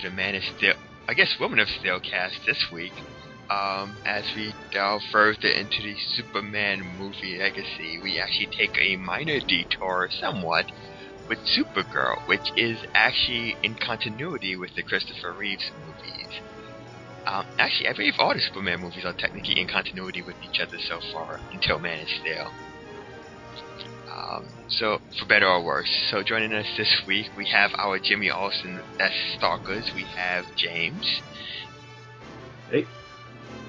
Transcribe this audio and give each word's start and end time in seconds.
to 0.00 0.08
the 0.08 0.14
Man 0.14 0.34
of 0.34 0.42
Steel, 0.56 0.74
I 1.08 1.14
guess 1.14 1.36
Woman 1.40 1.58
of 1.58 1.68
Steel 1.68 2.00
cast 2.00 2.34
this 2.46 2.58
week. 2.72 2.92
Um, 3.48 3.96
as 4.04 4.24
we 4.34 4.52
delve 4.72 5.02
further 5.12 5.48
into 5.48 5.80
the 5.82 5.94
Superman 6.16 6.82
movie 6.98 7.38
legacy, 7.38 8.00
we 8.02 8.18
actually 8.18 8.48
take 8.58 8.76
a 8.78 8.96
minor 8.96 9.38
detour 9.46 10.08
somewhat 10.20 10.66
with 11.28 11.38
Supergirl, 11.56 12.26
which 12.26 12.52
is 12.56 12.78
actually 12.94 13.54
in 13.62 13.76
continuity 13.76 14.56
with 14.56 14.74
the 14.74 14.82
Christopher 14.82 15.32
Reeves 15.32 15.70
movies. 15.78 16.40
Um, 17.26 17.46
actually, 17.58 17.88
I 17.88 17.92
believe 17.92 18.14
all 18.18 18.34
the 18.34 18.40
Superman 18.40 18.80
movies 18.80 19.04
are 19.04 19.14
technically 19.16 19.60
in 19.60 19.68
continuity 19.68 20.22
with 20.22 20.36
each 20.42 20.60
other 20.60 20.78
so 20.88 21.00
far 21.12 21.40
until 21.52 21.78
Man 21.78 22.00
of 22.00 22.08
Steel. 22.08 22.50
Um, 24.16 24.46
so, 24.68 24.98
for 25.18 25.26
better 25.26 25.46
or 25.46 25.62
worse. 25.62 25.90
So, 26.10 26.22
joining 26.22 26.52
us 26.54 26.66
this 26.78 27.02
week, 27.06 27.26
we 27.36 27.46
have 27.50 27.70
our 27.76 27.98
Jimmy 27.98 28.30
Olsen 28.30 28.80
S 28.98 29.12
Stalkers. 29.36 29.90
We 29.94 30.04
have 30.04 30.44
James. 30.56 31.20
Hey. 32.70 32.86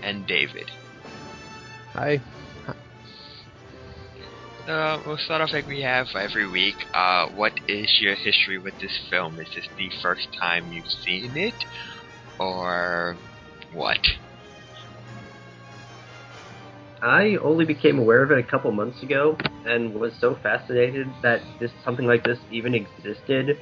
And 0.01 0.25
David. 0.25 0.71
Hi. 1.93 2.21
Uh, 4.67 5.01
we'll 5.05 5.17
start 5.17 5.41
off 5.41 5.53
like 5.53 5.65
we 5.67 5.81
have 5.81 6.07
every 6.13 6.47
week. 6.47 6.75
Uh, 6.93 7.27
what 7.29 7.53
is 7.69 7.99
your 8.01 8.15
history 8.15 8.57
with 8.57 8.73
this 8.81 8.99
film? 9.09 9.39
Is 9.39 9.47
this 9.55 9.67
the 9.77 9.89
first 10.01 10.27
time 10.39 10.73
you've 10.73 10.91
seen 11.05 11.37
it? 11.37 11.53
Or 12.37 13.15
what? 13.73 13.99
I 17.01 17.37
only 17.43 17.65
became 17.65 17.99
aware 17.99 18.23
of 18.23 18.31
it 18.31 18.39
a 18.39 18.43
couple 18.43 18.71
months 18.71 19.03
ago 19.03 19.37
and 19.65 19.93
was 19.93 20.13
so 20.19 20.35
fascinated 20.41 21.13
that 21.21 21.41
this 21.59 21.71
something 21.83 22.05
like 22.05 22.23
this 22.23 22.39
even 22.51 22.73
existed 22.73 23.59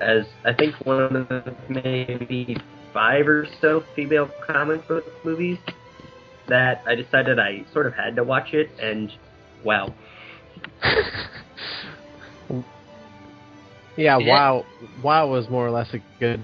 as 0.00 0.24
I 0.44 0.54
think 0.54 0.74
one 0.84 1.16
of 1.16 1.28
the 1.28 1.54
maybe 1.68 2.56
five 2.92 3.28
or 3.28 3.46
so 3.60 3.84
female 3.94 4.30
comic 4.46 4.86
book 4.88 5.04
movies 5.24 5.58
that 6.48 6.82
I 6.86 6.94
decided 6.94 7.38
I 7.38 7.64
sort 7.72 7.86
of 7.86 7.94
had 7.94 8.16
to 8.16 8.24
watch 8.24 8.54
it 8.54 8.70
and 8.80 9.12
wow. 9.62 9.94
yeah, 13.96 14.16
Yeah. 14.16 14.26
wow, 14.26 14.66
wow 15.02 15.28
was 15.28 15.48
more 15.50 15.66
or 15.66 15.70
less 15.70 15.92
a 15.92 16.00
good 16.18 16.42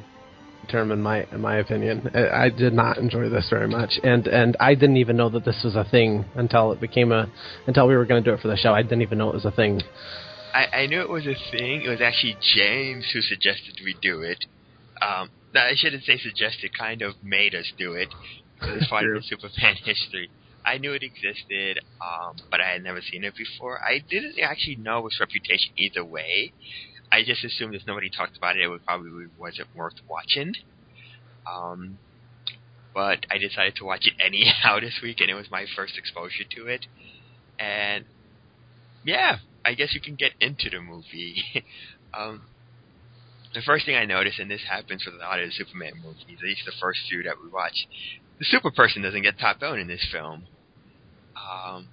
term 0.68 0.92
in 0.92 1.02
my 1.02 1.24
in 1.32 1.40
my 1.40 1.56
opinion. 1.56 2.10
I, 2.14 2.44
I 2.44 2.50
did 2.50 2.72
not 2.72 2.98
enjoy 2.98 3.28
this 3.28 3.48
very 3.50 3.68
much, 3.68 3.92
and 4.02 4.26
and 4.26 4.56
I 4.60 4.74
didn't 4.74 4.98
even 4.98 5.16
know 5.16 5.28
that 5.30 5.44
this 5.44 5.62
was 5.64 5.76
a 5.76 5.84
thing 5.84 6.24
until 6.34 6.72
it 6.72 6.80
became 6.80 7.12
a 7.12 7.30
until 7.66 7.86
we 7.86 7.96
were 7.96 8.06
going 8.06 8.22
to 8.22 8.30
do 8.30 8.34
it 8.34 8.40
for 8.40 8.48
the 8.48 8.56
show. 8.56 8.72
I 8.72 8.82
didn't 8.82 9.02
even 9.02 9.18
know 9.18 9.28
it 9.28 9.34
was 9.34 9.44
a 9.44 9.50
thing. 9.50 9.82
I, 10.54 10.82
I 10.82 10.86
knew 10.86 11.00
it 11.00 11.10
was 11.10 11.26
a 11.26 11.34
thing. 11.50 11.82
It 11.82 11.88
was 11.88 12.00
actually 12.00 12.36
James 12.40 13.10
who 13.12 13.20
suggested 13.20 13.78
we 13.84 13.94
do 14.00 14.22
it. 14.22 14.44
Um, 15.02 15.30
no, 15.54 15.60
I 15.60 15.72
shouldn't 15.76 16.04
say 16.04 16.18
suggested, 16.18 16.70
kind 16.78 17.02
of 17.02 17.14
made 17.22 17.54
us 17.54 17.70
do 17.78 17.92
it. 17.92 18.08
It's 18.62 18.88
part 18.90 19.04
of 19.04 19.14
the 19.14 19.22
Superman 19.22 19.76
history. 19.84 20.30
I 20.64 20.78
knew 20.78 20.92
it 20.92 21.02
existed, 21.04 21.78
um, 22.00 22.36
but 22.50 22.60
I 22.60 22.72
had 22.72 22.82
never 22.82 23.00
seen 23.00 23.22
it 23.22 23.34
before. 23.36 23.78
I 23.80 24.00
didn't 24.10 24.34
actually 24.42 24.76
know 24.76 25.06
its 25.06 25.20
reputation 25.20 25.72
either 25.76 26.04
way. 26.04 26.52
I 27.10 27.22
just 27.24 27.44
assumed 27.44 27.74
if 27.74 27.86
nobody 27.86 28.10
talked 28.10 28.36
about 28.36 28.56
it, 28.56 28.62
it 28.62 28.68
would 28.68 28.84
probably 28.84 29.26
wasn't 29.38 29.68
worth 29.74 29.94
watching. 30.08 30.54
Um, 31.50 31.98
but 32.94 33.26
I 33.30 33.38
decided 33.38 33.76
to 33.76 33.84
watch 33.84 34.06
it 34.06 34.14
anyhow 34.24 34.80
this 34.80 35.00
week, 35.02 35.20
and 35.20 35.30
it 35.30 35.34
was 35.34 35.50
my 35.50 35.66
first 35.76 35.96
exposure 35.98 36.44
to 36.56 36.66
it. 36.66 36.86
And 37.58 38.04
yeah, 39.04 39.38
I 39.64 39.74
guess 39.74 39.94
you 39.94 40.00
can 40.00 40.16
get 40.16 40.32
into 40.40 40.70
the 40.70 40.80
movie. 40.80 41.42
um, 42.14 42.42
the 43.54 43.62
first 43.62 43.86
thing 43.86 43.96
I 43.96 44.04
noticed, 44.04 44.38
and 44.38 44.50
this 44.50 44.62
happens 44.68 45.04
with 45.06 45.14
a 45.14 45.18
lot 45.18 45.40
of 45.40 45.46
the 45.48 45.52
Superman 45.52 45.92
movies, 46.02 46.38
at 46.38 46.44
least 46.44 46.62
the 46.66 46.72
first 46.80 47.00
few 47.08 47.22
that 47.22 47.36
we 47.42 47.48
watch, 47.50 47.86
the 48.38 48.44
super 48.44 48.70
person 48.70 49.02
doesn't 49.02 49.22
get 49.22 49.38
top 49.38 49.60
billing 49.60 49.80
in 49.80 49.88
this 49.88 50.06
film. 50.12 50.44
Um, 51.36 51.88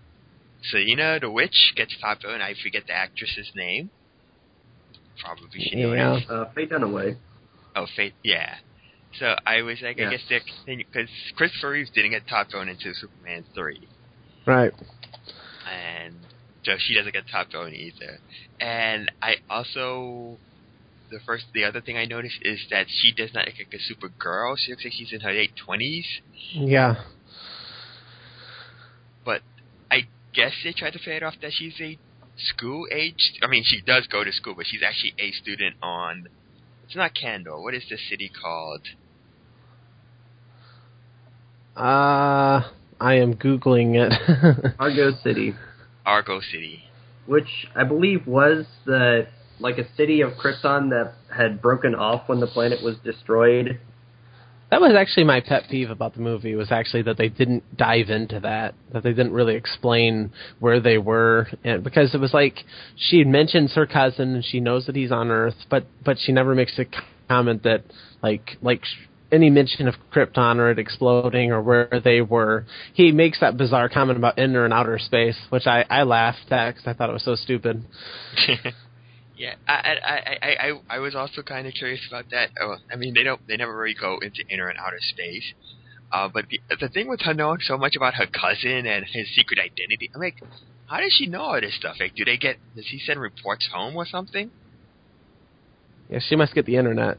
Selena 0.64 1.20
the 1.20 1.30
witch 1.30 1.74
gets 1.76 1.96
top 2.00 2.22
billing. 2.22 2.42
I 2.42 2.54
forget 2.62 2.84
the 2.88 2.94
actress's 2.94 3.52
name. 3.56 3.92
Probably 5.20 5.60
should 5.62 5.78
know 5.78 5.94
Yeah. 5.94 6.18
it. 6.18 6.30
Uh, 6.30 6.46
Faye 6.56 6.68
Dunaway. 6.68 7.18
Oh, 7.76 7.86
Faith, 7.96 8.14
yeah. 8.24 8.56
So 9.20 9.36
I 9.46 9.62
was 9.62 9.80
like, 9.82 9.98
Yeah. 9.98 10.08
I 10.08 10.12
guess 10.12 10.22
they're 10.30 10.42
because 10.66 11.10
Christopher 11.36 11.70
Reeves 11.72 11.90
didn't 11.92 12.12
get 12.12 12.28
top 12.28 12.50
billing 12.52 12.70
into 12.70 12.94
Superman 12.96 13.46
three 13.54 13.88
Right. 14.46 14.72
and 15.72 16.16
so 16.64 16.74
she 16.80 16.96
doesn't 16.96 17.14
get 17.14 17.24
top 17.32 17.52
billing 17.52 17.74
either. 17.76 18.20
And 18.60 19.12
I 19.22 19.36
also 19.50 20.38
the 21.12 21.20
first 21.26 21.46
the 21.54 21.64
other 21.64 21.80
thing 21.82 21.96
I 21.98 22.06
noticed 22.06 22.40
is 22.42 22.60
that 22.72 22.88
she 22.90 23.12
does 23.12 23.34
not 23.36 23.46
look 23.46 23.56
like 23.60 23.74
a 23.74 23.80
super 23.80 24.08
girl. 24.10 24.56
She 24.56 24.72
looks 24.72 24.84
like 24.84 24.94
she's 24.94 25.14
in 25.14 25.22
her 25.22 25.32
late 25.34 25.56
twenties. 25.56 26.08
Yeah. 26.54 26.96
But 29.24 29.42
I 29.92 30.08
guess 30.34 30.54
they 30.64 30.74
tried 30.74 30.94
to 30.94 31.00
play 31.00 31.18
it 31.18 31.24
off 31.24 31.36
that 31.42 31.52
she's 31.54 31.76
a 31.80 31.98
school 32.38 32.88
age 32.92 33.40
I 33.44 33.48
mean 33.48 33.64
she 33.66 33.82
does 33.82 34.08
go 34.08 34.24
to 34.24 34.32
school, 34.32 34.56
but 34.56 34.66
she's 34.68 34.82
actually 34.86 35.14
a 35.20 35.32
student 35.32 35.76
on 35.82 36.28
it's 36.86 36.96
not 36.96 37.12
Kandor. 37.16 37.62
What 37.62 37.74
is 37.74 37.84
the 37.90 37.98
city 38.10 38.30
called? 38.42 38.82
Uh, 41.76 42.62
I 43.00 43.16
am 43.16 43.36
googling 43.36 43.96
it. 43.96 44.76
Argo 44.80 45.12
City, 45.24 45.56
Argo 46.06 46.40
City. 46.40 46.84
which 47.26 47.68
I 47.76 47.84
believe 47.84 48.28
was 48.28 48.66
the 48.86 49.28
like 49.60 49.78
a 49.78 49.92
city 49.96 50.22
of 50.22 50.34
Krypton 50.34 50.90
that 50.90 51.14
had 51.36 51.62
broken 51.62 51.96
off 51.96 52.28
when 52.28 52.40
the 52.40 52.48
planet 52.48 52.84
was 52.84 52.98
destroyed. 53.04 53.80
That 54.74 54.82
was 54.82 54.96
actually 54.98 55.26
my 55.26 55.40
pet 55.40 55.66
peeve 55.70 55.92
about 55.92 56.16
the 56.16 56.22
movie 56.22 56.56
was 56.56 56.72
actually 56.72 57.04
that 57.04 57.16
they 57.16 57.30
didn't 57.30 57.78
dive 57.78 58.10
into 58.10 58.40
that, 58.40 58.74
that 58.92 59.04
they 59.04 59.12
didn't 59.12 59.32
really 59.32 59.54
explain 59.54 60.32
where 60.60 60.80
they 60.80 60.98
were, 60.98 61.48
and 61.64 61.84
because 61.84 62.16
it 62.16 62.20
was 62.20 62.34
like 62.34 62.56
she 62.96 63.24
mentions 63.24 63.76
her 63.76 63.86
cousin 63.86 64.34
and 64.34 64.44
she 64.44 64.60
knows 64.60 64.88
that 64.88 64.96
he's 64.96 65.12
on 65.12 65.30
Earth, 65.30 65.54
but 65.70 65.86
but 66.04 66.18
she 66.18 66.32
never 66.32 66.56
makes 66.56 66.80
a 66.80 66.86
comment 67.30 67.62
that 67.62 67.84
like 68.24 68.58
like 68.64 68.82
any 69.32 69.52
mention 69.52 69.88
of 69.88 69.94
Krypton 70.12 70.58
or 70.58 70.72
it 70.72 70.80
exploding 70.80 71.52
or 71.52 71.62
where 71.62 72.02
they 72.04 72.22
were. 72.22 72.66
He 72.96 73.12
makes 73.12 73.42
that 73.42 73.56
bizarre 73.58 73.90
comment 73.90 74.18
about 74.18 74.40
inner 74.40 74.66
and 74.66 74.74
outer 74.74 74.98
space, 74.98 75.38
which 75.50 75.68
I 75.68 75.86
I 75.88 76.02
laughed 76.02 76.52
at 76.52 76.72
because 76.72 76.88
I 76.88 76.94
thought 76.94 77.12
it 77.12 77.14
was 77.14 77.24
so 77.24 77.36
stupid. 77.36 77.86
yeah, 79.36 79.56
I, 79.68 79.98
I 80.06 80.38
I 80.42 80.68
I 80.68 80.72
I 80.90 81.00
was 81.00 81.16
also 81.16 81.42
kind 81.42 81.68
of 81.68 81.74
curious 81.74 82.02
about 82.10 82.26
that. 82.32 82.52
Oh, 82.62 82.78
I 82.92 82.96
mean, 82.96 83.14
they 83.14 83.24
don't 83.24 83.42
they 83.48 83.58
never 83.58 83.76
really 83.76 83.96
go 84.00 84.20
into 84.22 84.44
inner 84.50 84.68
and 84.70 84.78
outer 84.80 85.00
space. 85.00 85.54
Uh, 86.12 86.30
but 86.32 86.46
the 86.50 86.62
the 86.80 86.90
thing 86.90 87.10
with 87.10 87.22
her 87.22 87.34
knowing 87.34 87.60
so 87.62 87.78
much 87.78 87.96
about 87.96 88.14
her 88.16 88.28
cousin 88.28 88.86
and 88.86 89.06
his 89.12 89.34
secret 89.36 89.60
identity, 89.60 90.10
I'm 90.14 90.22
like, 90.22 90.36
how 90.86 90.98
does 90.98 91.14
she 91.18 91.26
know 91.26 91.42
all 91.42 91.62
this 91.62 91.76
stuff? 91.76 91.96
Like, 92.00 92.14
do 92.16 92.24
they 92.26 92.38
get? 92.38 92.58
Does 92.76 92.88
he 92.90 93.00
send 93.00 93.20
reports 93.20 93.68
home 93.74 93.96
or 93.96 94.06
something? 94.06 94.52
Yeah, 96.10 96.20
she 96.20 96.36
must 96.36 96.54
get 96.54 96.66
the 96.66 96.76
internet. 96.76 97.18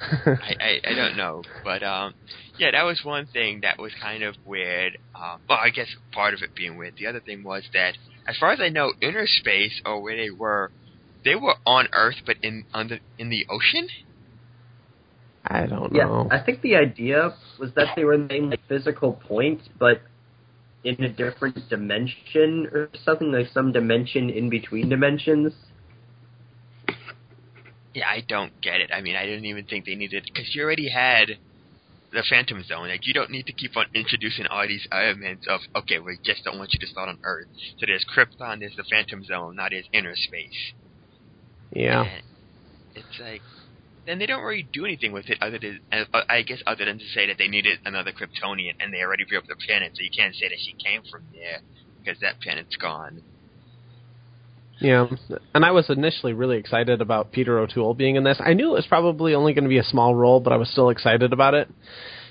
I, 0.00 0.54
I 0.60 0.80
I 0.90 0.94
don't 0.94 1.16
know, 1.16 1.42
but 1.62 1.82
um, 1.82 2.14
yeah, 2.58 2.70
that 2.72 2.84
was 2.84 3.00
one 3.04 3.26
thing 3.26 3.60
that 3.62 3.78
was 3.78 3.92
kind 4.00 4.22
of 4.22 4.34
weird. 4.44 4.96
Um, 5.14 5.40
well, 5.48 5.58
I 5.62 5.70
guess 5.70 5.88
part 6.12 6.34
of 6.34 6.40
it 6.42 6.54
being 6.56 6.76
weird. 6.76 6.94
The 6.96 7.06
other 7.06 7.20
thing 7.20 7.42
was 7.44 7.64
that, 7.74 7.94
as 8.26 8.36
far 8.38 8.52
as 8.52 8.60
I 8.60 8.68
know, 8.68 8.92
inner 9.00 9.26
space 9.26 9.80
or 9.84 10.02
where 10.02 10.16
they 10.16 10.30
were, 10.30 10.72
they 11.24 11.34
were 11.34 11.54
on 11.66 11.88
Earth, 11.92 12.16
but 12.26 12.36
in 12.42 12.64
under 12.72 12.98
in 13.18 13.28
the 13.30 13.46
ocean. 13.50 13.88
I 15.46 15.66
don't 15.66 15.92
Yeah, 15.92 16.04
know. 16.04 16.28
I 16.30 16.38
think 16.38 16.62
the 16.62 16.76
idea 16.76 17.34
was 17.58 17.72
that 17.74 17.94
they 17.96 18.04
were 18.04 18.14
in 18.14 18.28
the 18.28 18.34
same 18.34 18.50
like, 18.50 18.60
physical 18.68 19.12
point, 19.14 19.60
but 19.78 20.02
in 20.84 21.02
a 21.04 21.08
different 21.08 21.68
dimension 21.68 22.68
or 22.72 22.88
something 23.04 23.32
like 23.32 23.48
some 23.48 23.72
dimension 23.72 24.30
in 24.30 24.50
between 24.50 24.88
dimensions. 24.88 25.52
Yeah, 27.94 28.06
I 28.08 28.24
don't 28.26 28.52
get 28.62 28.80
it. 28.80 28.90
I 28.92 29.00
mean, 29.02 29.16
I 29.16 29.26
didn't 29.26 29.44
even 29.44 29.64
think 29.66 29.84
they 29.84 29.94
needed 29.94 30.24
because 30.24 30.54
you 30.54 30.62
already 30.62 30.88
had 30.88 31.28
the 32.12 32.24
Phantom 32.28 32.62
Zone. 32.64 32.88
Like, 32.88 33.06
you 33.06 33.14
don't 33.14 33.30
need 33.30 33.46
to 33.46 33.52
keep 33.52 33.76
on 33.76 33.86
introducing 33.94 34.46
all 34.46 34.66
these 34.66 34.86
elements 34.92 35.46
of 35.48 35.60
okay, 35.76 35.98
we 35.98 36.18
just 36.24 36.44
don't 36.44 36.58
want 36.58 36.72
you 36.72 36.78
to 36.80 36.86
start 36.86 37.08
on 37.08 37.18
Earth. 37.24 37.48
So 37.78 37.86
there's 37.86 38.04
Krypton, 38.16 38.60
there's 38.60 38.76
the 38.76 38.84
Phantom 38.90 39.24
Zone, 39.24 39.56
now 39.56 39.68
there's 39.70 39.88
inner 39.92 40.14
space. 40.16 40.72
Yeah. 41.72 42.02
And 42.02 42.22
it's 42.94 43.20
like 43.20 43.42
then 44.06 44.18
they 44.18 44.26
don't 44.26 44.42
really 44.42 44.66
do 44.72 44.84
anything 44.84 45.12
with 45.12 45.28
it 45.28 45.38
other 45.40 45.58
than 45.58 45.80
uh, 45.92 46.20
I 46.28 46.42
guess 46.42 46.58
other 46.66 46.84
than 46.84 46.98
to 46.98 47.04
say 47.14 47.26
that 47.26 47.38
they 47.38 47.48
needed 47.48 47.78
another 47.84 48.12
Kryptonian 48.12 48.74
and 48.80 48.92
they 48.92 49.02
already 49.02 49.24
blew 49.24 49.38
up 49.38 49.44
the 49.46 49.56
planet, 49.66 49.92
so 49.94 50.02
you 50.02 50.10
can't 50.14 50.34
say 50.34 50.48
that 50.48 50.58
she 50.58 50.72
came 50.72 51.02
from 51.10 51.22
there 51.32 51.60
because 51.98 52.20
that 52.20 52.40
planet's 52.40 52.76
gone. 52.76 53.22
Yeah, 54.80 55.06
and 55.54 55.64
I 55.64 55.70
was 55.70 55.88
initially 55.90 56.32
really 56.32 56.56
excited 56.56 57.00
about 57.00 57.30
Peter 57.30 57.60
O'Toole 57.60 57.94
being 57.94 58.16
in 58.16 58.24
this. 58.24 58.40
I 58.44 58.54
knew 58.54 58.70
it 58.70 58.74
was 58.74 58.86
probably 58.88 59.34
only 59.34 59.52
going 59.52 59.62
to 59.62 59.68
be 59.68 59.78
a 59.78 59.84
small 59.84 60.12
role, 60.12 60.40
but 60.40 60.52
I 60.52 60.56
was 60.56 60.68
still 60.70 60.90
excited 60.90 61.32
about 61.32 61.54
it. 61.54 61.68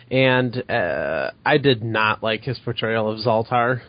And 0.09 0.69
uh, 0.69 1.31
I 1.45 1.57
did 1.57 1.81
not 1.81 2.21
like 2.21 2.41
his 2.41 2.59
portrayal 2.59 3.09
of 3.09 3.19
Zaltar. 3.19 3.79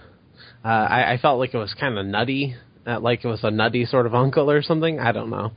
Uh, 0.65 0.69
I, 0.69 1.15
I 1.15 1.19
felt 1.19 1.41
like 1.41 1.55
it 1.55 1.59
was 1.59 1.75
kind 1.75 1.99
of 1.99 2.07
nutty, 2.07 2.55
uh, 2.87 3.01
like 3.01 3.25
it 3.25 3.29
was 3.29 3.45
a 3.45 3.51
nutty 3.51 3.85
sort 3.85 4.07
of 4.07 4.15
uncle 4.15 4.51
or 4.51 4.63
something. 4.63 4.99
I 4.99 5.13
don't 5.13 5.31
know. 5.31 5.53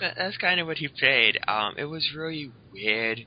That, 0.00 0.14
that's 0.16 0.36
kind 0.36 0.60
of 0.60 0.66
what 0.66 0.78
he 0.78 0.88
played. 0.88 1.38
Um, 1.46 1.74
it 1.78 1.84
was 1.84 2.10
really 2.16 2.50
weird 2.72 3.24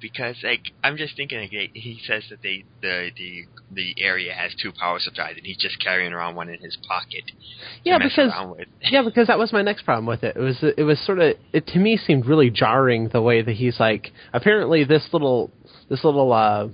because 0.00 0.36
like 0.42 0.62
I'm 0.82 0.96
just 0.96 1.16
thinking 1.16 1.38
like 1.38 1.50
he 1.50 2.00
says 2.06 2.24
that 2.30 2.42
they 2.42 2.64
the 2.82 3.10
the 3.16 3.44
the 3.72 3.94
area 3.98 4.32
has 4.32 4.54
two 4.60 4.72
power 4.72 4.98
supplies 4.98 5.34
and 5.36 5.44
he's 5.44 5.56
just 5.56 5.82
carrying 5.82 6.12
around 6.12 6.34
one 6.34 6.48
in 6.48 6.60
his 6.60 6.76
pocket. 6.86 7.24
Yeah, 7.84 7.98
because 7.98 8.32
yeah, 8.82 9.02
because 9.02 9.26
that 9.26 9.38
was 9.38 9.52
my 9.52 9.62
next 9.62 9.82
problem 9.82 10.06
with 10.06 10.22
it. 10.22 10.36
It 10.36 10.40
was 10.40 10.58
it 10.62 10.82
was 10.84 11.04
sort 11.04 11.18
of 11.18 11.36
it 11.52 11.66
to 11.68 11.78
me 11.78 11.96
seemed 11.96 12.26
really 12.26 12.50
jarring 12.50 13.08
the 13.08 13.22
way 13.22 13.42
that 13.42 13.52
he's 13.52 13.80
like 13.80 14.12
apparently 14.32 14.84
this 14.84 15.08
little 15.12 15.50
this 15.88 16.04
little 16.04 16.32
uh 16.32 16.68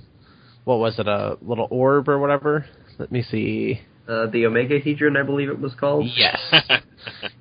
what 0.65 0.79
was 0.79 0.99
it 0.99 1.07
a 1.07 1.37
little 1.43 1.69
orb 1.71 2.09
or 2.09 2.19
whatever. 2.19 2.67
Let 2.99 3.11
me 3.11 3.23
see. 3.23 3.81
Uh, 4.07 4.27
the 4.27 4.43
Omegahedron, 4.43 5.19
I 5.19 5.23
believe 5.23 5.49
it 5.49 5.59
was 5.59 5.73
called. 5.75 6.07
Yes. 6.15 6.39
I'm 6.53 6.81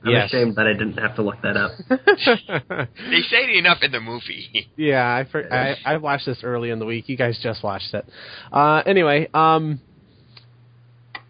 yes. 0.06 0.34
ashamed 0.34 0.56
that 0.56 0.66
I 0.66 0.74
didn't 0.74 0.98
have 0.98 1.16
to 1.18 1.22
look 1.22 1.42
that 1.42 1.58
up. 1.58 1.72
they 1.90 3.22
say 3.22 3.44
it 3.44 3.58
enough 3.58 3.80
in 3.82 3.92
the 3.92 4.00
movie. 4.00 4.70
yeah, 4.78 5.14
I, 5.14 5.30
for, 5.30 5.54
I 5.54 5.76
I 5.86 5.98
watched 5.98 6.26
this 6.26 6.40
early 6.44 6.70
in 6.70 6.80
the 6.80 6.86
week. 6.86 7.10
You 7.10 7.18
guys 7.18 7.38
just 7.44 7.64
watched 7.64 7.94
it. 7.94 8.06
Uh, 8.52 8.82
anyway, 8.86 9.30
um, 9.34 9.82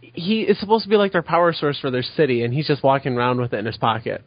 he 0.02 0.42
is 0.42 0.60
supposed 0.60 0.84
to 0.84 0.90
be 0.90 0.98
like 0.98 1.12
their 1.12 1.24
power 1.24 1.52
source 1.52 1.80
for 1.80 1.90
their 1.90 2.04
city, 2.04 2.44
and 2.44 2.54
he's 2.54 2.68
just 2.68 2.84
walking 2.84 3.18
around 3.18 3.42
with 3.42 3.54
it 3.54 3.58
in 3.58 3.66
his 3.66 3.78
pocket. 3.78 4.24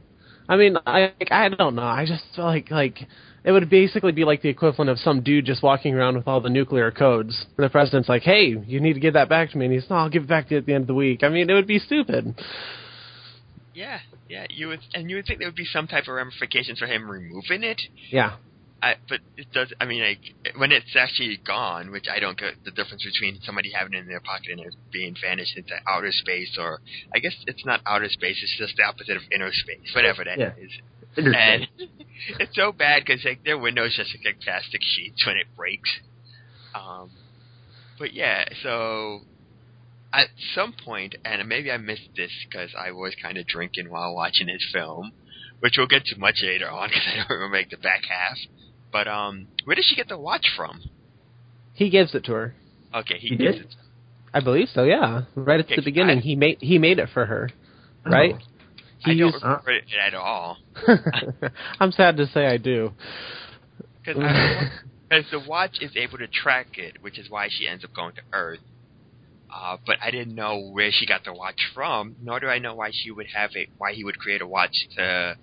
I 0.48 0.56
mean, 0.56 0.76
I 0.86 1.12
I 1.30 1.48
don't 1.48 1.74
know. 1.74 1.82
I 1.82 2.06
just 2.06 2.24
feel 2.34 2.44
like 2.44 2.70
like 2.70 2.98
it 3.44 3.52
would 3.52 3.68
basically 3.70 4.12
be 4.12 4.24
like 4.24 4.42
the 4.42 4.48
equivalent 4.48 4.90
of 4.90 4.98
some 4.98 5.22
dude 5.22 5.44
just 5.44 5.62
walking 5.62 5.94
around 5.94 6.16
with 6.16 6.26
all 6.26 6.40
the 6.40 6.50
nuclear 6.50 6.90
codes. 6.90 7.46
And 7.56 7.64
the 7.64 7.70
president's 7.70 8.08
like, 8.08 8.22
"Hey, 8.22 8.56
you 8.66 8.80
need 8.80 8.94
to 8.94 9.00
give 9.00 9.14
that 9.14 9.28
back 9.28 9.50
to 9.50 9.58
me," 9.58 9.66
and 9.66 9.74
he's, 9.74 9.88
"No, 9.88 9.96
I'll 9.96 10.08
give 10.08 10.24
it 10.24 10.28
back 10.28 10.48
to 10.48 10.54
you 10.54 10.58
at 10.58 10.66
the 10.66 10.74
end 10.74 10.82
of 10.82 10.88
the 10.88 10.94
week." 10.94 11.22
I 11.22 11.28
mean, 11.28 11.48
it 11.50 11.54
would 11.54 11.66
be 11.66 11.78
stupid. 11.78 12.34
Yeah, 13.74 13.98
yeah, 14.28 14.46
you 14.48 14.68
would, 14.68 14.80
and 14.94 15.10
you 15.10 15.16
would 15.16 15.26
think 15.26 15.38
there 15.38 15.48
would 15.48 15.54
be 15.54 15.66
some 15.66 15.86
type 15.86 16.04
of 16.04 16.14
ramifications 16.14 16.78
for 16.78 16.86
him 16.86 17.10
removing 17.10 17.62
it. 17.62 17.80
Yeah. 18.10 18.36
I, 18.86 18.96
but 19.08 19.20
it 19.36 19.48
does. 19.52 19.72
I 19.80 19.84
mean, 19.84 20.02
like 20.02 20.20
when 20.56 20.72
it's 20.72 20.94
actually 20.96 21.40
gone, 21.44 21.90
which 21.90 22.06
I 22.12 22.20
don't 22.20 22.38
get 22.38 22.54
the 22.64 22.70
difference 22.70 23.04
between 23.04 23.40
somebody 23.42 23.70
having 23.74 23.94
it 23.94 24.00
in 24.00 24.08
their 24.08 24.20
pocket 24.20 24.52
and 24.52 24.60
it 24.60 24.74
being 24.92 25.14
vanished 25.22 25.56
into 25.56 25.74
outer 25.88 26.12
space, 26.12 26.56
or 26.58 26.80
I 27.14 27.18
guess 27.18 27.34
it's 27.46 27.64
not 27.66 27.80
outer 27.86 28.08
space; 28.08 28.38
it's 28.42 28.56
just 28.58 28.76
the 28.76 28.84
opposite 28.84 29.16
of 29.16 29.22
inner 29.34 29.50
space, 29.52 29.94
whatever 29.94 30.24
that 30.24 30.38
Yeah. 30.38 30.52
is. 30.58 30.72
Inner 31.16 31.34
And 31.34 31.68
it's 32.40 32.54
so 32.54 32.72
bad 32.72 33.04
because 33.04 33.24
like 33.24 33.42
their 33.44 33.58
windows 33.58 33.96
just 33.96 34.12
look 34.14 34.24
like 34.24 34.40
plastic 34.40 34.80
sheets 34.82 35.26
when 35.26 35.36
it 35.36 35.46
breaks. 35.56 35.90
Um, 36.74 37.10
but 37.98 38.12
yeah, 38.12 38.44
so 38.62 39.20
at 40.12 40.28
some 40.54 40.74
point, 40.84 41.14
and 41.24 41.48
maybe 41.48 41.70
I 41.70 41.78
missed 41.78 42.10
this 42.16 42.32
because 42.48 42.70
I 42.78 42.92
was 42.92 43.14
kind 43.22 43.38
of 43.38 43.46
drinking 43.46 43.90
while 43.90 44.14
watching 44.14 44.46
this 44.46 44.64
film, 44.72 45.12
which 45.60 45.74
we'll 45.76 45.86
get 45.86 46.04
to 46.06 46.18
much 46.18 46.40
later 46.42 46.70
on 46.70 46.88
because 46.88 47.04
I 47.06 47.16
don't 47.16 47.30
remember 47.30 47.58
like, 47.58 47.70
the 47.70 47.78
back 47.78 48.02
half. 48.08 48.38
But 48.96 49.08
um, 49.08 49.48
where 49.64 49.74
did 49.76 49.84
she 49.84 49.94
get 49.94 50.08
the 50.08 50.16
watch 50.16 50.46
from? 50.56 50.80
He 51.74 51.90
gives 51.90 52.14
it 52.14 52.24
to 52.24 52.32
her. 52.32 52.54
Okay, 52.94 53.18
he, 53.18 53.28
He 53.28 53.36
gives 53.36 53.56
did? 53.58 53.66
it. 53.66 53.74
I 54.32 54.40
believe 54.40 54.68
so. 54.72 54.84
Yeah, 54.84 55.24
right 55.34 55.60
at 55.60 55.66
Okay, 55.66 55.76
the 55.76 55.82
beginning, 55.82 56.18
I- 56.18 56.22
he 56.22 56.34
made 56.34 56.56
he 56.62 56.78
made 56.78 56.98
it 56.98 57.10
for 57.12 57.26
her. 57.26 57.50
Right. 58.06 58.36
Oh. 58.36 58.38
He 59.04 59.10
I 59.10 59.14
don't 59.14 59.16
used- 59.18 59.42
remember 59.44 59.70
it 59.72 59.84
at 60.02 60.14
all 60.14 60.56
I'm 61.80 61.92
sad 61.92 62.16
to 62.16 62.26
say 62.28 62.46
I 62.46 62.56
do. 62.56 62.92
because 64.02 65.24
the 65.30 65.40
watch 65.46 65.76
is 65.82 65.90
able 65.94 66.16
to 66.18 66.26
track 66.26 66.78
it, 66.78 67.02
which 67.02 67.18
is 67.18 67.28
why 67.28 67.48
she 67.50 67.68
ends 67.68 67.84
up 67.84 67.92
going 67.94 68.14
to 68.14 68.22
Earth. 68.32 68.60
Uh, 69.54 69.76
but 69.86 69.96
I 70.02 70.10
didn't 70.10 70.34
know 70.34 70.58
where 70.58 70.90
she 70.90 71.04
got 71.06 71.22
the 71.24 71.34
watch 71.34 71.60
from, 71.74 72.16
nor 72.22 72.40
do 72.40 72.46
I 72.46 72.58
know 72.58 72.74
why 72.74 72.90
she 72.92 73.10
would 73.10 73.26
have 73.34 73.50
it, 73.54 73.68
why 73.76 73.92
he 73.92 74.02
would 74.04 74.18
create 74.18 74.40
a 74.40 74.46
watch 74.46 74.74
to 74.96 75.36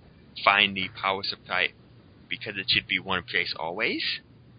find 0.43 0.75
the 0.75 0.89
power 0.99 1.21
supply, 1.23 1.69
because 2.39 2.57
it 2.59 2.65
should 2.69 2.87
be 2.87 2.99
one 2.99 3.23
place 3.23 3.53
always. 3.59 4.01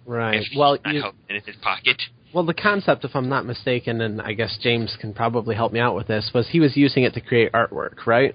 Right. 0.07 0.37
If 0.41 0.57
Well, 0.57 0.75
he's 0.75 0.83
not 0.85 0.95
you, 0.95 1.35
in 1.37 1.43
his 1.45 1.57
pocket. 1.63 2.01
well, 2.33 2.45
the 2.45 2.55
concept, 2.55 3.05
if 3.05 3.15
I'm 3.15 3.29
not 3.29 3.47
mistaken, 3.47 4.01
and 4.01 4.21
I 4.21 4.33
guess 4.35 4.59
James 4.63 4.97
can 5.01 5.15
probably 5.15 5.55
help 5.55 5.73
me 5.73 5.81
out 5.81 5.95
with 5.95 6.07
this, 6.07 6.31
was 6.35 6.49
he 6.51 6.61
was 6.61 6.77
using 6.77 7.05
it 7.05 7.15
to 7.15 7.21
create 7.21 7.53
artwork, 7.53 8.07
right? 8.07 8.35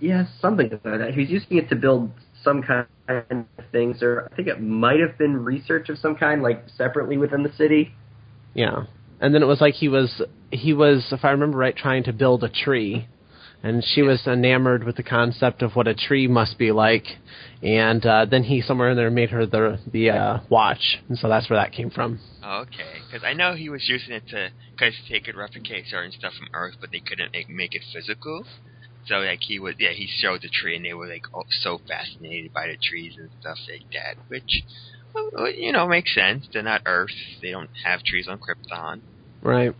Yeah, 0.00 0.24
something 0.40 0.70
like 0.70 0.82
that. 0.84 1.12
He 1.14 1.20
was 1.20 1.30
using 1.30 1.58
it 1.58 1.68
to 1.70 1.76
build 1.76 2.10
some 2.42 2.62
kind 2.62 2.86
of 3.08 3.24
things, 3.72 4.02
or 4.02 4.28
I 4.32 4.36
think 4.36 4.48
it 4.48 4.60
might 4.62 5.00
have 5.00 5.18
been 5.18 5.44
research 5.44 5.88
of 5.88 5.98
some 5.98 6.14
kind, 6.16 6.42
like 6.42 6.64
separately 6.76 7.16
within 7.18 7.42
the 7.42 7.52
city. 7.52 7.94
Yeah. 8.54 8.84
And 9.20 9.34
then 9.34 9.42
it 9.42 9.46
was 9.46 9.60
like 9.60 9.74
he 9.74 9.88
was 9.88 10.22
he 10.52 10.72
was, 10.72 11.08
if 11.12 11.24
I 11.24 11.30
remember 11.32 11.58
right, 11.58 11.76
trying 11.76 12.04
to 12.04 12.12
build 12.12 12.44
a 12.44 12.48
tree, 12.48 13.08
and 13.62 13.82
she 13.84 14.02
was 14.02 14.26
enamored 14.26 14.84
with 14.84 14.96
the 14.96 15.02
concept 15.02 15.62
of 15.62 15.74
what 15.74 15.88
a 15.88 15.94
tree 15.94 16.28
must 16.28 16.58
be 16.58 16.70
like, 16.70 17.04
and 17.62 18.04
uh, 18.06 18.24
then 18.24 18.44
he 18.44 18.60
somewhere 18.60 18.90
in 18.90 18.96
there 18.96 19.10
made 19.10 19.30
her 19.30 19.46
the 19.46 19.78
the 19.92 20.10
uh, 20.10 20.38
watch, 20.48 20.98
and 21.08 21.18
so 21.18 21.28
that's 21.28 21.50
where 21.50 21.58
that 21.58 21.72
came 21.72 21.90
from. 21.90 22.20
Okay, 22.44 23.02
because 23.06 23.24
I 23.24 23.32
know 23.32 23.54
he 23.54 23.68
was 23.68 23.88
using 23.88 24.14
it 24.14 24.28
to, 24.28 24.50
because 24.70 24.94
they 25.10 25.20
could 25.20 25.36
replicate 25.36 25.86
certain 25.88 26.12
stuff 26.12 26.34
from 26.34 26.48
Earth, 26.54 26.74
but 26.80 26.90
they 26.92 27.00
couldn't 27.00 27.34
like, 27.34 27.48
make 27.48 27.74
it 27.74 27.82
physical. 27.92 28.44
So 29.06 29.16
like 29.16 29.40
he 29.42 29.58
would, 29.58 29.76
yeah, 29.78 29.92
he 29.92 30.06
showed 30.06 30.42
the 30.42 30.50
tree, 30.50 30.76
and 30.76 30.84
they 30.84 30.94
were 30.94 31.08
like 31.08 31.24
oh, 31.34 31.44
so 31.62 31.80
fascinated 31.88 32.52
by 32.52 32.68
the 32.68 32.76
trees 32.80 33.14
and 33.18 33.30
stuff 33.40 33.58
like 33.68 33.90
that, 33.92 34.22
which, 34.28 34.62
well, 35.32 35.50
you 35.50 35.72
know, 35.72 35.88
makes 35.88 36.14
sense. 36.14 36.46
They're 36.52 36.62
not 36.62 36.82
Earth; 36.86 37.10
they 37.42 37.50
don't 37.50 37.70
have 37.84 38.04
trees 38.04 38.28
on 38.28 38.38
Krypton. 38.38 39.00
Right. 39.42 39.74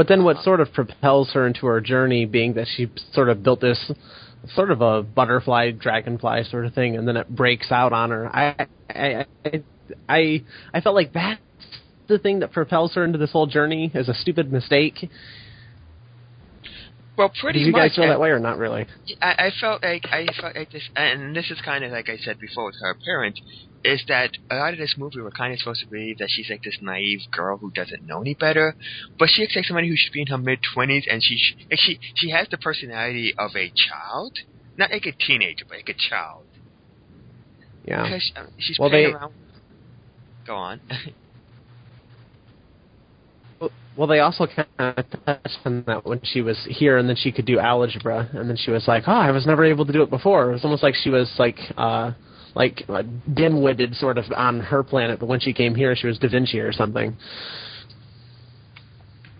But 0.00 0.08
then 0.08 0.24
what 0.24 0.38
sort 0.38 0.60
of 0.60 0.72
propels 0.72 1.30
her 1.34 1.46
into 1.46 1.66
her 1.66 1.78
journey 1.82 2.24
being 2.24 2.54
that 2.54 2.68
she 2.74 2.90
sort 3.12 3.28
of 3.28 3.42
built 3.42 3.60
this 3.60 3.92
sort 4.54 4.70
of 4.70 4.80
a 4.80 5.02
butterfly 5.02 5.72
dragonfly 5.72 6.44
sort 6.44 6.64
of 6.64 6.72
thing 6.72 6.96
and 6.96 7.06
then 7.06 7.18
it 7.18 7.28
breaks 7.28 7.70
out 7.70 7.92
on 7.92 8.08
her. 8.08 8.34
I 8.34 8.66
I 8.88 9.26
I 9.44 9.62
I, 10.08 10.44
I 10.72 10.80
felt 10.80 10.94
like 10.94 11.12
that's 11.12 11.42
the 12.08 12.18
thing 12.18 12.38
that 12.38 12.50
propels 12.50 12.94
her 12.94 13.04
into 13.04 13.18
this 13.18 13.30
whole 13.30 13.46
journey 13.46 13.92
is 13.94 14.08
a 14.08 14.14
stupid 14.14 14.50
mistake. 14.50 15.06
Well, 17.20 17.28
pretty 17.38 17.58
much. 17.58 17.64
Did 17.64 17.66
you 17.66 17.72
much. 17.72 17.80
guys 17.90 17.96
feel 17.96 18.08
that 18.08 18.18
way 18.18 18.30
or 18.30 18.38
not 18.38 18.56
really? 18.56 18.86
I, 19.20 19.32
I 19.46 19.50
felt 19.60 19.82
like 19.82 20.06
I 20.10 20.26
felt 20.40 20.56
like 20.56 20.72
this, 20.72 20.88
and 20.96 21.36
this 21.36 21.50
is 21.50 21.60
kind 21.62 21.84
of 21.84 21.92
like 21.92 22.08
I 22.08 22.16
said 22.16 22.38
before 22.40 22.64
with 22.64 22.76
her 22.80 22.88
appearance, 22.92 23.38
is 23.84 24.02
that 24.08 24.30
a 24.50 24.56
lot 24.56 24.72
of 24.72 24.78
this 24.78 24.94
movie 24.96 25.20
we're 25.20 25.30
kind 25.30 25.52
of 25.52 25.58
supposed 25.58 25.80
to 25.82 25.86
believe 25.86 26.16
that 26.16 26.28
she's 26.30 26.48
like 26.48 26.62
this 26.62 26.78
naive 26.80 27.20
girl 27.30 27.58
who 27.58 27.70
doesn't 27.72 28.06
know 28.06 28.22
any 28.22 28.32
better, 28.32 28.74
but 29.18 29.28
she 29.28 29.42
looks 29.42 29.54
like 29.54 29.66
somebody 29.66 29.88
who 29.90 29.96
should 29.98 30.14
be 30.14 30.22
in 30.22 30.28
her 30.28 30.38
mid 30.38 30.60
twenties, 30.72 31.04
and 31.10 31.22
she 31.22 31.36
sh- 31.36 31.56
like 31.70 31.78
she 31.78 32.00
she 32.14 32.30
has 32.30 32.48
the 32.50 32.56
personality 32.56 33.34
of 33.36 33.50
a 33.54 33.70
child, 33.70 34.38
not 34.78 34.90
like 34.90 35.04
a 35.04 35.12
teenager, 35.12 35.66
but 35.68 35.76
like 35.76 35.90
a 35.90 35.94
child. 36.10 36.44
Yeah. 37.84 38.04
Because 38.04 38.32
um, 38.34 38.46
she's 38.58 38.78
Well, 38.78 38.88
playing 38.88 39.08
they- 39.10 39.14
around. 39.14 39.34
Go 40.46 40.56
on. 40.56 40.80
Well, 43.96 44.06
they 44.06 44.20
also 44.20 44.46
kind 44.46 44.68
of 44.78 45.04
touched 45.26 45.58
on 45.64 45.84
that 45.86 46.06
when 46.06 46.20
she 46.22 46.40
was 46.40 46.58
here, 46.68 46.96
and 46.96 47.08
then 47.08 47.16
she 47.16 47.32
could 47.32 47.44
do 47.44 47.58
algebra, 47.58 48.30
and 48.32 48.48
then 48.48 48.56
she 48.56 48.70
was 48.70 48.88
like, 48.88 49.04
"Oh, 49.06 49.12
I 49.12 49.30
was 49.30 49.46
never 49.46 49.64
able 49.64 49.84
to 49.84 49.92
do 49.92 50.02
it 50.02 50.10
before." 50.10 50.50
It 50.50 50.52
was 50.52 50.64
almost 50.64 50.82
like 50.82 50.94
she 50.94 51.10
was 51.10 51.30
like, 51.38 51.58
uh, 51.76 52.12
like 52.54 52.84
uh, 52.88 53.02
dim-witted 53.34 53.94
sort 53.96 54.16
of 54.16 54.24
on 54.34 54.60
her 54.60 54.82
planet, 54.82 55.20
but 55.20 55.26
when 55.26 55.40
she 55.40 55.52
came 55.52 55.74
here, 55.74 55.94
she 55.94 56.06
was 56.06 56.18
Da 56.18 56.28
Vinci 56.28 56.60
or 56.60 56.72
something. 56.72 57.16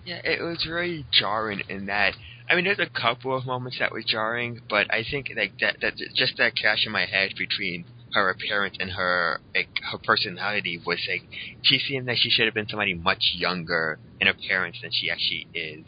Yeah, 0.05 0.21
it 0.25 0.43
was 0.43 0.67
really 0.69 1.07
jarring 1.13 1.63
in 1.69 1.87
that. 1.87 2.15
I 2.49 2.57
mean, 2.57 2.65
there's 2.65 2.81
a 2.81 3.01
couple 3.01 3.37
of 3.37 3.47
moments 3.47 3.79
that 3.79 3.93
were 3.93 4.03
jarring, 4.03 4.61
but 4.69 4.93
I 4.93 5.05
think 5.09 5.29
like 5.37 5.53
that 5.61 5.77
that 5.81 5.95
just 6.17 6.37
that 6.39 6.57
clash 6.57 6.85
in 6.85 6.93
my 6.93 7.07
head 7.07 7.31
between 7.39 7.85
her 8.13 8.31
appearance 8.31 8.77
and 8.81 8.91
her 8.93 9.41
like 9.55 9.71
her 9.91 9.99
personality 10.03 10.81
was 10.85 10.99
like 11.09 11.25
she 11.63 11.79
seemed 11.79 12.07
like 12.07 12.19
she 12.19 12.31
should 12.31 12.47
have 12.47 12.55
been 12.55 12.69
somebody 12.69 12.95
much 12.95 13.33
younger 13.35 14.01
in 14.21 14.29
appearance 14.29 14.79
than 14.83 14.91
she 14.93 15.11
actually 15.11 15.49
is. 15.55 15.87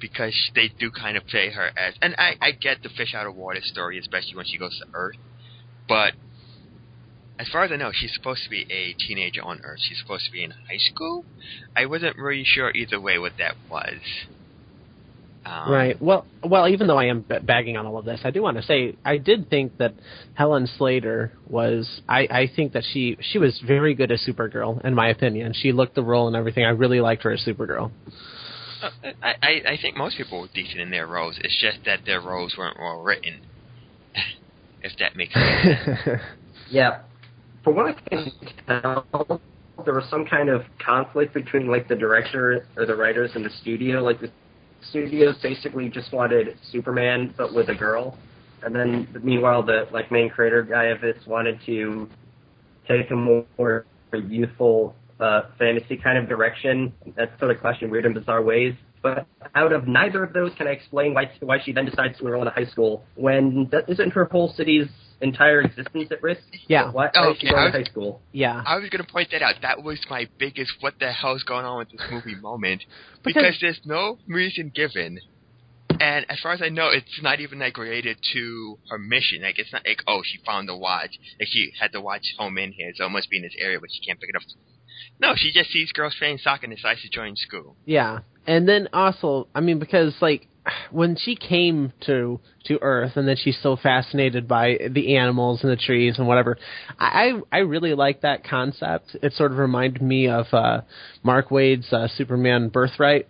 Because 0.00 0.34
they 0.54 0.72
do 0.78 0.92
kind 0.92 1.16
of 1.16 1.26
play 1.26 1.50
her 1.50 1.70
as, 1.76 1.94
and 2.00 2.14
I, 2.18 2.36
I 2.40 2.52
get 2.52 2.82
the 2.82 2.88
fish 2.88 3.14
out 3.14 3.26
of 3.26 3.34
water 3.34 3.60
story, 3.60 3.98
especially 3.98 4.36
when 4.36 4.46
she 4.46 4.56
goes 4.56 4.76
to 4.78 4.86
Earth. 4.94 5.16
But 5.88 6.14
as 7.38 7.48
far 7.48 7.64
as 7.64 7.72
I 7.72 7.76
know, 7.76 7.90
she's 7.92 8.14
supposed 8.14 8.44
to 8.44 8.50
be 8.50 8.66
a 8.70 8.94
teenager 8.94 9.42
on 9.42 9.60
Earth. 9.64 9.80
She's 9.82 9.98
supposed 9.98 10.26
to 10.26 10.32
be 10.32 10.44
in 10.44 10.52
high 10.52 10.78
school. 10.78 11.26
I 11.76 11.86
wasn't 11.86 12.16
really 12.16 12.44
sure 12.44 12.70
either 12.74 13.00
way 13.00 13.18
what 13.18 13.34
that 13.38 13.56
was. 13.68 14.00
Um, 15.48 15.72
Right. 15.72 16.02
Well, 16.02 16.26
well, 16.44 16.68
even 16.68 16.86
though 16.86 16.98
I 16.98 17.06
am 17.06 17.24
bagging 17.42 17.76
on 17.76 17.86
all 17.86 17.98
of 17.98 18.04
this, 18.04 18.20
I 18.24 18.30
do 18.30 18.42
want 18.42 18.56
to 18.58 18.62
say 18.62 18.96
I 19.04 19.16
did 19.18 19.48
think 19.48 19.78
that 19.78 19.94
Helen 20.34 20.66
Slater 20.66 21.32
was. 21.48 22.00
I, 22.08 22.20
I 22.30 22.50
think 22.54 22.72
that 22.74 22.84
she 22.92 23.16
she 23.20 23.38
was 23.38 23.60
very 23.66 23.94
good 23.94 24.12
as 24.12 24.20
Supergirl, 24.26 24.84
in 24.84 24.94
my 24.94 25.08
opinion. 25.08 25.54
She 25.54 25.72
looked 25.72 25.94
the 25.94 26.02
role 26.02 26.26
and 26.26 26.36
everything. 26.36 26.64
I 26.64 26.70
really 26.70 27.00
liked 27.00 27.22
her 27.22 27.32
as 27.32 27.44
Supergirl. 27.44 27.90
Uh, 28.82 28.90
I, 29.22 29.34
I 29.42 29.50
I 29.72 29.78
think 29.80 29.96
most 29.96 30.16
people 30.16 30.40
were 30.40 30.48
decent 30.54 30.80
in 30.80 30.90
their 30.90 31.06
roles. 31.06 31.36
It's 31.42 31.60
just 31.60 31.78
that 31.86 32.00
their 32.04 32.20
roles 32.20 32.54
weren't 32.58 32.78
well 32.78 33.02
written. 33.02 33.40
if 34.82 34.92
that 34.98 35.16
makes 35.16 35.34
sense. 35.34 36.20
Yeah. 36.70 37.00
For 37.64 37.72
what 37.72 37.86
I 37.86 38.08
can 38.10 38.32
tell, 38.66 39.40
there 39.84 39.94
was 39.94 40.04
some 40.10 40.26
kind 40.26 40.50
of 40.50 40.62
conflict 40.84 41.32
between 41.32 41.66
like 41.66 41.88
the 41.88 41.96
director 41.96 42.66
or 42.76 42.84
the 42.84 42.94
writers 42.94 43.30
and 43.34 43.42
the 43.44 43.50
studio. 43.62 44.02
Like 44.02 44.20
the 44.20 44.30
studios 44.90 45.36
basically 45.42 45.88
just 45.88 46.12
wanted 46.12 46.58
Superman 46.72 47.34
but 47.36 47.54
with 47.54 47.68
a 47.68 47.74
girl, 47.74 48.16
and 48.62 48.74
then 48.74 49.08
meanwhile 49.22 49.62
the 49.62 49.88
like 49.92 50.10
main 50.10 50.28
creator 50.28 50.62
guy 50.62 50.86
of 50.86 51.00
this 51.00 51.16
wanted 51.26 51.60
to 51.66 52.08
take 52.86 53.10
a 53.10 53.16
more 53.16 53.84
youthful 54.12 54.94
uh, 55.20 55.42
fantasy 55.58 55.96
kind 55.96 56.18
of 56.18 56.28
direction. 56.28 56.92
That's 57.16 57.36
sort 57.38 57.50
of 57.50 57.60
clashing 57.60 57.90
weird 57.90 58.06
and 58.06 58.14
bizarre 58.14 58.42
ways. 58.42 58.74
But 59.02 59.26
out 59.54 59.72
of 59.72 59.86
neither 59.86 60.24
of 60.24 60.32
those, 60.32 60.52
can 60.56 60.66
I 60.66 60.70
explain 60.70 61.14
why 61.14 61.30
why 61.40 61.58
she 61.64 61.72
then 61.72 61.84
decides 61.84 62.18
to 62.18 62.26
enroll 62.26 62.42
in 62.42 62.48
high 62.48 62.66
school 62.66 63.04
when 63.14 63.68
that 63.70 63.88
isn't 63.88 64.12
her 64.12 64.24
whole 64.24 64.52
city's 64.56 64.88
entire 65.20 65.60
existence 65.62 66.08
at 66.10 66.22
risk? 66.22 66.42
Yeah. 66.68 66.90
What? 66.90 67.12
why 67.14 67.30
is 67.30 67.38
she 67.38 67.46
Okay, 67.46 67.50
going 67.50 67.58
I 67.62 67.70
to 67.72 67.78
was- 67.78 67.86
high 67.86 67.90
school? 67.92 68.22
Yeah. 68.32 68.62
I 68.66 68.76
was 68.76 68.88
gonna 68.90 69.04
point 69.04 69.30
that 69.32 69.42
out. 69.42 69.56
That 69.62 69.82
was 69.82 69.98
my 70.10 70.28
biggest 70.38 70.72
"what 70.80 70.94
the 71.00 71.10
hell's 71.12 71.42
going 71.42 71.64
on 71.64 71.78
with 71.78 71.90
this 71.90 72.00
movie" 72.10 72.34
moment 72.36 72.84
Because- 73.24 73.42
because 73.42 73.58
there's 73.60 73.80
no 73.84 74.18
reason 74.28 74.70
given, 74.74 75.18
and 76.00 76.26
as 76.30 76.38
far 76.40 76.52
as 76.52 76.62
I 76.62 76.68
know, 76.68 76.88
it's 76.90 77.20
not 77.22 77.40
even 77.40 77.58
like 77.58 77.76
related 77.78 78.18
to 78.34 78.78
her 78.90 78.98
mission. 78.98 79.42
Like 79.42 79.58
it's 79.58 79.72
not 79.72 79.82
like 79.86 80.02
oh 80.06 80.22
she 80.24 80.38
found 80.46 80.68
the 80.68 80.76
watch, 80.76 81.18
like 81.40 81.48
she 81.48 81.72
had 81.80 81.90
the 81.92 82.00
watch 82.00 82.22
home 82.38 82.56
in 82.58 82.72
here, 82.72 82.92
so 82.96 83.06
it 83.06 83.10
must 83.10 83.28
be 83.30 83.38
in 83.38 83.42
this 83.42 83.56
area, 83.58 83.80
but 83.80 83.90
she 83.92 84.00
can't 84.06 84.20
pick 84.20 84.30
it 84.30 84.36
up. 84.36 84.42
No, 85.20 85.34
she 85.36 85.52
just 85.52 85.70
sees 85.70 85.90
girls 85.92 86.14
playing 86.18 86.38
soccer 86.38 86.66
and 86.66 86.74
decides 86.76 87.02
to 87.02 87.08
join 87.08 87.34
school. 87.36 87.76
Yeah, 87.84 88.20
and 88.46 88.68
then 88.68 88.88
also, 88.92 89.48
I 89.54 89.60
mean, 89.60 89.78
because 89.80 90.14
like 90.20 90.46
when 90.90 91.16
she 91.16 91.36
came 91.36 91.92
to 92.06 92.40
to 92.68 92.78
Earth, 92.82 93.12
and 93.16 93.26
then 93.26 93.36
she's 93.36 93.58
so 93.62 93.76
fascinated 93.76 94.46
by 94.46 94.76
the 94.90 95.16
animals 95.16 95.60
and 95.62 95.72
the 95.72 95.76
trees 95.76 96.18
and 96.18 96.28
whatever. 96.28 96.58
I 96.98 97.40
I 97.50 97.58
really 97.58 97.94
like 97.94 98.20
that 98.22 98.44
concept. 98.44 99.16
It 99.22 99.32
sort 99.32 99.52
of 99.52 99.58
reminded 99.58 100.02
me 100.02 100.28
of 100.28 100.46
uh, 100.52 100.82
Mark 101.22 101.50
Waid's 101.50 101.90
uh, 101.92 102.08
Superman 102.16 102.68
Birthright, 102.68 103.28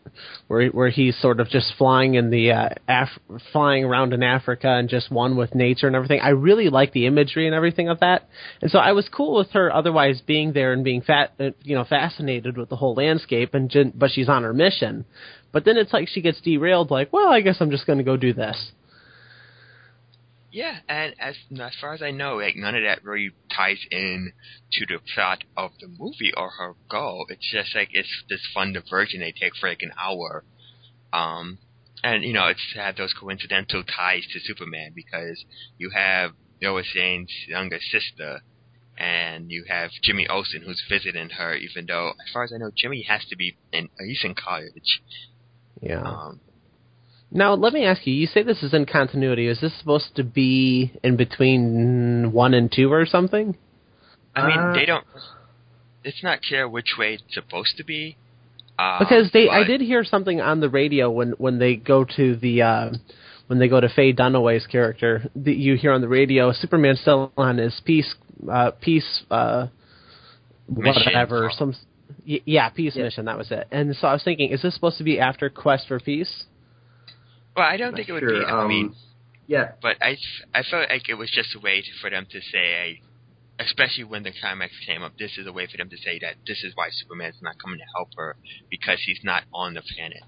where 0.49 0.69
where 0.69 0.91
he's 0.91 1.17
sort 1.21 1.41
of 1.41 1.49
just 1.49 1.73
flying 1.79 2.15
in 2.15 2.31
the 2.31 2.53
uh, 2.53 2.69
Af- 2.89 3.39
flying 3.53 3.85
around 3.85 4.13
in 4.13 4.23
Africa 4.23 4.69
and 4.69 4.89
just 4.89 5.11
one 5.11 5.37
with 5.37 5.55
nature 5.55 5.87
and 5.87 5.95
everything. 5.95 6.21
I 6.21 6.31
really 6.31 6.69
like 6.69 6.93
the 6.93 7.07
imagery 7.07 7.47
and 7.47 7.55
everything 7.55 7.89
of 7.89 8.01
that, 8.01 8.29
and 8.61 8.71
so 8.71 8.79
I 8.79 8.93
was 8.93 9.09
cool 9.09 9.37
with 9.37 9.51
her 9.53 9.73
otherwise 9.73 10.21
being 10.27 10.53
there 10.53 10.73
and 10.73 10.83
being 10.83 11.03
fat, 11.03 11.33
uh, 11.39 11.51
you 11.63 11.77
know, 11.77 11.85
fascinated 11.85 12.57
with 12.57 12.69
the 12.69 12.77
whole 12.77 12.95
landscape. 12.95 13.55
And 13.55 13.73
but 13.95 14.11
she's 14.11 14.29
on 14.29 14.43
her 14.43 14.53
mission. 14.53 15.05
But 15.53 15.65
then 15.65 15.77
it's 15.77 15.93
like 15.93 16.09
she 16.09 16.21
gets 16.21 16.41
derailed. 16.41 16.91
Like, 16.91 17.13
well, 17.13 17.29
I 17.29 17.41
guess 17.41 17.57
I'm 17.61 17.71
just 17.71 17.87
going 17.87 17.99
to 17.99 18.05
go 18.05 18.17
do 18.17 18.33
this. 18.33 18.73
Yeah, 20.51 20.79
and 20.89 21.15
as 21.21 21.37
as 21.61 21.75
far 21.79 21.93
as 21.93 22.03
I 22.03 22.11
know, 22.11 22.37
like 22.37 22.57
none 22.57 22.75
of 22.75 22.83
that 22.83 23.05
really 23.05 23.31
ties 23.55 23.81
in 23.91 24.33
to 24.73 24.87
the 24.87 24.99
plot 25.15 25.45
of 25.57 25.73
the 25.81 25.89
movie 25.89 26.33
or 26.35 26.49
her 26.51 26.75
goal. 26.91 27.27
It's 27.29 27.51
just 27.53 27.75
like 27.75 27.91
it's 27.93 28.25
this 28.31 28.41
fun 28.55 28.73
diversion 28.73 29.21
they 29.21 29.33
take 29.33 29.55
for 29.57 29.69
like 29.69 29.83
an 29.83 29.93
hour, 30.01 30.45
um, 31.13 31.59
and 32.03 32.25
you 32.25 32.33
know 32.33 32.47
it's 32.47 32.75
have 32.77 32.97
those 32.97 33.13
coincidental 33.13 33.85
ties 33.85 34.27
to 34.33 34.41
Superman 34.41 34.93
because 34.95 35.45
you 35.77 35.91
have 35.91 36.33
Lois 36.63 36.95
Lane's 36.97 37.33
younger 37.47 37.79
sister, 37.81 38.41
and 38.97 39.51
you 39.51 39.65
have 39.69 39.91
Jimmy 40.03 40.27
Olsen 40.29 40.63
who's 40.63 40.83
visiting 40.89 41.29
her. 41.29 41.55
Even 41.57 41.85
though, 41.85 42.15
as 42.27 42.33
far 42.33 42.45
as 42.45 42.55
I 42.55 42.57
know, 42.57 42.71
Jimmy 42.75 43.03
has 43.03 43.23
to 43.27 43.37
be 43.37 43.59
in 43.71 43.91
he's 43.99 44.25
in 44.25 44.35
college. 44.35 45.03
Yeah. 45.81 46.03
Um, 46.03 46.41
Now, 47.31 47.55
let 47.55 47.73
me 47.73 47.85
ask 47.85 48.07
you. 48.07 48.15
You 48.15 48.27
say 48.27 48.43
this 48.43 48.63
is 48.63 48.73
in 48.73 48.87
continuity. 48.87 49.47
Is 49.49 49.61
this 49.61 49.77
supposed 49.79 50.17
to 50.17 50.25
be 50.25 50.93
in 51.05 51.17
between 51.17 52.33
one 52.33 52.55
and 52.55 52.73
two 52.73 52.91
or 52.93 53.05
something? 53.07 53.57
I 54.35 54.47
mean, 54.47 54.59
Uh, 54.59 54.73
they 54.73 54.87
don't. 54.87 55.05
It's 56.05 56.23
not 56.23 56.41
clear 56.43 56.67
which 56.69 56.95
way 56.99 57.15
it's 57.15 57.35
supposed 57.35 57.77
to 57.77 57.85
be. 57.85 58.17
Um, 58.79 58.97
Because 59.01 59.31
they, 59.33 59.49
I 59.49 59.65
did 59.65 59.81
hear 59.81 60.05
something 60.05 60.41
on 60.41 60.61
the 60.61 60.69
radio 60.69 61.11
when 61.11 61.33
when 61.33 61.59
they 61.59 61.77
go 61.77 62.05
to 62.05 62.37
the 62.37 62.63
uh, 62.63 62.91
when 63.49 63.59
they 63.59 63.69
go 63.69 63.81
to 63.81 63.89
Faye 63.89 64.13
Dunaway's 64.15 64.67
character. 64.67 65.29
that 65.35 65.57
you 65.57 65.75
hear 65.77 65.93
on 65.93 66.01
the 66.01 66.09
radio, 66.09 66.53
Superman's 66.53 67.01
still 67.01 67.33
on 67.37 67.59
his 67.59 67.79
peace 67.85 68.15
uh, 68.51 68.71
peace 68.81 69.25
uh, 69.31 69.67
Mission. 70.69 71.03
whatever 71.05 71.51
some 71.53 71.75
y- 72.27 72.41
yeah 72.45 72.69
peace 72.71 72.95
Yeah. 72.97 73.05
mission. 73.05 73.25
That 73.27 73.39
was 73.39 73.51
it. 73.51 73.67
And 73.71 73.95
so 73.97 74.09
I 74.09 74.13
was 74.13 74.23
thinking, 74.23 74.51
is 74.51 74.63
this 74.63 74.75
supposed 74.75 74.99
to 74.99 75.05
be 75.05 75.19
after 75.21 75.49
Quest 75.51 75.89
for 75.89 75.99
Peace? 76.01 76.45
Well, 77.57 77.67
I 77.67 77.77
don't 77.77 77.95
think 77.95 78.09
it 78.09 78.13
would 78.13 78.21
Sure, 78.21 78.41
be. 78.41 78.45
I 78.45 78.63
um, 78.63 78.69
mean, 78.69 78.95
yeah, 79.47 79.73
but 79.83 79.97
I, 80.01 80.17
I 80.55 80.63
felt 80.63 80.89
like 80.91 81.09
it 81.09 81.15
was 81.15 81.31
just 81.31 81.55
a 81.57 81.61
way 81.61 81.83
for 82.01 82.11
them 82.11 82.27
to 82.31 82.41
say, 82.41 83.01
especially 83.59 84.05
when 84.05 84.23
the 84.23 84.33
climax 84.41 84.73
came 84.87 85.03
up, 85.03 85.13
this 85.19 85.37
is 85.39 85.47
a 85.47 85.53
way 85.53 85.67
for 85.67 85.77
them 85.77 85.89
to 85.91 85.97
say 85.97 86.19
that 86.21 86.37
this 86.47 86.63
is 86.63 86.73
why 86.77 86.89
Superman's 86.93 87.37
not 87.43 87.57
coming 87.59 87.79
to 87.79 87.85
help 87.97 88.11
her 88.17 88.37
because 88.71 89.01
he's 89.05 89.19
not 89.25 89.43
on 89.53 89.75
the 89.75 89.83
planet. 89.97 90.23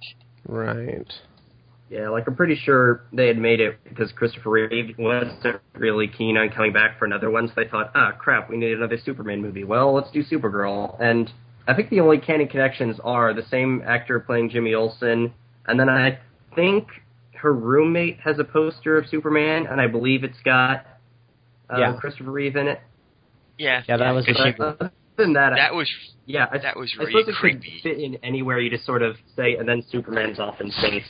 Right. 0.48 1.12
Yeah, 1.90 2.08
like 2.08 2.26
I'm 2.28 2.36
pretty 2.36 2.56
sure 2.56 3.02
they 3.12 3.26
had 3.26 3.36
made 3.36 3.60
it 3.60 3.78
because 3.84 4.12
Christopher 4.12 4.50
Reeve 4.50 4.94
wasn't 4.96 5.60
really 5.74 6.06
keen 6.06 6.36
on 6.36 6.48
coming 6.50 6.72
back 6.72 6.98
for 6.98 7.04
another 7.04 7.30
one, 7.30 7.48
so 7.48 7.54
they 7.56 7.66
thought, 7.68 7.90
ah, 7.94 8.12
crap, 8.12 8.48
we 8.48 8.56
need 8.56 8.72
another 8.72 8.96
Superman 9.04 9.42
movie. 9.42 9.64
Well, 9.64 9.92
let's 9.92 10.10
do 10.12 10.22
Supergirl. 10.22 10.96
And 11.00 11.30
I 11.70 11.74
think 11.76 11.90
the 11.90 12.00
only 12.00 12.18
canon 12.18 12.48
connections 12.48 12.98
are 13.04 13.32
the 13.32 13.44
same 13.50 13.82
actor 13.86 14.18
playing 14.20 14.50
Jimmy 14.50 14.74
Olsen, 14.74 15.32
and 15.66 15.78
then 15.78 15.88
I 15.88 16.18
think 16.54 16.88
her 17.34 17.52
roommate 17.54 18.20
has 18.20 18.38
a 18.38 18.44
poster 18.44 18.98
of 18.98 19.06
Superman, 19.08 19.66
and 19.66 19.80
I 19.80 19.86
believe 19.86 20.24
it's 20.24 20.40
got 20.44 20.86
uh, 21.72 21.78
Yeah. 21.78 21.96
Christopher 22.00 22.30
Reeve 22.32 22.56
in 22.56 22.66
it. 22.68 22.80
Yeah, 23.58 23.82
Yeah, 23.88 23.96
that 23.98 24.10
was 24.12 24.26
because 24.26 24.42
the 24.42 24.52
she- 24.56 24.62
other 24.62 24.92
than 25.16 25.32
that, 25.34 25.52
I- 25.52 25.56
that 25.56 25.74
was 25.74 25.88
yeah, 26.26 26.46
I, 26.50 26.58
that 26.58 26.76
was 26.76 26.92
I 26.98 27.02
really 27.04 27.12
suppose 27.22 27.28
it 27.28 27.38
creepy. 27.38 27.70
could 27.70 27.82
fit 27.82 27.98
in 28.00 28.16
anywhere 28.22 28.58
you 28.60 28.70
just 28.70 28.84
sort 28.86 29.02
of 29.02 29.16
say, 29.36 29.56
and 29.56 29.68
then 29.68 29.82
Superman's 29.90 30.38
off 30.40 30.60
in 30.60 30.70
space. 30.72 31.04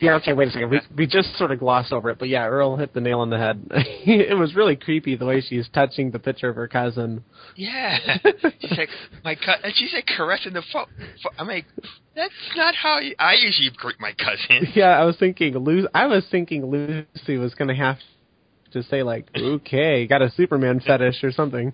Yeah, 0.00 0.14
okay, 0.16 0.32
wait 0.32 0.48
a 0.48 0.50
second. 0.50 0.70
We 0.70 0.80
we 0.96 1.06
just 1.06 1.36
sort 1.36 1.50
of 1.50 1.58
glossed 1.58 1.92
over 1.92 2.10
it, 2.10 2.18
but 2.18 2.28
yeah, 2.28 2.46
Earl 2.46 2.76
hit 2.76 2.92
the 2.94 3.00
nail 3.00 3.20
on 3.20 3.30
the 3.30 3.38
head. 3.38 3.66
it 3.70 4.36
was 4.36 4.54
really 4.54 4.76
creepy 4.76 5.16
the 5.16 5.26
way 5.26 5.40
she's 5.40 5.68
touching 5.72 6.10
the 6.10 6.18
picture 6.18 6.48
of 6.48 6.56
her 6.56 6.68
cousin. 6.68 7.24
Yeah, 7.56 7.98
she's 8.60 8.78
like 8.78 8.88
my 9.24 9.34
cousin, 9.34 9.60
and 9.64 9.72
she's 9.76 9.92
like 9.92 10.06
caressing 10.06 10.52
the 10.52 10.62
phone. 10.72 10.86
I'm 11.38 11.46
like, 11.48 11.66
that's 12.14 12.32
not 12.56 12.74
how 12.74 12.98
you, 12.98 13.14
I 13.18 13.34
usually 13.34 13.70
greet 13.76 14.00
my 14.00 14.12
cousin. 14.12 14.72
Yeah, 14.74 14.98
I 14.98 15.04
was 15.04 15.16
thinking 15.16 15.56
Lu- 15.56 15.88
I 15.94 16.06
was 16.06 16.24
thinking 16.30 16.66
Lucy 16.66 17.38
was 17.38 17.54
going 17.54 17.68
to 17.68 17.74
have 17.74 17.96
to 18.72 18.82
say 18.82 19.02
like, 19.02 19.26
"Okay, 19.36 20.06
got 20.06 20.22
a 20.22 20.30
Superman 20.30 20.80
fetish 20.80 21.22
or 21.22 21.32
something." 21.32 21.72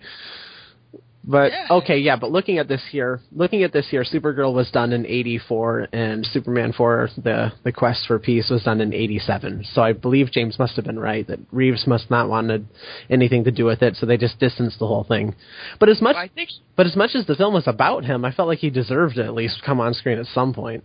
But 1.25 1.53
Yeah. 1.53 1.67
okay, 1.71 1.99
yeah, 1.99 2.17
but 2.17 2.33
looking 2.33 2.59
at 2.59 2.67
this 2.67 2.83
here, 2.91 3.21
looking 3.31 3.63
at 3.63 3.73
this 3.73 3.89
here, 3.89 4.03
Supergirl 4.03 4.53
was 4.53 4.71
done 4.71 4.93
in 4.93 5.07
84 5.07 5.89
and 5.93 6.27
Superman 6.27 6.73
4 6.73 7.11
the 7.17 7.53
the 7.63 7.73
quest 7.73 8.07
for 8.07 8.19
peace 8.19 8.51
was 8.51 8.65
done 8.65 8.81
in 8.81 8.93
87. 8.93 9.65
So 9.73 9.83
I 9.83 9.93
believe 9.93 10.33
James 10.33 10.59
must 10.59 10.75
have 10.77 10.85
been 10.85 10.99
right 10.99 11.27
that 11.29 11.39
Reeves 11.53 11.87
must 11.87 12.11
not 12.11 12.29
wanted 12.29 12.67
anything 13.09 13.45
to 13.45 13.53
do 13.53 13.65
with 13.65 13.83
it, 13.83 13.97
so 13.97 14.07
they 14.07 14.17
just 14.17 14.41
distanced 14.41 14.81
the 14.81 14.87
whole 14.87 15.05
thing. 15.05 15.35
But 15.79 15.89
as 15.89 16.01
much 16.03 16.17
I 16.17 16.29
think 16.29 16.51
but 16.75 16.87
as 16.87 16.97
much 16.97 17.15
as 17.15 17.27
the 17.27 17.37
film 17.37 17.55
was 17.55 17.69
about 17.69 18.05
him, 18.05 18.25
I 18.25 18.33
felt 18.33 18.49
like 18.49 18.59
he 18.59 18.71
deserved 18.71 19.17
to 19.17 19.25
at 19.25 19.35
least 19.35 19.63
come 19.65 19.81
on 19.81 19.95
screen 19.95 20.19
at 20.19 20.27
some 20.27 20.53
point. 20.53 20.83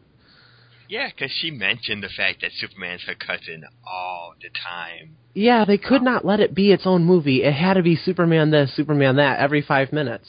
Yeah, 0.89 1.10
because 1.10 1.32
she 1.32 1.51
mentioned 1.51 2.03
the 2.03 2.10
fact 2.10 2.41
that 2.41 2.51
Superman's 2.58 3.03
her 3.03 3.15
cousin 3.15 3.63
all 3.86 4.34
the 4.41 4.50
time. 4.50 5.17
Yeah, 5.34 5.65
they 5.65 5.77
could 5.77 6.01
not 6.01 6.25
let 6.25 6.39
it 6.39 6.56
be 6.56 6.72
its 6.72 6.86
own 6.86 7.03
movie. 7.03 7.44
It 7.44 7.53
had 7.53 7.75
to 7.75 7.84
be 7.84 7.96
Superman 7.96 8.51
this, 8.51 8.75
Superman 8.75 9.17
that 9.17 9.39
every 9.39 9.62
five 9.62 9.94
minutes. 9.94 10.27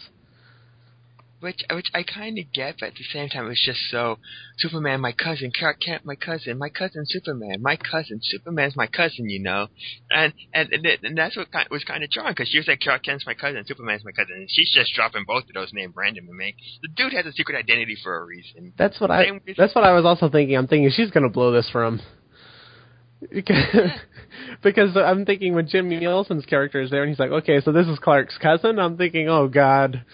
Which, 1.41 1.61
which 1.73 1.87
I 1.95 2.03
kind 2.03 2.37
of 2.39 2.53
get, 2.53 2.77
but 2.81 2.87
at 2.89 2.95
the 2.95 3.05
same 3.13 3.29
time, 3.29 3.49
it's 3.49 3.65
just 3.65 3.79
so 3.93 4.19
Superman, 4.59 5.01
my 5.01 5.13
cousin, 5.13 5.53
Clark 5.57 5.77
Kent, 5.81 6.05
my 6.05 6.17
cousin, 6.17 6.59
my 6.59 6.69
cousin, 6.69 7.05
Superman, 7.07 7.63
my 7.63 7.77
cousin, 7.77 8.19
Superman's 8.23 8.75
my 8.75 8.89
cousin, 8.89 9.31
you 9.31 9.39
know, 9.41 9.69
and 10.11 10.33
and 10.53 10.69
and, 10.73 10.85
and 11.05 11.17
that's 11.17 11.37
what 11.37 11.53
kind 11.53 11.69
was 11.71 11.85
kind 11.85 12.03
of 12.03 12.11
jarring 12.11 12.33
because 12.33 12.49
she 12.49 12.59
was 12.59 12.67
like 12.67 12.81
Clark 12.81 13.05
Kent's 13.05 13.25
my 13.25 13.35
cousin, 13.35 13.65
Superman's 13.67 14.05
my 14.05 14.11
cousin, 14.11 14.35
and 14.35 14.49
she's 14.51 14.73
just 14.75 14.93
dropping 14.95 15.25
both 15.29 15.45
of 15.45 15.55
those 15.55 15.73
names 15.73 15.95
randomly. 15.95 16.57
The 16.83 16.89
dude 16.97 17.13
has 17.13 17.25
a 17.27 17.33
secret 17.33 17.57
identity 17.57 17.97
for 18.03 18.17
a 18.21 18.25
reason. 18.25 18.73
That's 18.77 19.01
what 19.01 19.13
I. 19.13 19.27
Same 19.27 19.41
with- 19.47 19.57
That's 19.57 19.77
what 19.77 19.85
I 19.85 19.93
was 19.93 20.05
also 20.05 20.29
thinking. 20.29 20.57
I'm 20.57 20.67
thinking 20.67 20.91
she's 20.91 21.13
gonna 21.13 21.31
blow 21.31 21.53
this 21.53 21.71
from. 21.71 22.01
Because, 23.33 23.91
because 24.63 24.97
I'm 24.97 25.25
thinking 25.25 25.55
when 25.55 25.69
Jimmy 25.69 26.05
Olsen's 26.07 26.47
character 26.47 26.81
is 26.81 26.91
there 26.91 27.03
and 27.03 27.11
he's 27.11 27.19
like, 27.19 27.31
okay, 27.31 27.61
so 27.61 27.73
this 27.73 27.87
is 27.87 27.99
Clark's 27.99 28.39
cousin. 28.39 28.79
I'm 28.79 28.97
thinking, 28.97 29.29
oh 29.29 29.47
God. 29.49 30.05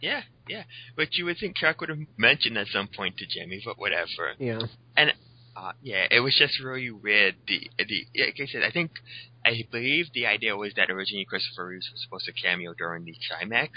Yeah, 0.00 0.22
yeah. 0.48 0.64
But 0.96 1.14
you 1.14 1.24
would 1.24 1.38
think 1.38 1.56
Clark 1.56 1.80
would 1.80 1.88
have 1.88 1.98
mentioned 2.16 2.58
at 2.58 2.66
some 2.68 2.88
point 2.88 3.16
to 3.18 3.26
Jimmy, 3.26 3.62
but 3.64 3.78
whatever. 3.78 4.34
Yeah. 4.38 4.60
And 4.96 5.12
uh, 5.56 5.72
yeah, 5.82 6.06
it 6.10 6.20
was 6.20 6.36
just 6.38 6.60
really 6.60 6.90
weird. 6.90 7.36
The 7.46 7.70
the 7.78 8.06
like 8.20 8.36
I 8.40 8.46
said, 8.46 8.62
I 8.62 8.70
think 8.70 8.92
I 9.44 9.64
believe 9.70 10.06
the 10.12 10.26
idea 10.26 10.56
was 10.56 10.74
that 10.76 10.90
originally 10.90 11.24
Christopher 11.24 11.68
Reeves 11.68 11.88
was 11.92 12.02
supposed 12.02 12.26
to 12.26 12.32
cameo 12.32 12.74
during 12.74 13.04
the 13.04 13.16
climax, 13.28 13.72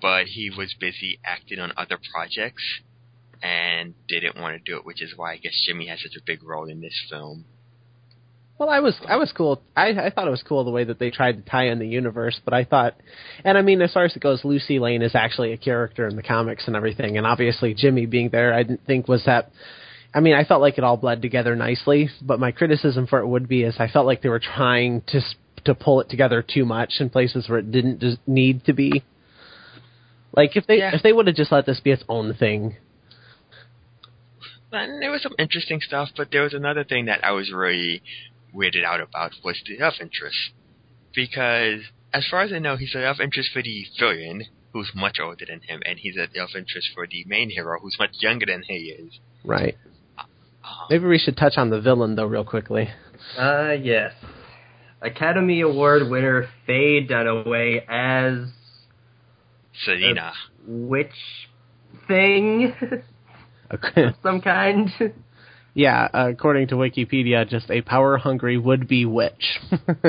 but 0.00 0.26
he 0.26 0.50
was 0.50 0.74
busy 0.78 1.20
acting 1.24 1.58
on 1.58 1.72
other 1.76 1.98
projects 2.12 2.62
and 3.42 3.94
didn't 4.08 4.40
want 4.40 4.56
to 4.56 4.70
do 4.70 4.78
it, 4.78 4.86
which 4.86 5.02
is 5.02 5.12
why 5.16 5.32
I 5.32 5.36
guess 5.36 5.62
Jimmy 5.66 5.86
has 5.88 6.00
such 6.02 6.16
a 6.16 6.24
big 6.24 6.42
role 6.42 6.68
in 6.68 6.80
this 6.80 6.98
film. 7.10 7.44
Well, 8.60 8.68
I 8.68 8.80
was 8.80 8.94
I 9.08 9.16
was 9.16 9.32
cool. 9.32 9.62
I 9.74 9.88
I 9.88 10.10
thought 10.10 10.26
it 10.28 10.30
was 10.30 10.42
cool 10.46 10.64
the 10.64 10.70
way 10.70 10.84
that 10.84 10.98
they 10.98 11.10
tried 11.10 11.42
to 11.42 11.50
tie 11.50 11.68
in 11.68 11.78
the 11.78 11.88
universe, 11.88 12.38
but 12.44 12.52
I 12.52 12.64
thought, 12.64 12.94
and 13.42 13.56
I 13.56 13.62
mean, 13.62 13.80
as 13.80 13.90
far 13.94 14.04
as 14.04 14.14
it 14.14 14.20
goes, 14.20 14.44
Lucy 14.44 14.78
Lane 14.78 15.00
is 15.00 15.14
actually 15.14 15.52
a 15.54 15.56
character 15.56 16.06
in 16.06 16.14
the 16.14 16.22
comics 16.22 16.64
and 16.66 16.76
everything, 16.76 17.16
and 17.16 17.26
obviously 17.26 17.72
Jimmy 17.72 18.04
being 18.04 18.28
there, 18.28 18.52
I 18.52 18.62
didn't 18.62 18.84
think 18.86 19.08
was 19.08 19.24
that 19.24 19.50
I 20.12 20.20
mean, 20.20 20.34
I 20.34 20.44
felt 20.44 20.60
like 20.60 20.76
it 20.76 20.84
all 20.84 20.98
bled 20.98 21.22
together 21.22 21.56
nicely, 21.56 22.10
but 22.20 22.38
my 22.38 22.52
criticism 22.52 23.06
for 23.06 23.20
it 23.20 23.26
would 23.26 23.48
be 23.48 23.62
is 23.62 23.76
I 23.78 23.88
felt 23.88 24.04
like 24.04 24.20
they 24.20 24.28
were 24.28 24.40
trying 24.40 25.04
to 25.06 25.22
to 25.64 25.74
pull 25.74 26.02
it 26.02 26.10
together 26.10 26.42
too 26.46 26.66
much 26.66 26.96
in 27.00 27.08
places 27.08 27.48
where 27.48 27.60
it 27.60 27.72
didn't 27.72 28.00
just 28.00 28.18
need 28.26 28.66
to 28.66 28.74
be. 28.74 29.02
Like 30.36 30.54
if 30.58 30.66
they 30.66 30.80
Yeah. 30.80 30.94
if 30.94 31.02
they 31.02 31.14
would 31.14 31.28
have 31.28 31.36
just 31.36 31.50
let 31.50 31.64
this 31.64 31.80
be 31.80 31.92
its 31.92 32.04
own 32.10 32.34
thing. 32.34 32.76
And 34.70 35.00
there 35.00 35.10
was 35.10 35.22
some 35.22 35.34
interesting 35.38 35.80
stuff, 35.80 36.10
but 36.14 36.28
there 36.30 36.42
was 36.42 36.52
another 36.52 36.84
thing 36.84 37.06
that 37.06 37.24
I 37.24 37.32
was 37.32 37.50
really 37.50 38.02
weirded 38.54 38.84
out 38.84 39.00
about 39.00 39.32
was 39.44 39.60
the 39.66 39.78
love 39.78 39.94
interest. 40.00 40.50
Because, 41.14 41.80
as 42.12 42.26
far 42.30 42.42
as 42.42 42.52
I 42.52 42.58
know, 42.58 42.76
he's 42.76 42.94
a 42.94 42.98
love 42.98 43.20
interest 43.20 43.50
for 43.52 43.62
the 43.62 43.84
villain, 43.98 44.44
who's 44.72 44.90
much 44.94 45.18
older 45.20 45.44
than 45.48 45.60
him, 45.62 45.82
and 45.84 45.98
he's 45.98 46.16
a 46.16 46.28
love 46.38 46.50
interest 46.56 46.88
for 46.94 47.06
the 47.06 47.24
main 47.26 47.50
hero, 47.50 47.78
who's 47.80 47.96
much 47.98 48.10
younger 48.20 48.46
than 48.46 48.62
he 48.62 48.94
is. 48.96 49.18
Right. 49.44 49.76
Um, 50.18 50.26
Maybe 50.88 51.06
we 51.06 51.18
should 51.18 51.36
touch 51.36 51.54
on 51.56 51.70
the 51.70 51.80
villain 51.80 52.14
though 52.14 52.26
real 52.26 52.44
quickly. 52.44 52.90
Uh, 53.38 53.72
yes. 53.72 54.12
Academy 55.02 55.62
Award 55.62 56.08
winner 56.10 56.48
Faye 56.66 57.06
Dunaway 57.06 57.82
as 57.88 58.48
Selena. 59.84 60.32
which 60.66 61.08
thing? 62.06 62.74
Okay. 63.72 64.06
Some 64.24 64.40
kind? 64.40 64.90
yeah, 65.74 66.08
according 66.12 66.68
to 66.68 66.74
Wikipedia, 66.76 67.48
just 67.48 67.70
a 67.70 67.80
power 67.82 68.18
hungry 68.18 68.58
would 68.58 68.88
be 68.88 69.04
witch. 69.06 69.58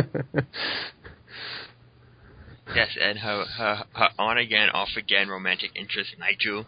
Yes, 2.76 2.98
and 3.02 3.20
her, 3.20 3.46
her, 3.58 3.84
her 3.94 4.10
on 4.18 4.38
again, 4.38 4.70
off 4.70 4.90
again 4.98 5.28
romantic 5.28 5.72
interest, 5.76 6.16
Nigel. 6.18 6.66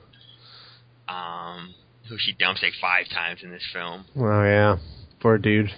Um, 1.07 1.75
who 2.09 2.17
she 2.17 2.33
dumps 2.33 2.61
like 2.61 2.73
five 2.81 3.05
times 3.13 3.41
in 3.43 3.51
this 3.51 3.65
film. 3.71 4.05
oh 4.17 4.43
yeah, 4.43 4.77
poor 5.21 5.37
dude. 5.37 5.69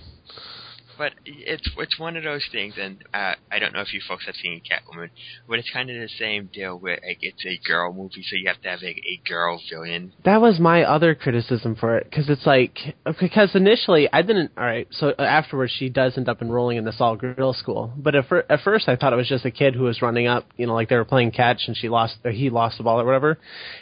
But 0.97 1.13
it's 1.25 1.69
it's 1.77 1.99
one 1.99 2.15
of 2.15 2.23
those 2.23 2.45
things, 2.51 2.75
and 2.79 2.97
uh, 3.13 3.33
I 3.51 3.59
don't 3.59 3.73
know 3.73 3.81
if 3.81 3.93
you 3.93 4.01
folks 4.07 4.25
have 4.25 4.35
seen 4.35 4.61
Catwoman, 4.61 5.09
but 5.47 5.59
it's 5.59 5.69
kind 5.71 5.89
of 5.89 5.95
the 5.95 6.09
same 6.19 6.49
deal 6.53 6.77
where 6.77 6.99
like 7.05 7.19
it's 7.21 7.45
a 7.45 7.59
girl 7.67 7.93
movie, 7.93 8.23
so 8.23 8.35
you 8.35 8.47
have 8.47 8.61
to 8.61 8.69
have 8.69 8.83
a 8.83 9.21
girl 9.27 9.59
villain. 9.69 10.13
That 10.23 10.41
was 10.41 10.59
my 10.59 10.83
other 10.83 11.15
criticism 11.15 11.75
for 11.75 11.97
it 11.97 12.07
because 12.09 12.29
it's 12.29 12.45
like 12.45 12.77
because 13.19 13.55
initially 13.55 14.07
I 14.11 14.21
didn't. 14.21 14.51
All 14.57 14.63
right, 14.63 14.87
so 14.91 15.13
afterwards 15.17 15.73
she 15.77 15.89
does 15.89 16.17
end 16.17 16.29
up 16.29 16.41
enrolling 16.41 16.77
in 16.77 16.85
this 16.85 16.97
all 16.99 17.15
girl 17.15 17.53
school, 17.53 17.93
but 17.97 18.15
at, 18.15 18.27
fir- 18.27 18.45
at 18.49 18.61
first 18.61 18.87
I 18.87 18.95
thought 18.95 19.13
it 19.13 19.17
was 19.17 19.27
just 19.27 19.45
a 19.45 19.51
kid 19.51 19.75
who 19.75 19.83
was 19.83 20.01
running 20.01 20.27
up, 20.27 20.45
you 20.57 20.67
know, 20.67 20.73
like 20.73 20.89
they 20.89 20.95
were 20.95 21.05
playing 21.05 21.31
catch 21.31 21.63
and 21.67 21.75
she 21.75 21.89
lost 21.89 22.15
or 22.23 22.31
he 22.31 22.49
lost 22.49 22.77
the 22.77 22.83
ball 22.83 23.01
or 23.01 23.05
whatever. 23.05 23.37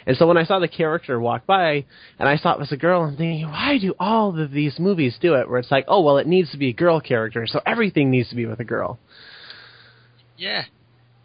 And 0.06 0.16
so 0.16 0.26
when 0.26 0.36
I 0.36 0.44
saw 0.44 0.58
the 0.58 0.68
character 0.68 1.18
walk 1.20 1.46
by 1.46 1.84
and 2.18 2.28
I 2.28 2.36
saw 2.36 2.54
it 2.54 2.58
was 2.58 2.72
a 2.72 2.76
girl, 2.76 3.02
I'm 3.02 3.16
thinking, 3.16 3.46
why 3.46 3.78
do 3.78 3.94
all 3.98 4.38
of 4.38 4.50
these 4.50 4.78
movies 4.78 5.16
do 5.20 5.34
it? 5.34 5.48
Where 5.48 5.58
it's 5.58 5.70
like, 5.70 5.84
oh 5.88 6.02
well, 6.02 6.18
it 6.18 6.26
needs 6.26 6.50
to 6.52 6.58
be 6.58 6.70
a 6.70 6.72
girl 6.72 7.00
character, 7.04 7.46
so 7.46 7.60
everything 7.66 8.10
needs 8.10 8.28
to 8.30 8.36
be 8.36 8.46
with 8.46 8.60
a 8.60 8.64
girl. 8.64 8.98
Yeah, 10.36 10.64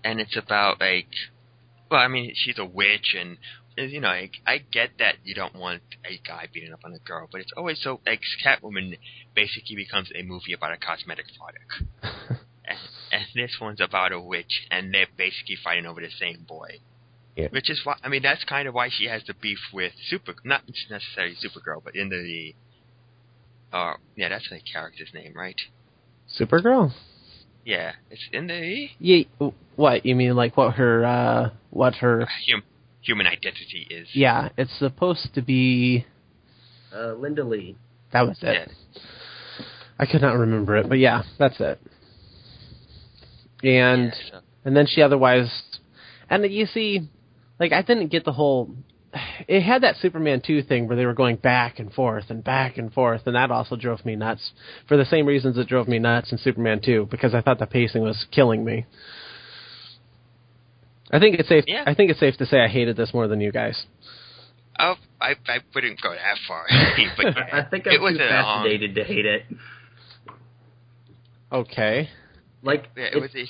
and 0.04 0.20
it's 0.20 0.38
about 0.38 0.80
like, 0.80 1.10
well, 1.90 2.00
I 2.00 2.08
mean, 2.08 2.32
she's 2.36 2.60
a 2.60 2.66
witch, 2.66 3.16
and 3.18 3.38
you 3.78 4.02
know, 4.02 4.10
like, 4.10 4.34
I 4.46 4.60
get 4.72 4.92
that 5.00 5.16
you 5.24 5.34
don't 5.34 5.56
want 5.56 5.82
a 6.06 6.20
guy 6.28 6.48
beating 6.54 6.74
up 6.74 6.82
on 6.84 6.94
a 6.94 7.00
girl, 7.00 7.28
but 7.32 7.42
it's 7.42 7.52
always 7.56 7.80
so 7.82 8.00
like 8.06 8.22
Catwoman 8.46 8.98
basically 9.36 9.76
becomes 9.76 10.10
a 10.16 10.24
movie 10.24 10.54
about 10.54 10.74
a 10.74 10.78
cosmetic 10.78 11.26
product, 11.38 11.84
and, 12.66 12.78
and 13.12 13.26
this 13.36 13.58
one's 13.60 13.82
about 13.82 14.12
a 14.12 14.20
witch, 14.20 14.68
and 14.70 14.94
they're 14.94 15.08
basically 15.18 15.58
fighting 15.64 15.86
over 15.86 16.02
the 16.02 16.12
same 16.20 16.46
boy. 16.48 16.80
Yeah. 17.36 17.48
Which 17.52 17.70
is 17.70 17.80
why 17.86 17.96
I 18.04 18.10
mean 18.10 18.22
that's 18.22 18.44
kind 18.44 18.68
of 18.68 18.74
why 18.74 18.90
she 18.92 19.06
has 19.06 19.24
the 19.26 19.34
beef 19.34 19.60
with 19.72 19.94
Super, 20.10 20.36
not 20.44 20.64
necessarily 20.90 21.36
Supergirl, 21.36 21.82
but 21.84 21.96
in 21.96 22.10
the, 22.10 22.54
uh, 23.74 23.94
yeah, 24.16 24.30
that's 24.30 24.50
the 24.50 24.60
character's 24.62 25.10
name, 25.14 25.34
right? 25.36 25.60
Supergirl. 26.40 26.94
Yeah, 27.66 27.94
it's 28.10 28.22
in 28.32 28.48
the 28.48 28.88
Yeah. 29.00 29.24
What 29.76 30.06
you 30.06 30.16
mean? 30.16 30.36
Like 30.36 30.56
what 30.58 30.76
her? 30.76 31.06
uh 31.06 31.50
What 31.70 31.96
her? 31.96 32.28
hum, 32.50 32.64
human 33.02 33.28
identity 33.28 33.88
is. 33.90 34.08
Yeah, 34.14 34.50
it's 34.58 34.72
supposed 34.80 35.34
to 35.36 35.42
be. 35.42 36.06
Uh, 36.94 37.14
Linda 37.14 37.44
Lee. 37.44 37.76
That 38.12 38.24
was 38.28 38.38
it. 38.42 38.68
Yeah. 38.68 39.02
I 40.00 40.06
could 40.06 40.22
not 40.22 40.38
remember 40.38 40.78
it, 40.78 40.90
but 40.90 40.98
yeah, 40.98 41.24
that's 41.38 41.60
it. 41.60 41.80
And 43.64 44.06
Yeah, 44.06 44.32
so- 44.32 44.40
and 44.66 44.76
then 44.76 44.88
she 44.88 45.02
otherwise, 45.02 45.50
and 46.30 46.46
you 46.52 46.66
see, 46.66 47.08
like 47.60 47.72
I 47.72 47.82
didn't 47.82 48.08
get 48.08 48.26
the 48.26 48.32
whole. 48.34 48.70
It 49.48 49.62
had 49.62 49.82
that 49.84 49.96
Superman 49.98 50.42
two 50.46 50.62
thing 50.62 50.88
where 50.88 50.96
they 50.96 51.06
were 51.06 51.14
going 51.16 51.38
back 51.38 51.80
and 51.80 51.92
forth 51.92 52.26
and 52.30 52.44
back 52.44 52.78
and 52.78 52.94
forth, 52.94 53.22
and 53.26 53.36
that 53.36 53.50
also 53.52 53.76
drove 53.76 54.06
me 54.06 54.16
nuts 54.16 54.52
for 54.88 54.98
the 54.98 55.06
same 55.06 55.26
reasons 55.26 55.58
it 55.58 55.68
drove 55.68 55.88
me 55.88 55.98
nuts 56.00 56.32
in 56.32 56.38
Superman 56.38 56.80
two 56.84 57.08
because 57.10 57.34
I 57.34 57.42
thought 57.42 57.58
the 57.60 57.66
pacing 57.66 58.04
was 58.04 58.26
killing 58.32 58.64
me. 58.64 58.86
I 61.12 61.18
think 61.20 61.40
it's 61.40 61.50
safe. 61.50 61.64
Yeah. 61.68 61.84
I 61.88 61.96
think 61.96 62.12
it's 62.12 62.20
safe 62.20 62.38
to 62.38 62.46
say 62.46 62.60
I 62.62 62.68
hated 62.68 62.96
this 62.96 63.14
more 63.14 63.28
than 63.28 63.42
you 63.42 63.52
guys. 63.52 63.84
Oh, 64.78 64.96
I 65.20 65.32
I 65.48 65.60
wouldn't 65.74 66.00
go 66.02 66.12
that 66.12 66.38
far, 66.48 66.66
but 67.18 67.38
I 67.52 67.64
think 67.70 67.88
I'm 67.88 67.94
it 67.94 68.02
was 68.02 68.16
too 68.16 68.24
a 68.24 68.28
long. 68.28 68.64
fascinated 68.64 68.96
to 68.96 69.04
hate 69.04 69.26
it. 69.26 69.44
Okay. 71.52 72.10
Like, 72.62 72.86
Yeah, 72.96 73.06
it 73.06 73.14
it's 73.16 73.34
was 73.34 73.50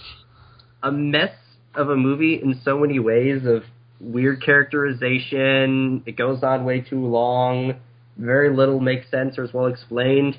a, 0.83 0.87
a 0.87 0.91
mess 0.91 1.35
of 1.75 1.89
a 1.89 1.95
movie 1.95 2.35
in 2.41 2.61
so 2.63 2.79
many 2.79 2.99
ways 2.99 3.45
of 3.45 3.63
weird 3.99 4.43
characterization. 4.43 6.03
It 6.05 6.15
goes 6.17 6.43
on 6.43 6.65
way 6.65 6.81
too 6.81 7.05
long. 7.05 7.75
Very 8.17 8.55
little 8.55 8.79
makes 8.79 9.09
sense 9.09 9.37
or 9.37 9.43
is 9.43 9.53
well 9.53 9.67
explained. 9.67 10.37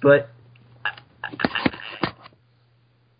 But 0.00 0.30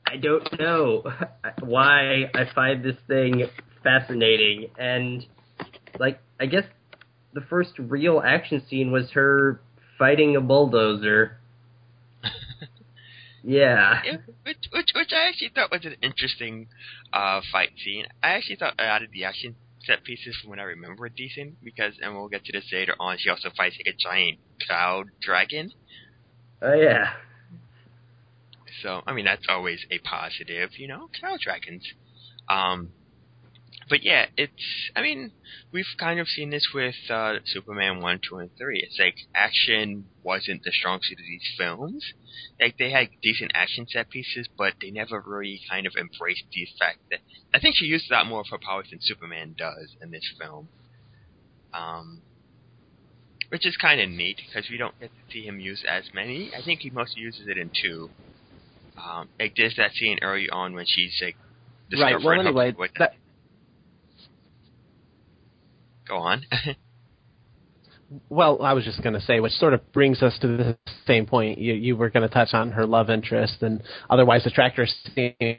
I, 0.06 0.16
don't 0.16 0.58
know 0.58 1.02
why 1.60 2.24
I 2.34 2.46
find 2.54 2.84
this 2.84 2.96
thing 3.06 3.44
fascinating. 3.82 4.70
And, 4.78 5.26
like, 5.98 6.20
I 6.40 6.46
guess 6.46 6.64
the 7.34 7.42
first 7.42 7.72
real 7.78 8.22
action 8.24 8.62
scene 8.68 8.90
was 8.90 9.10
her 9.12 9.60
fighting 9.98 10.36
a 10.36 10.40
bulldozer. 10.40 11.38
Yeah. 13.44 14.00
Yeah, 14.04 14.16
which, 14.44 14.56
which 14.72 14.90
which 14.94 15.12
I 15.12 15.28
actually 15.28 15.50
thought 15.54 15.70
was 15.70 15.84
an 15.84 15.96
interesting 16.02 16.68
uh, 17.12 17.40
fight 17.50 17.70
scene. 17.84 18.06
I 18.22 18.30
actually 18.30 18.56
thought 18.56 18.74
a 18.78 18.84
lot 18.84 19.02
of 19.02 19.10
the 19.12 19.24
action 19.24 19.56
set 19.84 20.04
pieces, 20.04 20.36
from 20.40 20.50
what 20.50 20.60
I 20.60 20.62
remember, 20.62 21.00
were 21.00 21.08
decent 21.08 21.56
because, 21.64 21.94
and 22.00 22.14
we'll 22.14 22.28
get 22.28 22.44
to 22.44 22.52
this 22.52 22.70
later 22.72 22.94
on. 23.00 23.16
She 23.18 23.28
also 23.28 23.50
fights 23.56 23.76
like 23.84 23.94
a 23.94 23.98
giant 23.98 24.38
cloud 24.66 25.06
dragon. 25.20 25.72
Oh, 26.60 26.74
yeah. 26.74 27.14
So 28.82 29.02
I 29.06 29.12
mean 29.12 29.24
that's 29.24 29.46
always 29.48 29.84
a 29.90 29.98
positive, 29.98 30.70
you 30.78 30.88
know, 30.88 31.08
cloud 31.18 31.40
dragons. 31.40 31.84
Um, 32.48 32.90
but 33.92 34.02
yeah, 34.02 34.24
it's. 34.38 34.90
I 34.96 35.02
mean, 35.02 35.32
we've 35.70 35.84
kind 36.00 36.18
of 36.18 36.26
seen 36.26 36.48
this 36.48 36.66
with 36.72 36.94
uh, 37.10 37.34
Superman 37.44 38.00
one, 38.00 38.20
two, 38.26 38.38
and 38.38 38.48
three. 38.58 38.80
It's 38.82 38.98
like 38.98 39.16
action 39.34 40.06
wasn't 40.22 40.62
the 40.64 40.72
strong 40.72 41.00
suit 41.02 41.18
of 41.18 41.26
these 41.26 41.52
films. 41.58 42.02
Like 42.58 42.76
they 42.78 42.90
had 42.90 43.10
decent 43.22 43.50
action 43.54 43.84
set 43.86 44.08
pieces, 44.08 44.48
but 44.56 44.72
they 44.80 44.90
never 44.90 45.22
really 45.26 45.60
kind 45.70 45.86
of 45.86 45.92
embraced 45.94 46.44
the 46.54 46.66
fact 46.80 47.00
that 47.10 47.20
I 47.52 47.60
think 47.60 47.76
she 47.76 47.84
used 47.84 48.10
a 48.10 48.14
lot 48.14 48.26
more 48.26 48.40
of 48.40 48.46
her 48.50 48.58
powers 48.66 48.86
than 48.90 49.00
Superman 49.02 49.54
does 49.58 49.94
in 50.00 50.10
this 50.10 50.26
film. 50.40 50.70
Um, 51.74 52.22
which 53.50 53.66
is 53.66 53.76
kind 53.76 54.00
of 54.00 54.08
neat 54.08 54.38
because 54.48 54.70
we 54.70 54.78
don't 54.78 54.98
get 55.00 55.10
to 55.10 55.32
see 55.32 55.44
him 55.44 55.60
use 55.60 55.84
as 55.86 56.04
many. 56.14 56.50
I 56.56 56.62
think 56.62 56.80
he 56.80 56.88
mostly 56.88 57.20
uses 57.20 57.46
it 57.46 57.58
in 57.58 57.70
two. 57.82 58.08
Um, 58.96 59.28
like 59.38 59.52
there's 59.54 59.76
that 59.76 59.92
scene 59.92 60.18
early 60.22 60.48
on 60.48 60.72
when 60.72 60.86
she's 60.88 61.18
like 61.20 61.36
Right. 62.00 62.16
Well, 62.22 62.40
anyway, 62.40 62.72
that, 62.98 63.12
go 66.06 66.16
on. 66.16 66.42
Well, 68.28 68.62
I 68.62 68.74
was 68.74 68.84
just 68.84 69.02
going 69.02 69.14
to 69.14 69.22
say, 69.22 69.40
which 69.40 69.52
sort 69.52 69.72
of 69.72 69.92
brings 69.92 70.22
us 70.22 70.36
to 70.40 70.46
the 70.46 70.78
same 71.06 71.24
point. 71.26 71.58
You, 71.58 71.72
you 71.72 71.96
were 71.96 72.10
going 72.10 72.28
to 72.28 72.34
touch 72.34 72.50
on 72.52 72.72
her 72.72 72.86
love 72.86 73.08
interest, 73.08 73.62
and 73.62 73.82
otherwise, 74.10 74.44
the 74.44 74.50
tractor 74.50 74.86
scene 74.86 75.56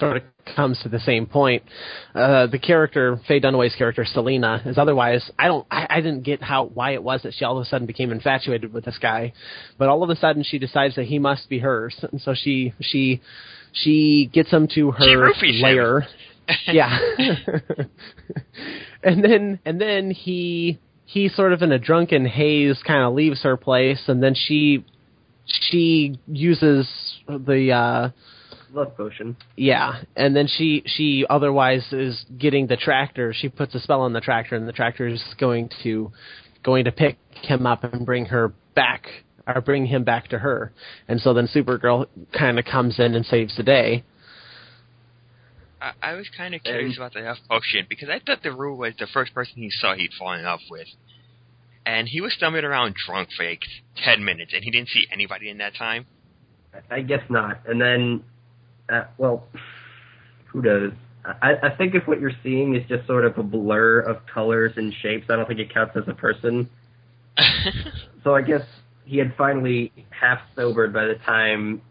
sort 0.00 0.18
of 0.18 0.22
comes 0.54 0.78
to 0.82 0.88
the 0.88 1.00
same 1.00 1.26
point. 1.26 1.62
Uh, 2.14 2.46
the 2.46 2.58
character, 2.58 3.20
Faye 3.26 3.40
Dunaway's 3.40 3.74
character, 3.74 4.04
Selena, 4.04 4.62
is 4.66 4.78
otherwise. 4.78 5.28
I 5.38 5.48
don't. 5.48 5.66
I, 5.70 5.86
I 5.90 6.00
didn't 6.00 6.22
get 6.22 6.42
how 6.42 6.64
why 6.66 6.92
it 6.92 7.02
was 7.02 7.22
that 7.22 7.34
she 7.34 7.44
all 7.44 7.58
of 7.58 7.62
a 7.62 7.68
sudden 7.68 7.86
became 7.86 8.12
infatuated 8.12 8.72
with 8.72 8.84
this 8.84 8.98
guy, 8.98 9.32
but 9.78 9.88
all 9.88 10.02
of 10.02 10.10
a 10.10 10.16
sudden 10.16 10.44
she 10.44 10.58
decides 10.58 10.94
that 10.94 11.06
he 11.06 11.18
must 11.18 11.48
be 11.48 11.58
hers, 11.58 11.96
and 12.10 12.20
so 12.20 12.34
she 12.34 12.72
she 12.80 13.20
she 13.72 14.30
gets 14.32 14.50
him 14.50 14.68
to 14.74 14.92
her 14.92 15.04
roofies 15.32 15.60
him. 16.02 16.08
Lair. 16.48 16.74
yeah. 16.74 16.98
and 19.02 19.22
then 19.24 19.58
and 19.64 19.80
then 19.80 20.10
he 20.10 20.78
he 21.04 21.28
sort 21.28 21.52
of 21.52 21.62
in 21.62 21.72
a 21.72 21.78
drunken 21.78 22.26
haze 22.26 22.82
kind 22.86 23.04
of 23.04 23.14
leaves 23.14 23.42
her 23.42 23.56
place 23.56 24.02
and 24.08 24.22
then 24.22 24.34
she 24.34 24.84
she 25.46 26.18
uses 26.26 26.88
the 27.26 27.72
uh 27.72 28.10
Love 28.72 28.94
potion. 28.96 29.36
yeah 29.56 30.02
and 30.14 30.36
then 30.36 30.46
she 30.46 30.82
she 30.84 31.24
otherwise 31.30 31.90
is 31.92 32.26
getting 32.36 32.66
the 32.66 32.76
tractor 32.76 33.32
she 33.32 33.48
puts 33.48 33.74
a 33.74 33.80
spell 33.80 34.02
on 34.02 34.12
the 34.12 34.20
tractor 34.20 34.56
and 34.56 34.68
the 34.68 34.72
tractor 34.72 35.06
is 35.06 35.22
going 35.38 35.70
to 35.82 36.12
going 36.62 36.84
to 36.84 36.92
pick 36.92 37.16
him 37.42 37.66
up 37.66 37.84
and 37.84 38.04
bring 38.04 38.26
her 38.26 38.52
back 38.74 39.06
or 39.46 39.60
bring 39.60 39.86
him 39.86 40.04
back 40.04 40.28
to 40.28 40.38
her. 40.38 40.72
And 41.08 41.20
so 41.20 41.32
then 41.34 41.48
Supergirl 41.48 42.06
kind 42.36 42.58
of 42.58 42.64
comes 42.64 42.98
in 42.98 43.14
and 43.14 43.24
saves 43.24 43.56
the 43.56 43.62
day. 43.62 44.04
I, 45.80 45.92
I 46.02 46.14
was 46.14 46.28
kind 46.36 46.54
of 46.54 46.62
curious 46.62 46.96
about 46.96 47.14
the 47.14 47.24
Huff 47.24 47.38
potion 47.48 47.86
because 47.88 48.08
I 48.08 48.20
thought 48.24 48.42
the 48.42 48.52
rule 48.52 48.76
was 48.76 48.94
the 48.98 49.06
first 49.12 49.34
person 49.34 49.54
he 49.56 49.70
saw 49.70 49.94
he'd 49.94 50.12
fall 50.18 50.32
in 50.32 50.44
love 50.44 50.60
with. 50.70 50.88
And 51.86 52.08
he 52.08 52.20
was 52.20 52.32
stumbling 52.34 52.64
around 52.64 52.96
drunk 53.06 53.28
for 53.36 53.44
like 53.46 53.62
10 54.04 54.24
minutes 54.24 54.52
and 54.54 54.62
he 54.62 54.70
didn't 54.70 54.88
see 54.88 55.06
anybody 55.12 55.48
in 55.48 55.58
that 55.58 55.74
time. 55.74 56.06
I 56.90 57.00
guess 57.00 57.22
not. 57.30 57.60
And 57.66 57.80
then, 57.80 58.24
uh, 58.88 59.04
well, 59.16 59.44
who 60.46 60.62
does? 60.62 60.92
I, 61.24 61.54
I 61.62 61.76
think 61.76 61.94
if 61.94 62.06
what 62.06 62.20
you're 62.20 62.32
seeing 62.42 62.74
is 62.74 62.86
just 62.88 63.06
sort 63.06 63.24
of 63.24 63.36
a 63.38 63.42
blur 63.42 64.00
of 64.00 64.26
colors 64.26 64.72
and 64.76 64.94
shapes, 65.02 65.26
I 65.28 65.36
don't 65.36 65.46
think 65.46 65.60
it 65.60 65.72
counts 65.72 65.96
as 65.96 66.04
a 66.06 66.14
person. 66.14 66.68
so 68.24 68.34
I 68.34 68.42
guess 68.42 68.62
he 69.04 69.18
had 69.18 69.34
finally 69.36 69.92
half 70.10 70.40
sobered 70.54 70.92
by 70.92 71.06
the 71.06 71.14
time 71.26 71.82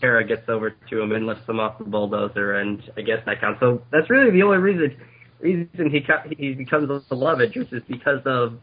Kara 0.00 0.26
gets 0.26 0.48
over 0.48 0.70
to 0.70 1.00
him 1.00 1.12
and 1.12 1.26
lifts 1.26 1.48
him 1.48 1.58
off 1.58 1.78
the 1.78 1.84
bulldozer, 1.84 2.54
and 2.54 2.82
I 2.96 3.02
guess 3.02 3.18
that 3.26 3.40
counts. 3.40 3.60
So 3.60 3.82
that's 3.90 4.08
really 4.08 4.30
the 4.30 4.42
only 4.42 4.58
reason 4.58 4.96
reason 5.40 5.90
he 5.90 6.04
he 6.36 6.54
becomes 6.54 7.04
a 7.10 7.14
love 7.14 7.40
interest 7.40 7.72
is 7.72 7.82
because 7.88 8.20
of 8.26 8.58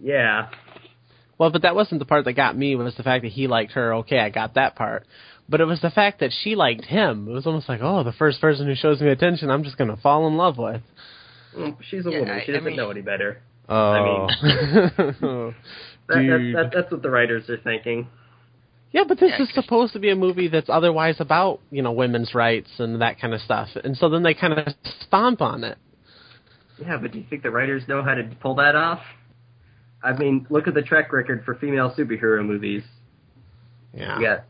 yeah. 0.00 0.48
Well, 1.38 1.50
but 1.50 1.62
that 1.62 1.74
wasn't 1.74 2.00
the 2.00 2.04
part 2.04 2.24
that 2.24 2.32
got 2.32 2.56
me. 2.56 2.72
It 2.72 2.76
was 2.76 2.96
the 2.96 3.02
fact 3.02 3.22
that 3.22 3.32
he 3.32 3.46
liked 3.46 3.72
her. 3.72 3.94
Okay, 3.96 4.18
I 4.18 4.30
got 4.30 4.54
that 4.54 4.74
part. 4.74 5.06
But 5.48 5.60
it 5.60 5.64
was 5.64 5.80
the 5.80 5.90
fact 5.90 6.20
that 6.20 6.30
she 6.42 6.56
liked 6.56 6.84
him. 6.84 7.28
It 7.28 7.32
was 7.32 7.46
almost 7.46 7.68
like, 7.68 7.80
oh, 7.82 8.02
the 8.02 8.12
first 8.12 8.40
person 8.40 8.66
who 8.66 8.74
shows 8.74 9.00
me 9.00 9.08
attention, 9.08 9.50
I'm 9.50 9.64
just 9.64 9.78
going 9.78 9.88
to 9.88 9.96
fall 9.96 10.26
in 10.26 10.36
love 10.36 10.58
with. 10.58 10.82
Well, 11.56 11.78
she's 11.88 12.04
a 12.04 12.10
yeah, 12.10 12.18
woman. 12.20 12.42
She 12.44 12.52
doesn't 12.52 12.66
I 12.66 12.70
mean, 12.70 12.76
know 12.76 12.90
any 12.90 13.00
better. 13.00 13.40
Oh. 13.68 13.74
I 13.74 14.04
mean, 14.04 14.26
that, 15.22 15.54
that, 16.08 16.52
that, 16.54 16.70
that's 16.74 16.90
what 16.90 17.02
the 17.02 17.10
writers 17.10 17.48
are 17.48 17.56
thinking. 17.56 18.08
Yeah, 18.90 19.04
but 19.06 19.20
this 19.20 19.32
yeah, 19.36 19.42
is 19.42 19.50
supposed 19.54 19.92
to 19.92 19.98
be 19.98 20.10
a 20.10 20.16
movie 20.16 20.48
that's 20.48 20.70
otherwise 20.70 21.16
about, 21.18 21.60
you 21.70 21.82
know, 21.82 21.92
women's 21.92 22.34
rights 22.34 22.70
and 22.78 23.00
that 23.02 23.20
kind 23.20 23.34
of 23.34 23.40
stuff. 23.42 23.68
And 23.84 23.96
so 23.96 24.08
then 24.08 24.22
they 24.22 24.32
kind 24.32 24.54
of 24.54 24.66
stomp 25.06 25.42
on 25.42 25.62
it. 25.62 25.76
Yeah, 26.80 26.96
but 26.96 27.12
do 27.12 27.18
you 27.18 27.24
think 27.28 27.42
the 27.42 27.50
writers 27.50 27.82
know 27.86 28.02
how 28.02 28.14
to 28.14 28.24
pull 28.40 28.54
that 28.56 28.74
off? 28.74 29.00
I 30.02 30.12
mean, 30.16 30.46
look 30.48 30.68
at 30.68 30.74
the 30.74 30.82
track 30.82 31.12
record 31.12 31.44
for 31.44 31.54
female 31.56 31.92
superhero 31.96 32.44
movies. 32.44 32.82
Yeah. 33.92 34.20
Yeah. 34.20 34.40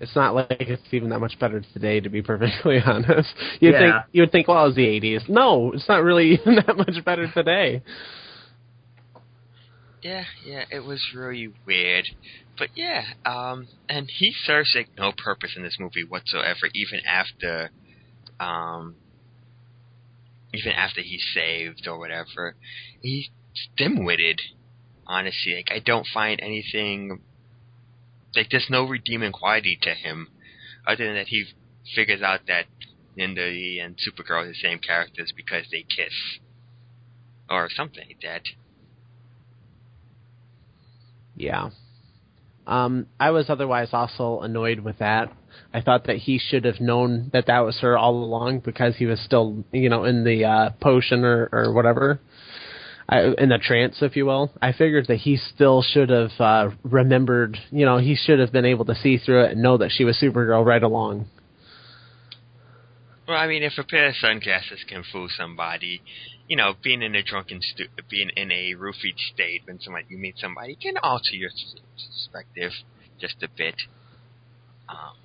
It's 0.00 0.14
not 0.14 0.34
like 0.34 0.60
it's 0.60 0.82
even 0.92 1.08
that 1.08 1.18
much 1.18 1.38
better 1.40 1.60
today, 1.72 1.98
to 1.98 2.08
be 2.08 2.22
perfectly 2.22 2.78
honest. 2.86 3.34
You'd 3.58 3.72
yeah. 3.72 3.78
think 3.78 3.94
you 4.12 4.22
would 4.22 4.30
think, 4.30 4.46
well, 4.46 4.62
it 4.62 4.68
was 4.68 4.76
the 4.76 4.86
'80s. 4.86 5.28
No, 5.28 5.72
it's 5.72 5.88
not 5.88 6.04
really 6.04 6.34
even 6.40 6.56
that 6.56 6.76
much 6.76 7.04
better 7.04 7.28
today. 7.32 7.82
Yeah, 10.02 10.22
yeah, 10.46 10.64
it 10.70 10.80
was 10.80 11.04
really 11.16 11.52
weird. 11.66 12.06
But 12.58 12.70
yeah, 12.74 13.04
um, 13.24 13.68
and 13.88 14.10
he 14.10 14.32
serves 14.44 14.72
like 14.74 14.88
no 14.98 15.12
purpose 15.12 15.52
in 15.56 15.62
this 15.62 15.76
movie 15.78 16.04
whatsoever, 16.06 16.68
even 16.74 17.00
after, 17.06 17.70
um, 18.40 18.96
even 20.52 20.72
after 20.72 21.00
he's 21.00 21.24
saved 21.32 21.86
or 21.86 21.98
whatever. 21.98 22.56
He's 23.00 23.28
dim-witted, 23.76 24.40
honestly. 25.06 25.54
Like 25.54 25.70
I 25.70 25.78
don't 25.78 26.06
find 26.12 26.40
anything. 26.42 27.22
Like 28.34 28.48
there's 28.50 28.68
no 28.68 28.84
redeeming 28.84 29.32
quality 29.32 29.78
to 29.82 29.90
him, 29.94 30.28
other 30.86 31.06
than 31.06 31.14
that 31.14 31.28
he 31.28 31.46
figures 31.94 32.22
out 32.22 32.40
that 32.48 32.66
Linda 33.16 33.46
and 33.82 33.96
Supergirl 33.96 34.44
are 34.44 34.48
the 34.48 34.54
same 34.54 34.78
characters 34.78 35.32
because 35.36 35.64
they 35.70 35.82
kiss, 35.82 36.12
or 37.48 37.68
something 37.70 38.04
like 38.06 38.20
that. 38.22 38.42
Yeah. 41.36 41.70
Um, 42.68 43.06
I 43.18 43.30
was 43.30 43.48
otherwise 43.48 43.88
also 43.92 44.40
annoyed 44.40 44.80
with 44.80 44.98
that. 44.98 45.32
I 45.72 45.80
thought 45.80 46.04
that 46.04 46.16
he 46.16 46.38
should 46.38 46.66
have 46.66 46.80
known 46.80 47.30
that 47.32 47.46
that 47.46 47.60
was 47.60 47.78
her 47.80 47.96
all 47.96 48.22
along 48.22 48.60
because 48.60 48.96
he 48.96 49.06
was 49.06 49.18
still, 49.20 49.64
you 49.72 49.88
know, 49.88 50.04
in 50.04 50.22
the 50.22 50.44
uh, 50.44 50.70
potion 50.80 51.24
or, 51.24 51.48
or 51.50 51.72
whatever, 51.72 52.20
I, 53.08 53.32
in 53.38 53.48
the 53.48 53.58
trance, 53.58 54.02
if 54.02 54.16
you 54.16 54.26
will. 54.26 54.52
I 54.60 54.72
figured 54.72 55.06
that 55.08 55.16
he 55.16 55.38
still 55.38 55.82
should 55.82 56.10
have 56.10 56.30
uh, 56.38 56.70
remembered, 56.82 57.56
you 57.70 57.86
know, 57.86 57.96
he 57.96 58.14
should 58.14 58.38
have 58.38 58.52
been 58.52 58.66
able 58.66 58.84
to 58.84 58.94
see 58.94 59.16
through 59.16 59.44
it 59.44 59.52
and 59.52 59.62
know 59.62 59.78
that 59.78 59.90
she 59.90 60.04
was 60.04 60.18
Supergirl 60.22 60.64
right 60.64 60.82
along. 60.82 61.26
Well, 63.26 63.38
I 63.38 63.46
mean, 63.46 63.62
if 63.62 63.72
a 63.78 63.84
pair 63.84 64.08
of 64.08 64.14
sunglasses 64.16 64.84
can 64.86 65.04
fool 65.10 65.28
somebody, 65.34 66.02
you 66.48 66.56
know, 66.56 66.74
being 66.82 67.02
in 67.02 67.14
a 67.14 67.22
drunken, 67.22 67.60
stu- 67.60 67.88
being 68.10 68.30
in 68.30 68.50
a 68.50 68.74
roofied 68.74 69.18
state 69.32 69.62
when 69.66 69.78
somebody 69.80 70.06
you 70.08 70.18
meet 70.18 70.38
somebody 70.38 70.74
can 70.74 70.96
alter 70.96 71.34
your 71.34 71.50
perspective 71.94 72.72
just 73.20 73.42
a 73.42 73.48
bit. 73.54 73.74
Um, 74.88 75.16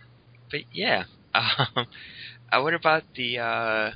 but 0.52 0.62
yeah, 0.74 1.06
um, 1.34 1.88
uh, 2.52 2.62
what 2.62 2.74
about 2.74 3.04
the 3.16 3.40
uh, 3.40 3.92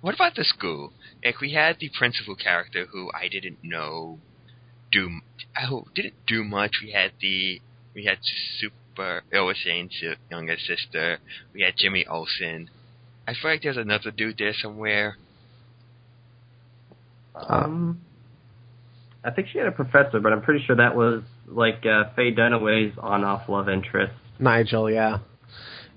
what 0.00 0.14
about 0.14 0.34
the 0.34 0.44
school? 0.44 0.92
Like 1.24 1.40
we 1.40 1.52
had 1.52 1.76
the 1.80 1.90
principal 1.96 2.34
character 2.34 2.86
who 2.86 3.10
I 3.14 3.28
didn't 3.28 3.58
know 3.62 4.18
do 4.90 5.20
who 5.68 5.84
didn't 5.94 6.26
do 6.26 6.44
much. 6.44 6.80
We 6.82 6.92
had 6.92 7.12
the 7.20 7.60
we 7.94 8.06
had 8.06 8.18
super 8.58 9.22
Lois 9.32 9.62
Lane's 9.66 10.02
younger 10.30 10.56
sister. 10.56 11.18
We 11.52 11.62
had 11.62 11.74
Jimmy 11.76 12.06
Olsen. 12.06 12.70
I 13.26 13.34
feel 13.34 13.50
like 13.50 13.62
there's 13.62 13.76
another 13.76 14.10
dude 14.10 14.38
there 14.38 14.54
somewhere. 14.54 15.16
Um, 17.34 18.00
I 19.24 19.30
think 19.30 19.48
she 19.52 19.58
had 19.58 19.66
a 19.66 19.72
professor, 19.72 20.20
but 20.20 20.32
I'm 20.32 20.42
pretty 20.42 20.64
sure 20.64 20.76
that 20.76 20.96
was 20.96 21.22
like 21.46 21.84
uh, 21.84 22.10
Faye 22.16 22.34
Dunaway's 22.34 22.96
on-off 22.98 23.48
love 23.48 23.68
interest. 23.68 24.12
Nigel, 24.38 24.90
yeah. 24.90 25.18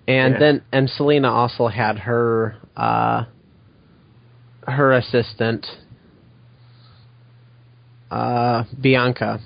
And 0.07 0.33
yeah. 0.33 0.39
then 0.39 0.63
and 0.71 0.89
Selena 0.89 1.31
also 1.31 1.67
had 1.67 1.99
her 1.99 2.57
uh, 2.75 3.25
her 4.67 4.93
assistant 4.93 5.65
uh, 8.11 8.65
Bianca. 8.79 9.39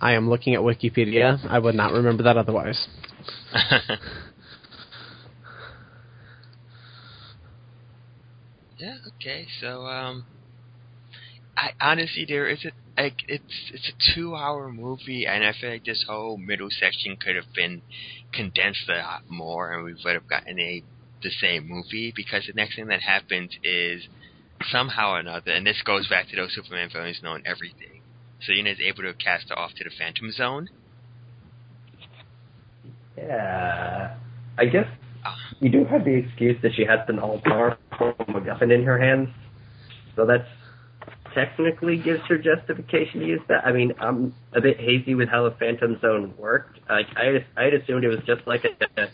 I 0.00 0.14
am 0.14 0.28
looking 0.28 0.54
at 0.54 0.60
Wikipedia. 0.60 1.38
I 1.48 1.58
would 1.58 1.74
not 1.74 1.92
remember 1.92 2.22
that 2.24 2.36
otherwise. 2.36 2.88
yeah. 8.78 8.96
Okay. 9.14 9.46
So, 9.60 9.86
um, 9.86 10.24
I 11.62 11.74
honestly, 11.80 12.26
there 12.28 12.48
is 12.48 12.64
a 12.64 12.72
like 13.00 13.18
it's 13.28 13.70
it's 13.72 13.88
a 13.88 14.14
two 14.14 14.34
hour 14.34 14.68
movie, 14.72 15.26
and 15.26 15.44
I 15.44 15.52
feel 15.52 15.70
like 15.70 15.84
this 15.84 16.04
whole 16.08 16.36
middle 16.36 16.68
section 16.70 17.16
could 17.16 17.36
have 17.36 17.54
been 17.54 17.82
condensed 18.32 18.88
a 18.88 18.98
lot 18.98 19.22
more, 19.28 19.72
and 19.72 19.84
we 19.84 19.94
would 20.04 20.14
have 20.14 20.26
gotten 20.28 20.58
a 20.58 20.82
the 21.22 21.30
same 21.40 21.68
movie. 21.68 22.12
Because 22.16 22.46
the 22.48 22.52
next 22.54 22.74
thing 22.74 22.88
that 22.88 23.02
happens 23.02 23.52
is 23.62 24.02
somehow 24.72 25.12
or 25.12 25.20
another, 25.20 25.52
and 25.52 25.64
this 25.64 25.80
goes 25.84 26.08
back 26.08 26.28
to 26.30 26.36
those 26.36 26.52
Superman 26.52 26.90
villains 26.92 27.20
knowing 27.22 27.44
everything. 27.46 28.02
Selena 28.44 28.70
is 28.70 28.78
able 28.84 29.02
to 29.04 29.14
cast 29.14 29.50
her 29.50 29.58
off 29.58 29.70
to 29.76 29.84
the 29.84 29.90
Phantom 29.96 30.32
Zone. 30.32 30.68
Yeah, 33.16 34.16
I 34.58 34.64
guess 34.64 34.86
uh, 35.24 35.30
you 35.60 35.70
do 35.70 35.84
have 35.84 36.04
the 36.04 36.14
excuse 36.14 36.56
that 36.62 36.72
she 36.74 36.84
has 36.84 36.98
an 37.06 37.20
all-powerful 37.20 38.14
MacGuffin 38.28 38.74
in 38.74 38.82
her 38.82 38.98
hands, 38.98 39.28
so 40.16 40.26
that's 40.26 40.48
technically 41.34 41.96
gives 41.96 42.20
her 42.28 42.38
justification 42.38 43.20
to 43.20 43.26
use 43.26 43.40
that. 43.48 43.66
I 43.66 43.72
mean, 43.72 43.92
I'm 43.98 44.34
a 44.52 44.60
bit 44.60 44.78
hazy 44.78 45.14
with 45.14 45.28
how 45.28 45.48
the 45.48 45.54
Phantom 45.56 45.98
Zone 46.00 46.34
worked. 46.38 46.78
Like 46.88 47.06
I, 47.16 47.44
I 47.56 47.64
had 47.64 47.74
assumed 47.74 48.04
it 48.04 48.08
was 48.08 48.20
just 48.26 48.46
like 48.46 48.64
a, 48.64 49.08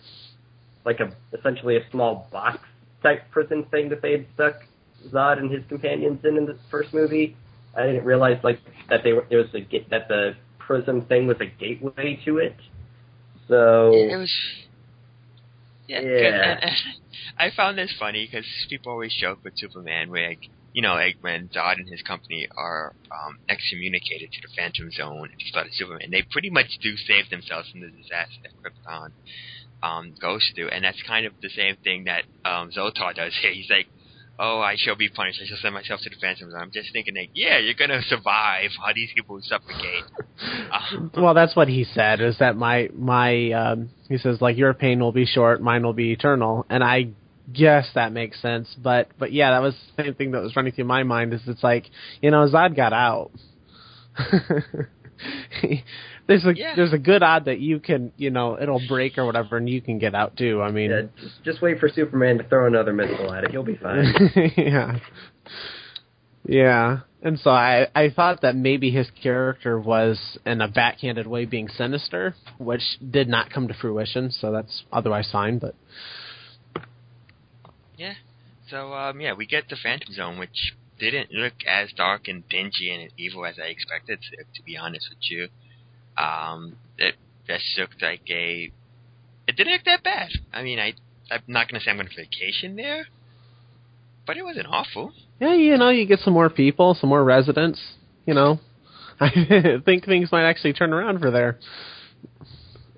like 0.85 1.01
a 1.01 1.13
essentially 1.37 1.77
a 1.77 1.91
small 1.91 2.29
box 2.33 2.59
type 3.03 3.31
prison 3.31 3.65
thing 3.71 3.89
that 3.91 4.03
they 4.03 4.13
had 4.13 4.27
stuck 4.35 4.55
Zod 5.11 5.39
and 5.39 5.51
his 5.51 5.63
companions 5.69 6.21
in 6.25 6.37
in 6.37 6.47
the 6.47 6.59
first 6.71 6.93
movie. 6.93 7.37
I 7.77 7.87
didn't 7.87 8.05
realize 8.05 8.43
like 8.43 8.61
that 8.89 9.05
they 9.05 9.13
were 9.13 9.27
it 9.31 9.37
was 9.37 9.47
a 9.55 9.89
that 9.91 10.09
the 10.09 10.35
prism 10.59 11.03
thing 11.07 11.27
was 11.27 11.37
a 11.41 11.47
gateway 11.47 12.21
to 12.25 12.39
it. 12.39 12.57
So 13.49 13.93
it 13.95 14.17
was. 14.17 14.33
Yeah, 15.89 16.01
yeah. 16.03 16.29
And, 16.29 16.61
and 16.63 16.77
I 17.39 17.51
found 17.57 17.79
this 17.79 17.95
funny 17.99 18.29
because 18.31 18.47
people 18.71 18.93
always 18.93 19.15
joke 19.19 19.41
with 19.45 19.55
Superman, 19.57 20.11
where 20.11 20.31
like, 20.31 20.41
you 20.73 20.83
know, 20.83 20.95
like 20.95 21.17
when 21.23 21.49
Zod 21.49 21.77
and 21.79 21.89
his 21.91 22.03
company 22.03 22.49
are 22.57 22.95
um, 23.11 23.39
excommunicated 23.49 24.31
to 24.33 24.41
the 24.43 24.49
Phantom 24.57 24.91
Zone 24.93 25.25
and 25.33 25.41
start 25.49 25.69
Superman, 25.73 26.11
they 26.13 26.25
pretty 26.31 26.51
much 26.51 26.79
do 26.83 26.97
save 26.97 27.31
themselves 27.31 27.71
from 27.71 27.81
the 27.81 27.91
disaster 27.91 28.41
that 28.45 28.53
Krypton 28.61 29.11
um, 29.83 30.15
goes 30.21 30.49
through, 30.55 30.69
and 30.71 30.85
that's 30.85 31.03
kind 31.07 31.27
of 31.27 31.35
the 31.43 31.51
same 31.51 31.77
thing 31.85 32.05
that 32.05 32.25
um, 32.45 32.71
Zaltar 32.71 33.15
does 33.15 33.35
here. 33.41 33.53
He's 33.55 33.71
like, 33.71 33.89
"Oh, 34.39 34.61
I 34.61 34.77
shall 34.77 34.97
be 34.97 35.09
punished. 35.09 35.41
I 35.43 35.47
shall 35.47 35.59
send 35.61 35.75
myself 35.75 36.01
to 36.03 36.11
the 36.11 36.17
Phantom 36.21 36.51
Zone." 36.51 36.61
I'm 36.61 36.71
just 36.71 36.93
thinking, 36.93 37.15
like, 37.17 37.31
yeah, 37.35 37.59
you're 37.59 37.75
gonna 37.75 38.03
survive 38.03 38.71
How 38.81 38.93
these 38.95 39.11
people 39.15 39.39
suffocate. 39.43 40.05
Um, 40.71 41.11
well, 41.17 41.35
that's 41.35 41.57
what 41.57 41.69
he 41.69 41.85
said. 41.85 42.21
Is 42.21 42.39
that 42.39 42.57
my 42.57 42.89
my 42.95 43.51
um, 43.53 43.91
he 44.09 44.19
says 44.19 44.41
like 44.41 44.57
your 44.57 44.75
pain 44.75 45.01
will 45.01 45.13
be 45.13 45.27
short, 45.27 45.61
mine 45.61 45.83
will 45.83 45.93
be 45.93 46.13
eternal, 46.13 46.67
and 46.69 46.83
I 46.83 47.09
guess 47.53 47.89
that 47.95 48.13
makes 48.13 48.41
sense. 48.41 48.69
But 48.83 49.09
but 49.19 49.33
yeah, 49.33 49.51
that 49.51 49.63
was 49.63 49.75
the 49.97 50.05
same 50.05 50.15
thing 50.15 50.31
that 50.33 50.43
was 50.43 50.55
running 50.57 50.73
through 50.73 50.85
my 50.85 51.03
mind. 51.03 51.35
Is 51.35 51.41
it's 51.47 51.63
like 51.63 51.87
you 52.21 52.31
know 52.31 52.47
Zod 52.49 52.77
got 52.77 52.93
out. 52.93 53.31
there's 56.29 56.45
a 56.45 56.55
Yeah. 56.55 56.75
there's 56.77 56.93
a 56.93 56.99
good 56.99 57.23
odd 57.25 57.47
that 57.47 57.59
you 57.59 57.81
can 57.81 58.13
you 58.17 58.31
know 58.31 58.57
it'll 58.61 58.87
break 58.87 59.19
or 59.19 59.25
whatever 59.25 59.57
and 59.57 59.69
you 59.69 59.81
can 59.81 59.99
get 59.99 60.15
out 60.15 60.37
too. 60.37 60.63
I 60.63 60.71
mean, 60.71 60.91
Yeah, 60.91 61.03
just, 61.21 61.43
just 61.43 61.63
wait 61.63 61.81
for 61.81 61.89
Superman 61.89 62.39
to 62.39 62.45
throw 62.45 62.67
another 62.69 62.93
missile 62.93 63.33
at 63.33 63.45
it. 63.45 63.53
You'll 63.53 63.65
be 63.65 63.77
fine. 63.77 64.15
yeah. 64.57 64.99
Yeah. 66.47 66.99
And 67.21 67.39
so 67.41 67.51
I, 67.51 67.89
I 67.97 68.11
thought 68.11 68.43
that 68.43 68.55
maybe 68.55 68.91
his 68.93 69.09
character 69.21 69.79
was 69.81 70.39
in 70.47 70.61
a 70.61 70.69
backhanded 70.69 71.27
way 71.27 71.47
being 71.47 71.69
sinister, 71.69 72.35
which 72.59 72.83
did 73.11 73.27
not 73.29 73.51
come 73.51 73.67
to 73.67 73.75
fruition, 73.75 74.31
so 74.31 74.53
that's 74.53 74.85
otherwise 74.93 75.29
fine, 75.33 75.59
but 75.59 75.75
Yeah. 77.97 78.15
So 78.71 78.93
um, 78.93 79.21
yeah, 79.21 79.33
we 79.33 79.47
get 79.47 79.69
the 79.69 79.77
Phantom 79.83 80.13
Zone, 80.15 80.39
which 80.39 80.75
didn't 81.01 81.33
look 81.33 81.55
as 81.67 81.91
dark 81.97 82.29
and 82.29 82.49
dingy 82.49 82.91
and 82.91 83.11
evil 83.17 83.45
as 83.47 83.57
I 83.59 83.69
expected. 83.69 84.21
To, 84.21 84.37
to 84.37 84.63
be 84.65 84.77
honest 84.77 85.07
with 85.11 85.19
you, 85.23 85.49
um, 86.19 86.77
it 86.97 87.15
just 87.47 87.65
looked 87.79 88.03
like 88.03 88.23
a. 88.31 88.73
It 89.47 89.57
didn't 89.57 89.73
look 89.73 89.85
that 89.85 90.03
bad. 90.03 90.29
I 90.53 90.63
mean, 90.63 90.79
I 90.79 90.95
I'm 91.31 91.43
not 91.47 91.69
gonna 91.69 91.81
say 91.81 91.91
I'm 91.91 91.97
going 91.97 92.09
to 92.09 92.17
vacation 92.17 92.77
there, 92.77 93.07
but 94.27 94.37
it 94.37 94.45
wasn't 94.45 94.67
awful. 94.69 95.13
yeah, 95.41 95.55
you 95.55 95.77
know, 95.77 95.91
you 95.91 96.07
get 96.07 96.21
some 96.21 96.35
more 96.35 96.51
people, 96.51 96.95
some 96.95 97.11
more 97.11 97.25
residents, 97.25 97.81
you 98.27 98.35
know. 98.35 98.61
I 99.21 99.81
think 99.85 100.05
things 100.05 100.31
might 100.31 100.49
actually 100.49 100.75
turn 100.75 100.93
around 100.93 101.21
for 101.21 101.31
there. 101.31 101.59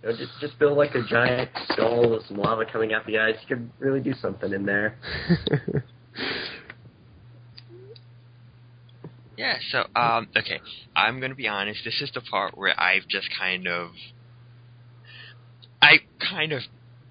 You 0.02 0.10
know, 0.10 0.16
just, 0.16 0.32
just 0.40 0.58
build 0.58 0.76
like 0.76 0.94
a 0.94 1.02
giant 1.02 1.50
skull 1.68 2.10
with 2.10 2.26
some 2.26 2.36
lava 2.38 2.64
coming 2.70 2.92
out 2.92 3.06
the 3.06 3.18
eyes. 3.18 3.36
You 3.42 3.56
could 3.56 3.70
really 3.78 4.00
do 4.00 4.12
something 4.20 4.52
in 4.52 4.66
there. 4.66 4.96
Yeah, 9.40 9.56
so 9.72 9.86
um 9.96 10.28
okay, 10.36 10.60
I'm 10.94 11.18
gonna 11.18 11.34
be 11.34 11.48
honest, 11.48 11.80
this 11.82 12.02
is 12.02 12.10
the 12.12 12.20
part 12.20 12.58
where 12.58 12.78
I've 12.78 13.08
just 13.08 13.30
kind 13.38 13.66
of 13.66 13.92
I 15.80 16.00
kind 16.30 16.52
of 16.52 16.60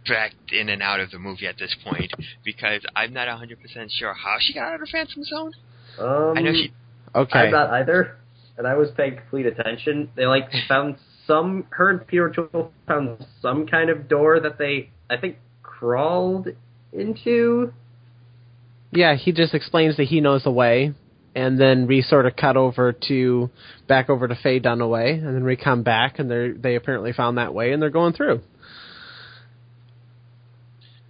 backed 0.07 0.51
in 0.51 0.69
and 0.69 0.83
out 0.83 0.99
of 0.99 1.09
the 1.09 1.17
movie 1.17 1.47
at 1.47 1.57
this 1.57 1.75
point 1.83 2.13
because 2.45 2.83
I'm 2.95 3.13
not 3.13 3.27
hundred 3.29 3.59
percent 3.59 3.91
sure 3.91 4.13
how 4.13 4.35
she 4.39 4.53
got 4.53 4.67
out 4.67 4.75
of 4.75 4.81
the 4.81 4.87
Phantom 4.91 5.23
Zone. 5.23 5.53
Um, 5.97 6.37
I 6.37 6.41
know 6.41 6.53
she 6.53 6.71
okay. 7.15 7.39
I'm 7.39 7.51
not 7.51 7.71
either, 7.71 8.19
and 8.59 8.67
I 8.67 8.75
was 8.75 8.89
paying 8.95 9.15
complete 9.15 9.47
attention. 9.47 10.11
They 10.15 10.27
like 10.27 10.51
found 10.67 10.97
some. 11.25 11.65
Her 11.71 11.89
and 11.89 12.05
Peter 12.05 12.29
O'Toole 12.29 12.71
found 12.87 13.25
some 13.41 13.65
kind 13.65 13.89
of 13.89 14.07
door 14.07 14.39
that 14.39 14.59
they, 14.59 14.91
I 15.09 15.17
think, 15.17 15.37
crawled 15.63 16.49
into. 16.93 17.73
Yeah, 18.91 19.15
he 19.15 19.31
just 19.31 19.55
explains 19.55 19.97
that 19.97 20.05
he 20.05 20.21
knows 20.21 20.43
the 20.43 20.51
way, 20.51 20.93
and 21.35 21.59
then 21.59 21.87
we 21.87 22.01
sort 22.01 22.25
of 22.25 22.35
cut 22.35 22.57
over 22.57 22.93
to 23.07 23.49
back 23.87 24.09
over 24.09 24.27
to 24.27 24.35
Faye 24.35 24.59
Dunaway, 24.59 25.13
and 25.13 25.35
then 25.35 25.43
we 25.43 25.55
come 25.55 25.83
back, 25.83 26.19
and 26.19 26.29
they 26.29 26.51
they 26.51 26.75
apparently 26.75 27.13
found 27.13 27.37
that 27.37 27.53
way, 27.53 27.71
and 27.71 27.81
they're 27.81 27.89
going 27.89 28.13
through. 28.13 28.41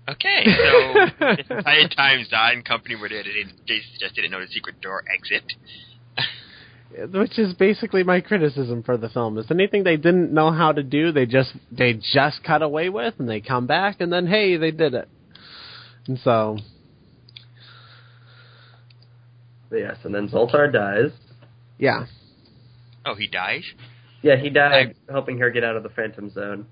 Okay, 0.09 0.43
so 0.45 1.25
this 1.35 1.45
entire 1.49 1.87
time 1.87 2.25
Zod 2.31 2.53
and 2.53 2.65
company 2.65 2.95
were 2.95 3.09
there, 3.09 3.23
they, 3.23 3.43
they 3.67 3.79
just 3.99 4.15
didn't 4.15 4.31
know 4.31 4.41
the 4.41 4.47
secret 4.47 4.81
door 4.81 5.03
exit. 5.13 5.43
Which 7.13 7.37
is 7.37 7.53
basically 7.53 8.01
my 8.01 8.19
criticism 8.19 8.81
for 8.81 8.97
the 8.97 9.09
film. 9.09 9.37
Is 9.37 9.45
anything 9.51 9.83
they 9.83 9.97
didn't 9.97 10.33
know 10.33 10.51
how 10.51 10.71
to 10.71 10.81
do, 10.81 11.11
they 11.11 11.27
just 11.27 11.51
they 11.71 11.93
just 11.93 12.43
cut 12.43 12.63
away 12.63 12.89
with, 12.89 13.15
and 13.19 13.29
they 13.29 13.41
come 13.41 13.67
back, 13.67 14.01
and 14.01 14.11
then 14.11 14.25
hey, 14.25 14.57
they 14.57 14.71
did 14.71 14.95
it. 14.95 15.07
And 16.07 16.19
so, 16.23 16.57
Yes, 19.71 19.97
and 20.03 20.13
then 20.13 20.27
Zaltar 20.29 20.71
dies. 20.71 21.11
yeah, 21.77 22.05
Oh, 23.05 23.15
he 23.15 23.27
dies? 23.27 23.63
Yeah, 24.21 24.35
he 24.35 24.49
died 24.49 24.95
helping 25.09 25.37
her 25.39 25.49
get 25.49 25.63
out 25.63 25.75
of 25.77 25.83
the 25.83 25.89
Phantom 25.89 26.29
Zone. 26.29 26.65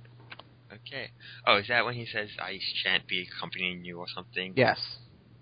Okay. 0.72 1.10
Oh, 1.46 1.58
is 1.58 1.68
that 1.70 1.86
when 1.86 1.94
he 1.96 2.06
says, 2.06 2.30
I 2.40 2.60
shan't 2.84 3.08
be 3.08 3.26
accompanying 3.38 3.86
you 3.86 4.00
or 4.00 4.06
something? 4.14 4.54
yes, 4.58 4.78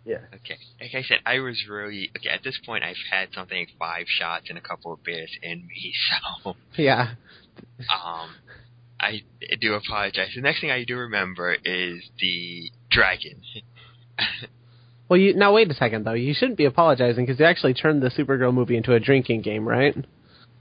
Yeah. 0.06 0.20
Okay. 0.34 0.58
Like 0.80 0.94
I 0.94 1.02
said, 1.02 1.18
I 1.26 1.39
was 1.39 1.63
really 1.70 2.12
okay. 2.18 2.30
At 2.30 2.44
this 2.44 2.60
point, 2.65 2.84
I've 2.84 2.96
had 3.12 3.30
something 3.34 3.58
like 3.58 3.70
five 3.80 4.06
shots 4.08 4.46
and 4.50 4.58
a 4.58 4.62
couple 4.62 4.94
of 4.94 5.04
beers 5.04 5.32
in 5.41 5.65
me, 5.68 5.94
so 6.44 6.56
yeah, 6.78 7.15
um, 7.91 8.30
I 9.00 9.22
do 9.60 9.74
apologize. 9.74 10.30
The 10.36 10.41
next 10.41 10.62
thing 10.62 10.70
I 10.72 10.84
do 10.84 10.96
remember 10.98 11.54
is 11.65 12.08
the 12.20 12.70
dragon. 12.91 13.41
Well, 15.08 15.20
you 15.20 15.36
now 15.36 15.54
wait 15.54 15.70
a 15.70 15.74
second 15.76 16.06
though. 16.06 16.13
You 16.13 16.34
shouldn't 16.34 16.58
be 16.58 16.65
apologizing 16.65 17.26
because 17.26 17.39
you 17.39 17.46
actually 17.46 17.74
turned 17.74 18.02
the 18.02 18.10
Supergirl 18.10 18.54
movie 18.54 18.78
into 18.78 18.94
a 18.94 19.00
drinking 19.00 19.41
game, 19.41 19.68
right? 19.68 19.96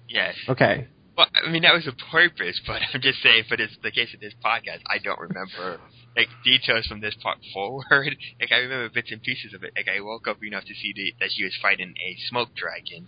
yes. 0.08 0.34
Okay. 0.48 0.88
Well, 1.16 1.26
I 1.34 1.50
mean 1.50 1.62
that 1.62 1.74
was 1.74 1.84
the 1.84 1.92
purpose, 2.10 2.60
but 2.66 2.82
I'm 2.94 3.00
just 3.00 3.22
saying 3.22 3.44
for 3.48 3.56
this 3.56 3.70
the 3.82 3.90
case 3.90 4.12
of 4.14 4.20
this 4.20 4.34
podcast, 4.44 4.80
I 4.86 4.98
don't 4.98 5.20
remember 5.20 5.80
like 6.16 6.28
details 6.44 6.86
from 6.86 7.00
this 7.00 7.14
part 7.22 7.38
forward. 7.52 7.84
Like 8.40 8.52
I 8.52 8.56
remember 8.56 8.90
bits 8.92 9.10
and 9.12 9.22
pieces 9.22 9.54
of 9.54 9.62
it. 9.64 9.72
Like 9.76 9.88
I 9.88 10.00
woke 10.00 10.28
up 10.28 10.42
enough 10.42 10.64
to 10.64 10.74
see 10.74 10.92
the, 10.94 11.14
that 11.20 11.30
she 11.32 11.44
was 11.44 11.56
fighting 11.62 11.94
a 11.96 12.16
smoke 12.28 12.50
dragon, 12.54 13.06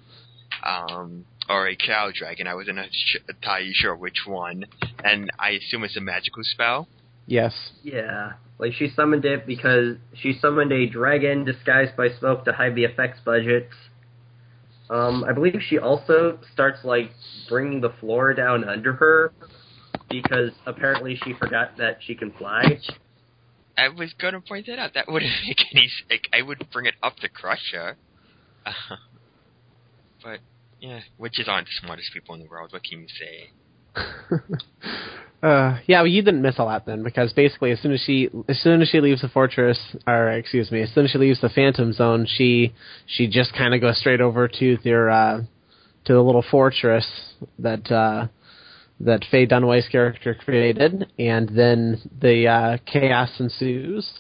um, 0.62 1.27
or 1.49 1.68
a 1.68 1.77
cloud 1.77 2.14
dragon. 2.14 2.46
I 2.46 2.55
wasn't 2.55 2.79
entirely 3.29 3.72
sure 3.75 3.94
which 3.94 4.25
one, 4.27 4.64
and 5.05 5.31
I 5.38 5.51
assume 5.51 5.85
it's 5.85 5.96
a 5.96 6.01
magical 6.01 6.42
spell. 6.42 6.88
Yes. 7.27 7.53
Yeah. 7.83 8.33
Like 8.59 8.73
she 8.73 8.89
summoned 8.89 9.25
it 9.25 9.47
because 9.47 9.97
she 10.15 10.33
summoned 10.41 10.73
a 10.73 10.87
dragon 10.87 11.45
disguised 11.45 11.97
by 11.97 12.09
smoke 12.19 12.45
to 12.47 12.53
hide 12.53 12.75
the 12.75 12.85
effects 12.85 13.19
budget. 13.25 13.69
Um, 14.89 15.25
I 15.25 15.33
believe 15.33 15.55
she 15.69 15.79
also 15.79 16.39
starts 16.53 16.85
like 16.85 17.11
bringing 17.49 17.81
the 17.81 17.91
floor 18.01 18.33
down 18.35 18.65
under 18.69 18.93
her 18.95 19.33
because 20.09 20.51
apparently 20.65 21.17
she 21.25 21.35
forgot 21.35 21.77
that 21.79 21.99
she 22.01 22.15
can 22.15 22.31
fly. 22.33 22.79
I 23.77 23.89
was 23.89 24.12
gonna 24.19 24.41
point 24.41 24.67
that 24.69 24.79
out. 24.79 24.95
That 24.95 25.07
wouldn't 25.09 25.33
make 25.47 25.59
any. 25.75 25.87
s- 25.87 26.03
Like, 26.09 26.29
I 26.33 26.41
would 26.43 26.67
bring 26.73 26.87
it 26.87 26.95
up 27.03 27.17
to 27.17 27.29
crush 27.29 27.73
her. 27.75 27.97
Uh, 28.65 28.73
but 30.23 30.39
yeah, 30.81 31.01
witches 31.19 31.47
aren't 31.49 31.67
the 31.67 31.73
smartest 31.85 32.11
people 32.15 32.35
in 32.37 32.43
the 32.43 32.49
world. 32.49 32.73
What 32.73 32.83
can 32.85 33.01
you 33.01 33.09
say? 33.09 33.51
uh, 35.42 35.79
yeah, 35.87 36.01
well, 36.01 36.07
you 36.07 36.22
didn't 36.22 36.42
miss 36.42 36.59
a 36.59 36.64
lot 36.64 36.87
then, 36.87 37.03
because 37.03 37.33
basically, 37.33 37.70
as 37.70 37.81
soon 37.81 37.92
as 37.92 38.01
she, 38.01 38.29
as 38.49 38.59
soon 38.61 38.81
as 38.83 38.88
she 38.88 39.01
leaves 39.01 39.20
the 39.20 39.29
fortress, 39.29 39.79
or 40.07 40.31
excuse 40.31 40.70
me, 40.70 40.83
as 40.83 40.92
soon 40.92 41.05
as 41.05 41.11
she 41.11 41.18
leaves 41.18 41.40
the 41.40 41.49
Phantom 41.49 41.92
Zone, 41.92 42.27
she, 42.29 42.75
she 43.07 43.29
just 43.29 43.53
kind 43.55 43.75
of 43.75 43.81
goes 43.81 43.99
straight 43.99 44.20
over 44.20 44.49
to 44.49 44.79
their, 44.83 45.11
uh, 45.11 45.42
to 46.07 46.12
the 46.12 46.22
little 46.22 46.44
fortress 46.51 47.07
that, 47.59 47.90
uh, 47.90 48.29
that 49.01 49.25
Faye 49.31 49.46
Dunaway's 49.46 49.88
character 49.88 50.35
created, 50.35 51.12
and 51.18 51.49
then 51.51 52.01
the 52.20 52.49
uh, 52.49 52.79
chaos 52.90 53.31
ensues, 53.38 54.11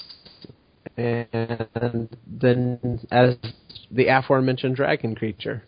and 0.96 2.08
then 2.26 3.00
as 3.10 3.36
the 3.90 4.08
aforementioned 4.08 4.76
dragon 4.76 5.14
creature. 5.14 5.62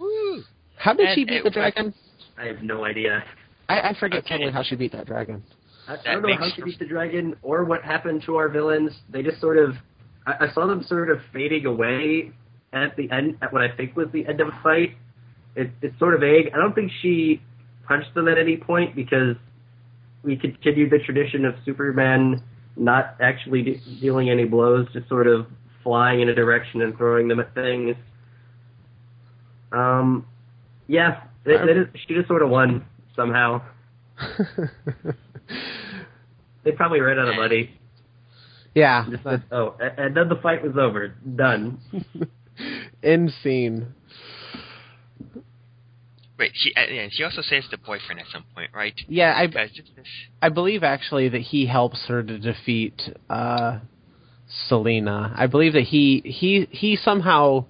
Woo! 0.00 0.42
How 0.76 0.94
did 0.94 1.08
she 1.14 1.24
beat 1.24 1.44
the 1.44 1.50
dragon? 1.50 1.92
I 2.38 2.46
have 2.46 2.62
no 2.62 2.84
idea. 2.84 3.24
I, 3.68 3.80
I 3.90 3.96
forget 3.98 4.20
Okay. 4.20 4.34
totally 4.34 4.52
how 4.52 4.62
she 4.62 4.76
beat 4.76 4.92
that 4.92 5.06
dragon. 5.06 5.42
I, 5.88 5.94
I 5.94 6.12
don't 6.14 6.22
know 6.22 6.36
how 6.36 6.50
she 6.54 6.62
beat 6.62 6.78
the 6.78 6.86
dragon 6.86 7.36
or 7.42 7.64
what 7.64 7.82
happened 7.82 8.22
to 8.26 8.36
our 8.36 8.48
villains. 8.48 8.92
They 9.10 9.22
just 9.22 9.40
sort 9.40 9.58
of, 9.58 9.74
I, 10.26 10.46
I 10.46 10.52
saw 10.52 10.66
them 10.66 10.84
sort 10.84 11.10
of 11.10 11.18
fading 11.32 11.66
away 11.66 12.32
at 12.72 12.96
the 12.96 13.10
end, 13.10 13.38
at 13.42 13.52
what 13.52 13.62
I 13.62 13.74
think 13.76 13.96
was 13.96 14.08
the 14.12 14.26
end 14.26 14.40
of 14.40 14.48
a 14.48 14.60
fight. 14.62 14.96
It, 15.54 15.70
it's 15.82 15.98
sort 15.98 16.14
of 16.14 16.20
vague. 16.20 16.50
I 16.54 16.58
don't 16.58 16.74
think 16.74 16.92
she 17.00 17.40
punched 17.86 18.12
them 18.14 18.28
at 18.28 18.36
any 18.38 18.56
point 18.56 18.94
because 18.94 19.36
we 20.22 20.36
continued 20.36 20.90
the 20.90 20.98
tradition 20.98 21.44
of 21.44 21.54
Superman 21.64 22.42
not 22.76 23.16
actually 23.20 23.62
de- 23.62 23.80
dealing 24.00 24.28
any 24.28 24.44
blows, 24.44 24.86
just 24.92 25.08
sort 25.08 25.26
of 25.26 25.46
flying 25.82 26.20
in 26.20 26.28
a 26.28 26.34
direction 26.34 26.82
and 26.82 26.96
throwing 26.96 27.28
them 27.28 27.40
at 27.40 27.54
things. 27.54 27.96
Um, 29.72 30.26
yeah, 30.88 31.22
it, 31.46 31.68
it 31.68 31.76
is, 31.76 31.86
she 32.06 32.14
just 32.14 32.28
sort 32.28 32.42
of 32.42 32.50
won 32.50 32.84
somehow. 33.14 33.62
They 36.66 36.72
probably 36.72 37.00
ran 37.00 37.16
out 37.20 37.28
of 37.28 37.36
money. 37.36 37.78
yeah. 38.74 39.06
Just 39.08 39.22
said, 39.22 39.44
oh, 39.52 39.76
and 39.78 40.16
then 40.16 40.28
the 40.28 40.34
fight 40.34 40.64
was 40.64 40.72
over. 40.76 41.14
Done. 41.36 41.78
End 43.04 43.32
scene. 43.40 43.94
Wait, 46.36 46.50
she 46.54 46.74
and 46.74 47.12
she 47.12 47.22
also 47.22 47.40
saves 47.40 47.70
the 47.70 47.78
boyfriend 47.78 48.20
at 48.20 48.26
some 48.32 48.44
point, 48.52 48.70
right? 48.74 49.00
Yeah, 49.06 49.32
I 49.34 49.46
Because 49.46 49.70
this, 49.76 49.86
this, 49.94 50.06
I 50.42 50.48
believe 50.48 50.82
actually 50.82 51.28
that 51.28 51.40
he 51.40 51.66
helps 51.66 52.04
her 52.08 52.22
to 52.24 52.38
defeat 52.38 53.00
uh 53.30 53.78
Selena. 54.66 55.32
I 55.36 55.46
believe 55.46 55.74
that 55.74 55.84
he 55.84 56.20
he 56.24 56.66
he 56.72 56.96
somehow 56.96 57.66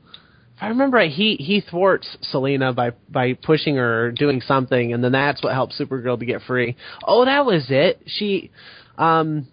if 0.57 0.63
I 0.63 0.69
remember 0.69 0.97
right, 0.97 1.11
he 1.11 1.37
he 1.37 1.61
thwarts 1.61 2.17
Selena 2.23 2.73
by 2.73 2.93
by 3.09 3.35
pushing 3.35 3.77
her 3.77 4.07
or 4.07 4.13
doing 4.13 4.41
something 4.41 4.93
and 4.93 5.05
then 5.05 5.13
that's 5.13 5.43
what 5.43 5.53
helps 5.53 5.79
Supergirl 5.79 6.19
to 6.19 6.25
get 6.25 6.43
free. 6.43 6.77
Oh, 7.05 7.25
that 7.25 7.45
was 7.45 7.67
it. 7.69 8.03
She 8.07 8.51
um 8.99 9.49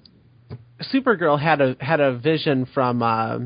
Supergirl 0.94 1.40
had 1.40 1.62
a 1.62 1.76
had 1.80 2.00
a 2.00 2.18
vision 2.18 2.68
from 2.74 3.02
uh, 3.02 3.40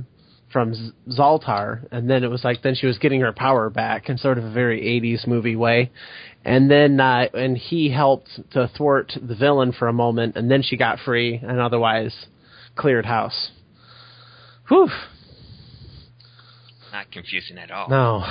from 0.51 0.73
Z- 0.73 0.91
Zaltar, 1.09 1.87
and 1.91 2.09
then 2.09 2.23
it 2.23 2.29
was 2.29 2.43
like 2.43 2.61
then 2.61 2.75
she 2.75 2.87
was 2.87 2.97
getting 2.97 3.21
her 3.21 3.33
power 3.33 3.69
back 3.69 4.09
in 4.09 4.17
sort 4.17 4.37
of 4.37 4.45
a 4.45 4.51
very 4.51 4.81
'80s 5.01 5.27
movie 5.27 5.55
way, 5.55 5.91
and 6.45 6.69
then 6.69 6.99
uh, 6.99 7.27
and 7.33 7.57
he 7.57 7.89
helped 7.91 8.29
to 8.51 8.69
thwart 8.77 9.13
the 9.21 9.35
villain 9.35 9.71
for 9.71 9.87
a 9.87 9.93
moment, 9.93 10.35
and 10.35 10.49
then 10.49 10.63
she 10.63 10.77
got 10.77 10.99
free 10.99 11.39
and 11.41 11.59
otherwise 11.59 12.27
cleared 12.75 13.05
house. 13.05 13.51
Whew. 14.69 14.89
Not 16.97 17.11
confusing 17.11 17.59
at 17.59 17.69
all. 17.69 17.89
No. 17.89 18.25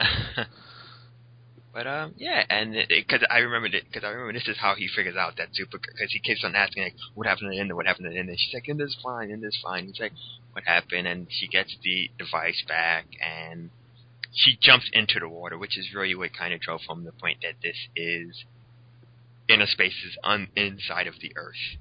but 1.72 1.86
um, 1.86 2.12
yeah, 2.16 2.42
and 2.50 2.74
because 2.88 3.20
I 3.30 3.38
remember 3.38 3.68
because 3.68 4.02
I 4.02 4.08
remember 4.08 4.32
this 4.32 4.48
is 4.48 4.56
how 4.58 4.74
he 4.74 4.88
figures 4.88 5.14
out 5.14 5.36
that 5.36 5.50
super 5.52 5.78
because 5.78 6.10
he 6.10 6.18
keeps 6.18 6.42
on 6.42 6.56
asking 6.56 6.82
like, 6.82 6.94
what 7.14 7.28
happened 7.28 7.52
to 7.52 7.56
Linda? 7.56 7.76
What 7.76 7.86
happened 7.86 8.10
to 8.10 8.12
Linda? 8.12 8.32
She's 8.36 8.52
like, 8.52 8.66
Linda's 8.66 8.96
fine, 9.00 9.28
Linda's 9.28 9.56
fine. 9.62 9.86
He's 9.86 10.00
like, 10.00 10.10
what 10.50 10.64
happened? 10.64 11.06
And 11.06 11.28
she 11.30 11.46
gets 11.46 11.76
the 11.84 12.10
device 12.18 12.64
back 12.66 13.06
and 13.24 13.70
she 14.32 14.58
jumps 14.60 14.90
into 14.92 15.20
the 15.20 15.28
water, 15.28 15.56
which 15.56 15.78
is 15.78 15.94
really 15.94 16.16
what 16.16 16.36
kind 16.36 16.52
of 16.52 16.60
drove 16.60 16.80
home 16.88 17.04
the 17.04 17.12
point 17.12 17.38
that 17.42 17.62
this 17.62 17.76
is 17.94 18.44
inner 19.48 19.66
spaces 19.66 20.18
on 20.24 20.48
inside 20.56 21.06
of 21.06 21.14
the 21.20 21.30
Earth, 21.36 21.78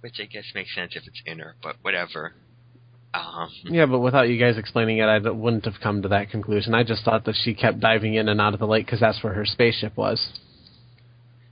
which 0.00 0.20
I 0.20 0.26
guess 0.26 0.52
makes 0.54 0.74
sense 0.74 0.92
if 0.94 1.06
it's 1.06 1.22
inner, 1.24 1.56
but 1.62 1.76
whatever. 1.80 2.34
Um, 3.14 3.48
Yeah, 3.64 3.86
but 3.86 4.00
without 4.00 4.28
you 4.28 4.38
guys 4.38 4.58
explaining 4.58 4.98
it, 4.98 5.04
I 5.04 5.18
wouldn't 5.18 5.64
have 5.64 5.80
come 5.82 6.02
to 6.02 6.08
that 6.08 6.30
conclusion. 6.30 6.74
I 6.74 6.82
just 6.82 7.04
thought 7.04 7.24
that 7.24 7.36
she 7.42 7.54
kept 7.54 7.80
diving 7.80 8.14
in 8.14 8.28
and 8.28 8.40
out 8.40 8.54
of 8.54 8.60
the 8.60 8.66
lake 8.66 8.86
because 8.86 9.00
that's 9.00 9.22
where 9.22 9.32
her 9.32 9.46
spaceship 9.46 9.96
was. 9.96 10.28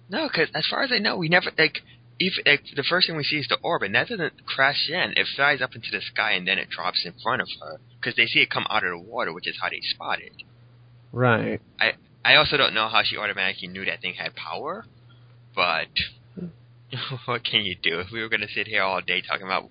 No, 0.08 0.28
because 0.28 0.48
as 0.54 0.66
far 0.70 0.82
as 0.82 0.92
I 0.92 0.98
know, 0.98 1.16
we 1.16 1.28
never 1.28 1.50
like. 1.58 1.78
If 2.18 2.34
like, 2.46 2.62
the 2.74 2.84
first 2.88 3.08
thing 3.08 3.16
we 3.16 3.24
see 3.24 3.36
is 3.36 3.48
the 3.48 3.58
orb, 3.62 3.82
and 3.82 3.94
that 3.94 4.08
doesn't 4.08 4.46
crash 4.46 4.88
in. 4.88 5.12
It 5.16 5.26
flies 5.36 5.60
up 5.60 5.74
into 5.74 5.88
the 5.92 6.00
sky, 6.00 6.32
and 6.32 6.48
then 6.48 6.58
it 6.58 6.70
drops 6.70 7.04
in 7.04 7.12
front 7.22 7.42
of 7.42 7.48
her 7.60 7.78
because 8.00 8.16
they 8.16 8.24
see 8.24 8.40
it 8.40 8.48
come 8.48 8.66
out 8.70 8.84
of 8.84 8.90
the 8.90 8.98
water, 8.98 9.34
which 9.34 9.46
is 9.46 9.58
how 9.60 9.68
they 9.68 9.80
spot 9.82 10.20
it. 10.22 10.32
Right. 11.12 11.60
I 11.78 11.92
I 12.24 12.36
also 12.36 12.56
don't 12.56 12.74
know 12.74 12.88
how 12.88 13.02
she 13.04 13.16
automatically 13.18 13.68
knew 13.68 13.84
that 13.84 14.00
thing 14.00 14.14
had 14.14 14.34
power, 14.34 14.86
but 15.54 15.88
what 17.26 17.44
can 17.44 17.64
you 17.64 17.76
do? 17.80 18.00
If 18.00 18.08
we 18.10 18.22
were 18.22 18.28
going 18.28 18.40
to 18.40 18.48
sit 18.48 18.66
here 18.66 18.82
all 18.82 19.00
day 19.00 19.20
talking 19.20 19.46
about 19.46 19.70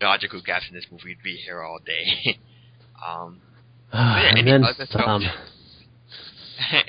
logical 0.00 0.40
gaps 0.44 0.66
in 0.68 0.74
this 0.74 0.86
movie, 0.90 1.02
we'd 1.06 1.22
be 1.22 1.36
here 1.36 1.62
all 1.62 1.78
day. 1.84 2.38
um, 3.06 3.40
yeah, 3.92 4.28
and 4.30 4.38
any 4.38 4.50
then 4.50 4.64
other 4.64 4.86
some. 4.90 5.00
thoughts? 5.22 5.26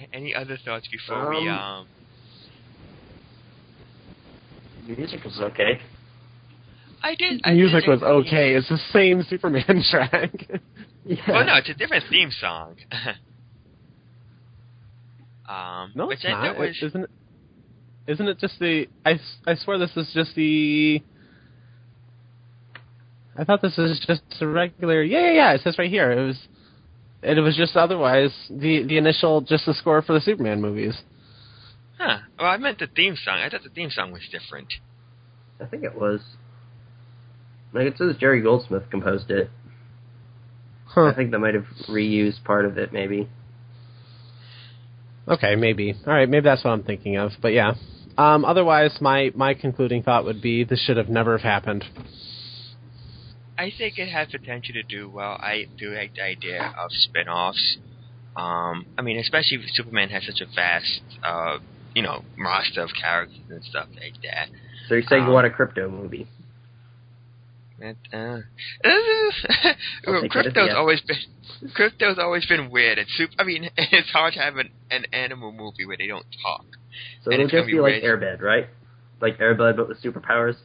any 0.13 0.33
other 0.35 0.57
thoughts 0.63 0.87
before 0.91 1.29
we 1.31 1.47
Um, 1.49 1.57
um? 1.57 1.87
Music 4.87 5.23
was 5.23 5.39
okay. 5.41 5.79
I 7.01 7.15
did. 7.15 7.41
I 7.43 7.53
Music 7.53 7.81
did 7.85 7.89
was 7.89 8.01
agree. 8.01 8.11
okay. 8.27 8.55
It's 8.55 8.69
the 8.69 8.77
same 8.93 9.23
Superman 9.29 9.83
track. 9.89 10.31
Yeah. 11.05 11.17
Well, 11.27 11.45
no, 11.45 11.55
it's 11.55 11.69
a 11.69 11.73
different 11.73 12.03
theme 12.09 12.29
song. 12.31 12.75
um, 15.47 15.91
no, 15.95 16.09
it's 16.11 16.23
not. 16.23 16.41
thought 16.55 16.59
was 16.59 16.69
It- 16.81 16.85
Isn't 16.85 17.03
it? 17.03 17.09
Isn't 18.07 18.27
it 18.27 18.37
just 18.39 18.59
the? 18.59 18.87
I, 19.03 19.19
I 19.47 19.55
swear 19.55 19.79
this 19.79 19.95
is 19.97 20.11
just 20.13 20.35
the. 20.35 21.01
I 23.37 23.43
thought 23.43 23.61
this 23.61 23.77
was 23.77 23.99
just 24.07 24.21
a 24.41 24.47
regular. 24.47 25.03
Yeah, 25.03 25.27
yeah, 25.27 25.31
yeah. 25.31 25.53
It 25.53 25.61
says 25.61 25.77
right 25.77 25.89
here. 25.89 26.11
It 26.11 26.25
was. 26.25 26.37
It 27.21 27.39
was 27.41 27.57
just 27.57 27.75
otherwise 27.75 28.31
the 28.49 28.83
the 28.83 28.97
initial 28.97 29.41
just 29.41 29.65
the 29.65 29.73
score 29.73 30.01
for 30.01 30.13
the 30.13 30.21
Superman 30.21 30.61
movies. 30.61 30.95
huh? 31.97 32.19
Well, 32.37 32.47
I 32.47 32.57
meant 32.57 32.79
the 32.79 32.87
theme 32.87 33.15
song. 33.15 33.39
I 33.39 33.49
thought 33.49 33.63
the 33.63 33.69
theme 33.69 33.89
song 33.89 34.11
was 34.11 34.21
different. 34.31 34.67
I 35.59 35.65
think 35.65 35.83
it 35.83 35.95
was. 35.99 36.21
Like 37.73 37.87
it 37.87 37.97
says 37.97 38.15
Jerry 38.19 38.41
Goldsmith 38.41 38.83
composed 38.91 39.31
it. 39.31 39.49
Huh. 40.85 41.05
I 41.07 41.15
think 41.15 41.31
they 41.31 41.37
might 41.37 41.55
have 41.55 41.65
reused 41.89 42.43
part 42.43 42.65
of 42.65 42.77
it, 42.77 42.93
maybe. 42.93 43.27
Okay, 45.27 45.55
maybe. 45.55 45.95
All 46.05 46.13
right, 46.13 46.29
maybe 46.29 46.43
that's 46.43 46.63
what 46.63 46.71
I'm 46.71 46.83
thinking 46.83 47.17
of. 47.17 47.31
But 47.41 47.53
yeah. 47.53 47.73
Um, 48.17 48.45
otherwise, 48.45 48.95
my 49.01 49.31
my 49.35 49.55
concluding 49.55 50.03
thought 50.03 50.25
would 50.25 50.41
be 50.41 50.63
this 50.63 50.79
should 50.85 50.97
have 50.97 51.09
never 51.09 51.37
have 51.37 51.41
happened. 51.41 51.83
I 53.57 53.71
think 53.77 53.97
it 53.97 54.09
has 54.09 54.27
potential 54.29 54.73
to 54.73 54.83
do 54.83 55.09
well. 55.09 55.33
I 55.39 55.67
do 55.77 55.93
like 55.93 56.15
the 56.15 56.23
idea 56.23 56.73
of 56.77 56.91
spin-offs. 56.91 57.77
Um, 58.35 58.85
I 58.97 59.01
mean, 59.01 59.17
especially 59.17 59.57
if 59.57 59.69
Superman 59.73 60.09
has 60.09 60.25
such 60.25 60.41
a 60.41 60.45
vast, 60.53 61.01
uh, 61.23 61.59
you 61.93 62.01
know, 62.01 62.23
roster 62.37 62.81
of 62.81 62.89
characters 62.99 63.39
and 63.49 63.63
stuff 63.63 63.87
like 63.95 64.21
that. 64.23 64.49
So 64.89 64.95
you're 64.95 65.03
saying 65.03 65.23
Um, 65.23 65.29
you 65.29 65.33
want 65.33 65.47
a 65.47 65.49
Krypto 65.49 65.89
movie? 65.89 66.27
It, 67.79 67.97
uh, 68.13 68.39
Krypto's 68.85 70.35
it 70.35 70.47
as 70.47 70.55
a 70.55 70.65
yes. 70.67 70.75
always 70.75 71.01
been 71.01 71.17
Krypto's 71.77 72.17
always 72.19 72.45
been 72.45 72.69
weird. 72.69 72.97
It's 72.97 73.11
super, 73.17 73.33
I 73.37 73.43
mean, 73.43 73.69
it's 73.77 74.09
hard 74.11 74.33
to 74.33 74.39
have 74.39 74.57
an, 74.57 74.69
an 74.89 75.05
animal 75.11 75.51
movie 75.51 75.85
where 75.85 75.97
they 75.97 76.07
don't 76.07 76.25
talk. 76.41 76.65
So 77.23 77.31
and 77.31 77.41
it'll 77.41 77.49
just 77.49 77.67
be 77.67 77.73
be 77.73 77.79
like. 77.79 78.03
Air 78.03 78.17
Bud, 78.17 78.41
right? 78.41 78.67
Like 79.21 79.39
Air 79.39 79.55
Bud, 79.55 79.75
but 79.75 79.89
with 79.89 80.01
superpowers. 80.01 80.55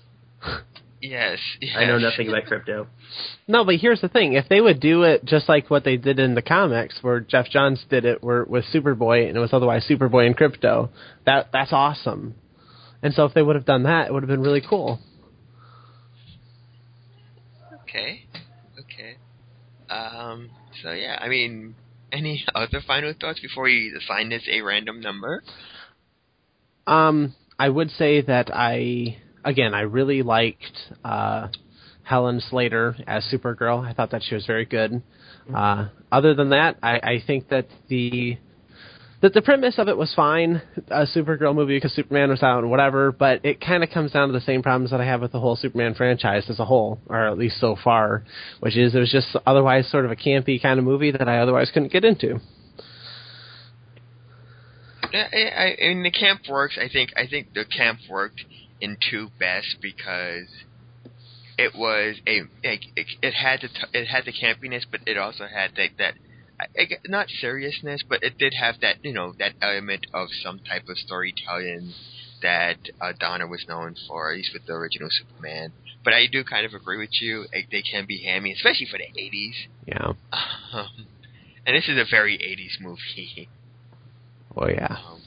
Yes, 1.01 1.39
yes. 1.63 1.77
I 1.79 1.87
know 1.87 1.99
nothing 1.99 2.29
about 2.29 2.45
Krypto. 2.45 2.87
No, 3.49 3.65
but 3.65 3.77
here's 3.77 4.03
the 4.03 4.09
thing: 4.09 4.35
if 4.35 4.49
they 4.49 4.61
would 4.61 4.81
do 4.81 5.03
it 5.05 5.25
just 5.25 5.49
like 5.49 5.71
what 5.71 5.83
they 5.83 5.97
did 5.97 6.19
in 6.19 6.35
the 6.35 6.43
comics, 6.43 6.99
where 7.01 7.21
Geoff 7.21 7.49
Johns 7.49 7.83
did 7.89 8.05
it, 8.05 8.23
where 8.23 8.45
with 8.45 8.65
Superboy, 8.67 9.27
and 9.27 9.37
it 9.37 9.41
was 9.41 9.55
otherwise 9.55 9.87
Superboy 9.89 10.27
and 10.27 10.37
Krypto, 10.37 10.91
that 11.25 11.49
that's 11.53 11.73
awesome. 11.73 12.35
And 13.03 13.15
so, 13.15 13.25
if 13.25 13.33
they 13.33 13.41
would 13.41 13.57
have 13.57 13.65
done 13.65 13.85
that, 13.85 14.09
it 14.09 14.13
would 14.13 14.23
have 14.23 14.29
been 14.29 14.43
really 14.43 14.61
cool. 14.61 15.01
Okay, 17.83 18.27
okay. 18.79 19.17
Um. 19.89 20.51
So 20.83 20.93
yeah, 20.93 21.19
I 21.19 21.29
mean, 21.29 21.77
any 22.13 22.45
other 22.55 22.83
final 22.87 23.15
thoughts 23.19 23.41
before 23.41 23.65
we 23.65 23.91
assign 23.97 24.29
this 24.29 24.47
a 24.51 24.61
random 24.61 25.01
number? 25.01 25.43
Um, 26.87 27.35
I 27.59 27.71
would 27.71 27.91
say 27.91 28.21
that 28.21 28.51
I 28.53 29.17
again 29.45 29.75
I 29.75 29.83
really 29.83 30.23
liked 30.23 30.77
uh, 31.05 31.49
Helen 32.03 32.41
Slater 32.41 32.97
as 33.07 33.25
Supergirl. 33.33 33.87
I 33.87 33.93
thought 33.93 34.11
that 34.11 34.23
she 34.23 34.35
was 34.35 34.45
very 34.47 34.65
good. 34.65 35.03
Uh, 35.55 35.89
other 36.11 36.35
than 36.35 36.51
that, 36.51 36.77
I, 36.83 36.97
I 36.97 37.23
think 37.27 37.49
that 37.49 37.67
the 37.89 38.37
that 39.23 39.35
the 39.35 39.43
premise 39.43 39.79
of 39.79 39.89
it 39.89 39.97
was 39.97 40.13
fine, 40.15 40.63
a 40.89 41.05
Supergirl 41.05 41.55
movie 41.55 41.77
because 41.77 41.93
Superman 41.93 42.31
was 42.31 42.43
out 42.43 42.61
and 42.61 42.71
whatever. 42.71 43.13
But 43.13 43.45
it 43.45 43.61
kind 43.61 43.85
of 43.85 43.91
comes 43.91 44.13
down 44.13 44.29
to 44.29 44.33
the 44.33 44.41
same 44.41 44.63
problems 44.63 44.91
that 44.93 45.01
I 45.01 45.05
have 45.05 45.21
with 45.21 45.33
the 45.33 45.41
whole 45.41 45.57
Superman 45.57 45.95
franchise 45.95 46.49
as 46.49 46.59
a 46.59 46.65
whole, 46.65 46.99
or 47.07 47.27
at 47.27 47.39
least 47.39 47.61
so 47.61 47.77
far, 47.83 48.25
which 48.61 48.77
is 48.77 48.95
it 48.95 48.99
was 48.99 49.13
just 49.13 49.37
otherwise 49.47 49.91
sort 49.91 50.05
of 50.05 50.11
a 50.11 50.17
campy 50.17 50.61
kind 50.61 50.79
of 50.79 50.85
movie 50.85 51.11
that 51.11 51.29
I 51.29 51.39
otherwise 51.39 51.71
couldn't 51.73 51.93
get 51.93 52.05
into. 52.05 52.41
Yeah, 55.13 55.29
I, 55.33 55.37
I, 55.37 55.77
I 55.85 55.89
mean, 55.95 56.03
the 56.03 56.11
camp 56.11 56.43
works. 56.49 56.79
I 56.81 56.89
think. 56.89 57.11
I 57.17 57.27
think 57.29 57.53
the 57.53 57.65
camp 57.65 57.99
worked 58.09 58.43
in 58.81 58.97
two 59.11 59.31
best 59.39 59.77
because 59.81 60.49
it 61.59 61.75
was 61.75 62.17
a 62.27 62.43
like 62.67 62.83
it, 62.97 63.07
it 63.23 63.35
had 63.35 63.61
the 63.61 63.69
t- 63.69 63.99
it 63.99 64.07
had 64.07 64.25
the 64.25 64.33
campiness, 64.33 64.85
but 64.91 65.01
it 65.07 65.19
also 65.19 65.47
had 65.47 65.73
that 65.77 65.91
that 65.99 66.15
I, 66.61 66.83
I, 66.83 66.87
not 67.07 67.29
seriousness, 67.29 68.03
but 68.09 68.23
it 68.23 68.39
did 68.39 68.55
have 68.55 68.81
that 68.81 68.97
you 69.03 69.13
know 69.13 69.35
that 69.39 69.55
element 69.61 70.07
of 70.15 70.29
some 70.43 70.61
type 70.61 70.89
of 70.89 70.97
storytelling 70.97 71.93
that 72.43 72.79
uh, 73.01 73.13
Donner 73.19 73.47
was 73.47 73.65
known 73.69 73.95
for, 74.09 74.31
at 74.31 74.37
least 74.37 74.51
with 74.55 74.65
the 74.67 74.73
original 74.73 75.11
Superman. 75.11 75.73
But 76.03 76.15
I 76.15 76.27
do 76.31 76.43
kind 76.45 76.65
of 76.65 76.73
agree 76.73 76.97
with 76.97 77.21
you. 77.21 77.45
Like, 77.55 77.69
they 77.71 77.83
can 77.83 78.07
be 78.07 78.25
hammy, 78.25 78.53
especially 78.53 78.87
for 78.87 78.97
the 78.97 79.21
'80s. 79.21 79.55
Yeah. 79.87 80.13
Um, 80.73 81.07
and 81.67 81.77
this 81.77 81.89
is 81.89 81.99
a 81.99 82.07
very 82.11 82.39
'80s 82.39 82.83
movie. 82.83 83.51
Oh 84.57 84.69
yeah. 84.69 84.97
Um, 85.07 85.21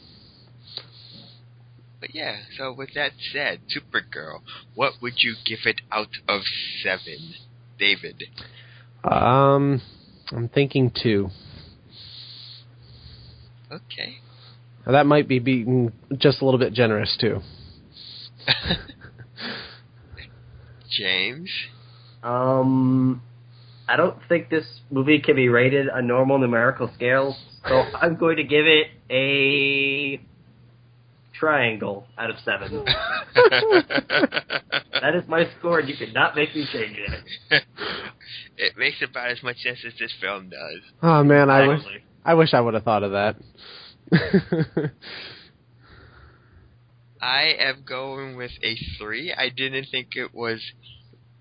but 2.03 2.13
yeah, 2.13 2.39
so 2.57 2.73
with 2.73 2.89
that 2.95 3.13
said, 3.31 3.61
Supergirl, 3.73 4.41
what 4.75 4.91
would 5.01 5.13
you 5.19 5.35
give 5.45 5.59
it 5.63 5.79
out 5.89 6.09
of 6.27 6.41
seven, 6.83 7.33
David? 7.79 8.25
Um, 9.05 9.81
I'm 10.33 10.49
thinking 10.49 10.91
two. 10.91 11.29
Okay. 13.71 14.17
Now, 14.85 14.91
That 14.91 15.05
might 15.05 15.29
be 15.29 15.39
being 15.39 15.93
just 16.17 16.41
a 16.41 16.45
little 16.45 16.59
bit 16.59 16.73
generous 16.73 17.17
too. 17.21 17.39
James. 20.91 21.49
Um, 22.21 23.21
I 23.87 23.95
don't 23.95 24.17
think 24.27 24.49
this 24.49 24.65
movie 24.91 25.19
can 25.19 25.37
be 25.37 25.47
rated 25.47 25.89
on 25.89 26.07
normal 26.07 26.37
numerical 26.37 26.91
scales, 26.95 27.37
so 27.65 27.75
I'm 27.95 28.17
going 28.17 28.35
to 28.35 28.43
give 28.43 28.65
it 28.65 28.87
a 29.09 30.19
triangle 31.43 32.07
out 32.17 32.29
of 32.29 32.37
seven. 32.45 32.85
That 35.01 35.15
is 35.15 35.27
my 35.27 35.49
score, 35.59 35.79
and 35.79 35.89
you 35.89 35.97
could 35.97 36.13
not 36.13 36.33
make 36.33 36.55
me 36.55 36.65
change 36.71 36.97
it. 36.97 37.63
it 38.55 38.77
makes 38.77 39.01
about 39.01 39.31
as 39.31 39.43
much 39.43 39.57
sense 39.57 39.79
as 39.85 39.91
this 39.99 40.13
film 40.21 40.47
does. 40.47 40.79
Oh 41.01 41.25
man, 41.25 41.49
I 41.49 41.67
wish 41.67 41.81
I 42.23 42.35
wish 42.35 42.53
I 42.53 42.61
would 42.61 42.73
have 42.73 42.83
thought 42.83 43.03
of 43.03 43.11
that. 43.11 43.35
I 47.21 47.53
am 47.59 47.83
going 47.85 48.37
with 48.37 48.51
a 48.63 48.77
three. 48.97 49.33
I 49.33 49.49
didn't 49.49 49.87
think 49.91 50.15
it 50.15 50.33
was 50.33 50.61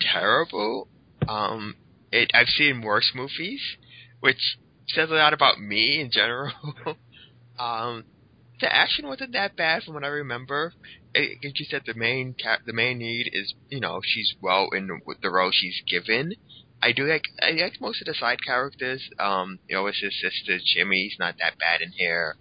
terrible. 0.01 0.89
Um, 1.29 1.77
it 2.11 2.33
I've 2.35 2.49
seen 2.49 2.83
worse 2.83 3.13
movies, 3.15 3.61
which 4.19 4.59
says 4.89 5.09
a 5.09 5.15
lot 5.15 5.35
about 5.35 5.61
me 5.61 6.01
in 6.01 6.11
general. 6.11 6.51
um, 7.61 8.03
the 8.63 8.75
action 8.75 9.07
wasn't 9.07 9.33
that 9.33 9.57
bad 9.57 9.83
from 9.83 9.95
what 9.95 10.05
I 10.05 10.09
remember. 10.09 10.73
It, 11.15 11.39
you 11.43 11.67
said 11.67 11.83
the 11.85 11.95
main 11.95 12.35
ca- 12.41 12.61
the 12.65 12.73
main 12.73 12.99
need 12.99 13.29
is 13.33 13.55
you 13.69 13.81
know 13.81 14.01
she's 14.03 14.35
well 14.41 14.69
in 14.73 14.89
with 15.05 15.21
the 15.21 15.31
role 15.31 15.51
she's 15.53 15.83
given. 15.87 16.33
I 16.81 16.93
do 16.93 17.05
like 17.05 17.25
I 17.43 17.51
like 17.51 17.75
most 17.81 18.01
of 18.01 18.07
the 18.07 18.15
side 18.15 18.39
characters. 18.47 19.03
Um, 19.19 19.59
you 19.69 19.77
know, 19.77 19.87
it's 19.89 20.01
his 20.01 20.19
sister 20.19 20.59
Jimmy's 20.65 21.17
not 21.19 21.35
that 21.41 21.59
bad 21.59 21.83
in 21.83 21.93
here. 21.97 22.37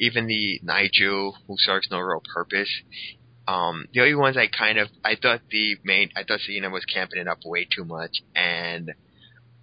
Even 0.00 0.26
the 0.26 0.60
Nigel, 0.62 1.36
who 1.46 1.54
serves 1.58 1.88
no 1.90 2.00
real 2.00 2.22
purpose. 2.34 2.70
Um, 3.46 3.84
the 3.92 4.00
only 4.00 4.14
ones 4.14 4.36
I 4.36 4.48
kind 4.48 4.78
of 4.78 4.88
I 5.04 5.16
thought 5.20 5.42
the 5.50 5.76
main 5.84 6.08
I 6.16 6.24
thought 6.24 6.40
Selena 6.40 6.70
was 6.70 6.84
camping 6.86 7.20
it 7.20 7.28
up 7.28 7.38
way 7.44 7.66
too 7.70 7.84
much, 7.84 8.22
and 8.34 8.90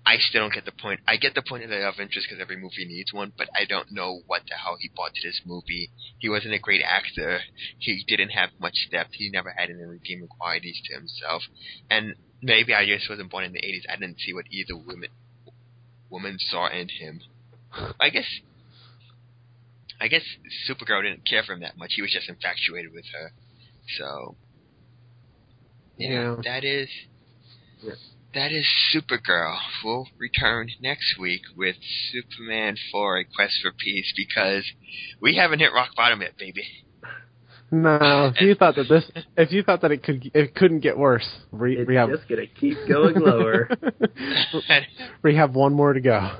I 0.06 0.18
still 0.18 0.42
don't 0.42 0.54
get 0.54 0.66
the 0.66 0.74
point. 0.74 1.00
I 1.08 1.16
get 1.16 1.34
the 1.34 1.42
point 1.42 1.64
of 1.64 1.70
the 1.70 1.78
love 1.78 1.96
interest 2.00 2.28
because 2.28 2.42
every 2.42 2.58
movie 2.58 2.86
needs 2.86 3.14
one, 3.14 3.32
but 3.38 3.48
I 3.56 3.64
don't 3.66 3.92
know 3.92 4.22
what 4.28 4.42
the 4.50 4.56
hell 4.56 4.76
he 4.80 4.90
brought 4.94 5.14
to 5.16 5.28
this 5.28 5.42
movie. 5.46 5.92
He 6.20 6.28
wasn't 6.28 6.54
a 6.54 6.60
great 6.60 6.82
actor. 6.84 7.40
He 7.80 8.04
didn't 8.06 8.30
have 8.32 8.50
much 8.60 8.90
depth. 8.92 9.12
He 9.14 9.30
never 9.30 9.54
had 9.56 9.70
any 9.70 9.84
redeeming 9.84 10.28
qualities 10.28 10.82
to 10.86 10.96
himself. 10.96 11.44
And 11.90 12.16
maybe 12.42 12.74
I 12.74 12.86
just 12.86 13.10
wasn't 13.10 13.32
born 13.32 13.46
in 13.46 13.54
the 13.54 13.62
80s. 13.62 13.84
I 13.90 13.96
didn't 13.96 14.20
see 14.20 14.34
what 14.34 14.46
either 14.52 14.76
woman 14.76 15.10
woman 16.10 16.38
saw 16.38 16.68
in 16.68 16.90
him. 16.90 17.22
I 18.00 18.10
guess 18.10 18.28
I 20.02 20.08
guess 20.10 20.24
Supergirl 20.70 21.02
didn't 21.04 21.26
care 21.28 21.44
for 21.44 21.54
him 21.54 21.62
that 21.62 21.78
much. 21.78 21.92
He 21.96 22.02
was 22.02 22.12
just 22.12 22.28
infatuated 22.30 22.92
with 22.94 23.06
her. 23.14 23.32
So 23.98 24.36
yeah, 25.98 26.10
Yeah. 26.10 26.36
that 26.44 26.64
is 26.66 26.90
Yeah. 27.82 27.94
That 28.34 28.52
is 28.52 28.68
Supergirl. 28.94 29.58
We'll 29.84 30.08
return 30.18 30.70
next 30.82 31.18
week 31.20 31.42
with 31.56 31.76
Superman 32.12 32.76
4: 32.92 33.20
A 33.20 33.24
Quest 33.26 33.60
for 33.62 33.72
Peace 33.72 34.14
because 34.16 34.64
we 35.22 35.36
haven't 35.36 35.60
hit 35.60 35.74
rock 35.74 35.90
bottom 35.96 36.22
yet, 36.22 36.38
baby. 36.38 36.64
No, 37.72 38.32
if 38.36 38.42
you 38.42 38.56
thought 38.56 38.76
that 38.76 38.88
this, 38.90 39.10
if 39.38 39.52
you 39.52 39.64
thought 39.64 39.82
that 39.82 39.92
it 39.92 40.04
could, 40.04 40.30
it 40.34 40.56
couldn't 40.56 40.82
get 40.82 40.98
worse. 40.98 41.28
We, 41.52 41.78
It's 41.78 41.88
we 41.88 41.96
have, 41.96 42.10
just 42.10 42.28
gonna 42.28 42.48
keep 42.48 42.78
going 42.88 43.16
lower. 43.16 43.70
we 45.24 45.36
have 45.36 45.56
one 45.56 45.74
more 45.74 45.94
to 45.94 46.02
go. 46.02 46.38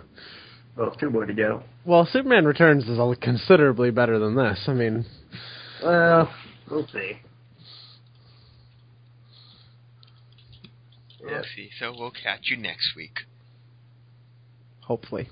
well, 0.78 0.96
two 1.00 1.10
more 1.10 1.26
to 1.26 1.34
go. 1.34 1.64
Well, 1.86 2.08
Superman 2.12 2.46
Returns 2.46 2.86
is 2.86 3.00
considerably 3.22 3.92
better 3.92 4.20
than 4.20 4.36
this. 4.36 4.64
I 4.68 4.74
mean, 4.74 5.06
Well, 5.84 6.34
we'll 6.70 6.88
see. 6.88 7.20
Yeah. 11.26 11.42
See, 11.56 11.70
so 11.80 11.94
we'll 11.98 12.12
catch 12.12 12.50
you 12.50 12.58
next 12.58 12.96
week. 12.96 13.20
Hopefully. 14.82 15.30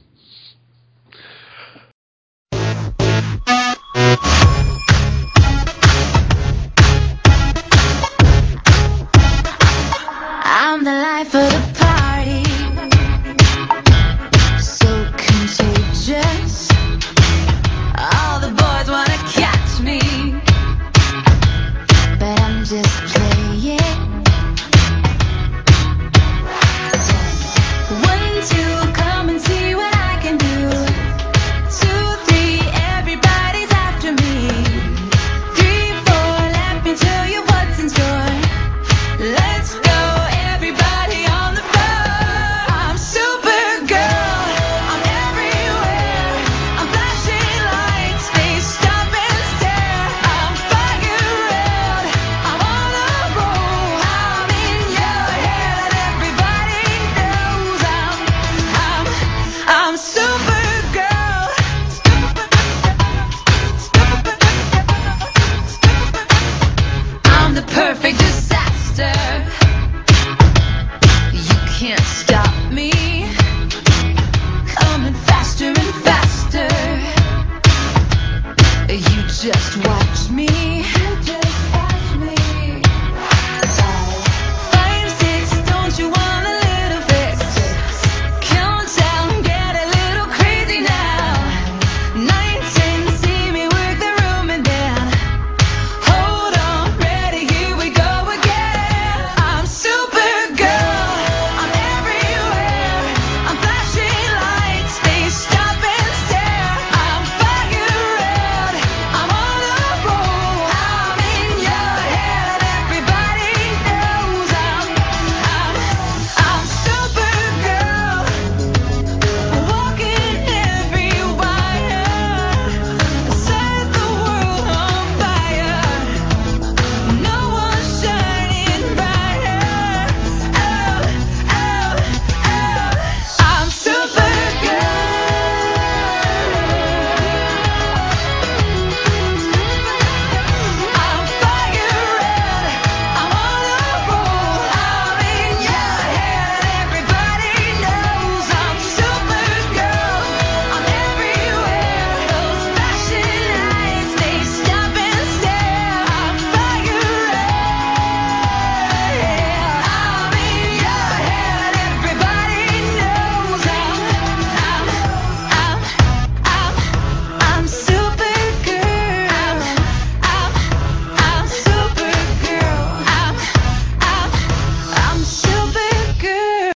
I'm 10.44 10.84
the 10.86 10.92
life 10.92 11.36
of 11.36 11.52
the 11.52 11.71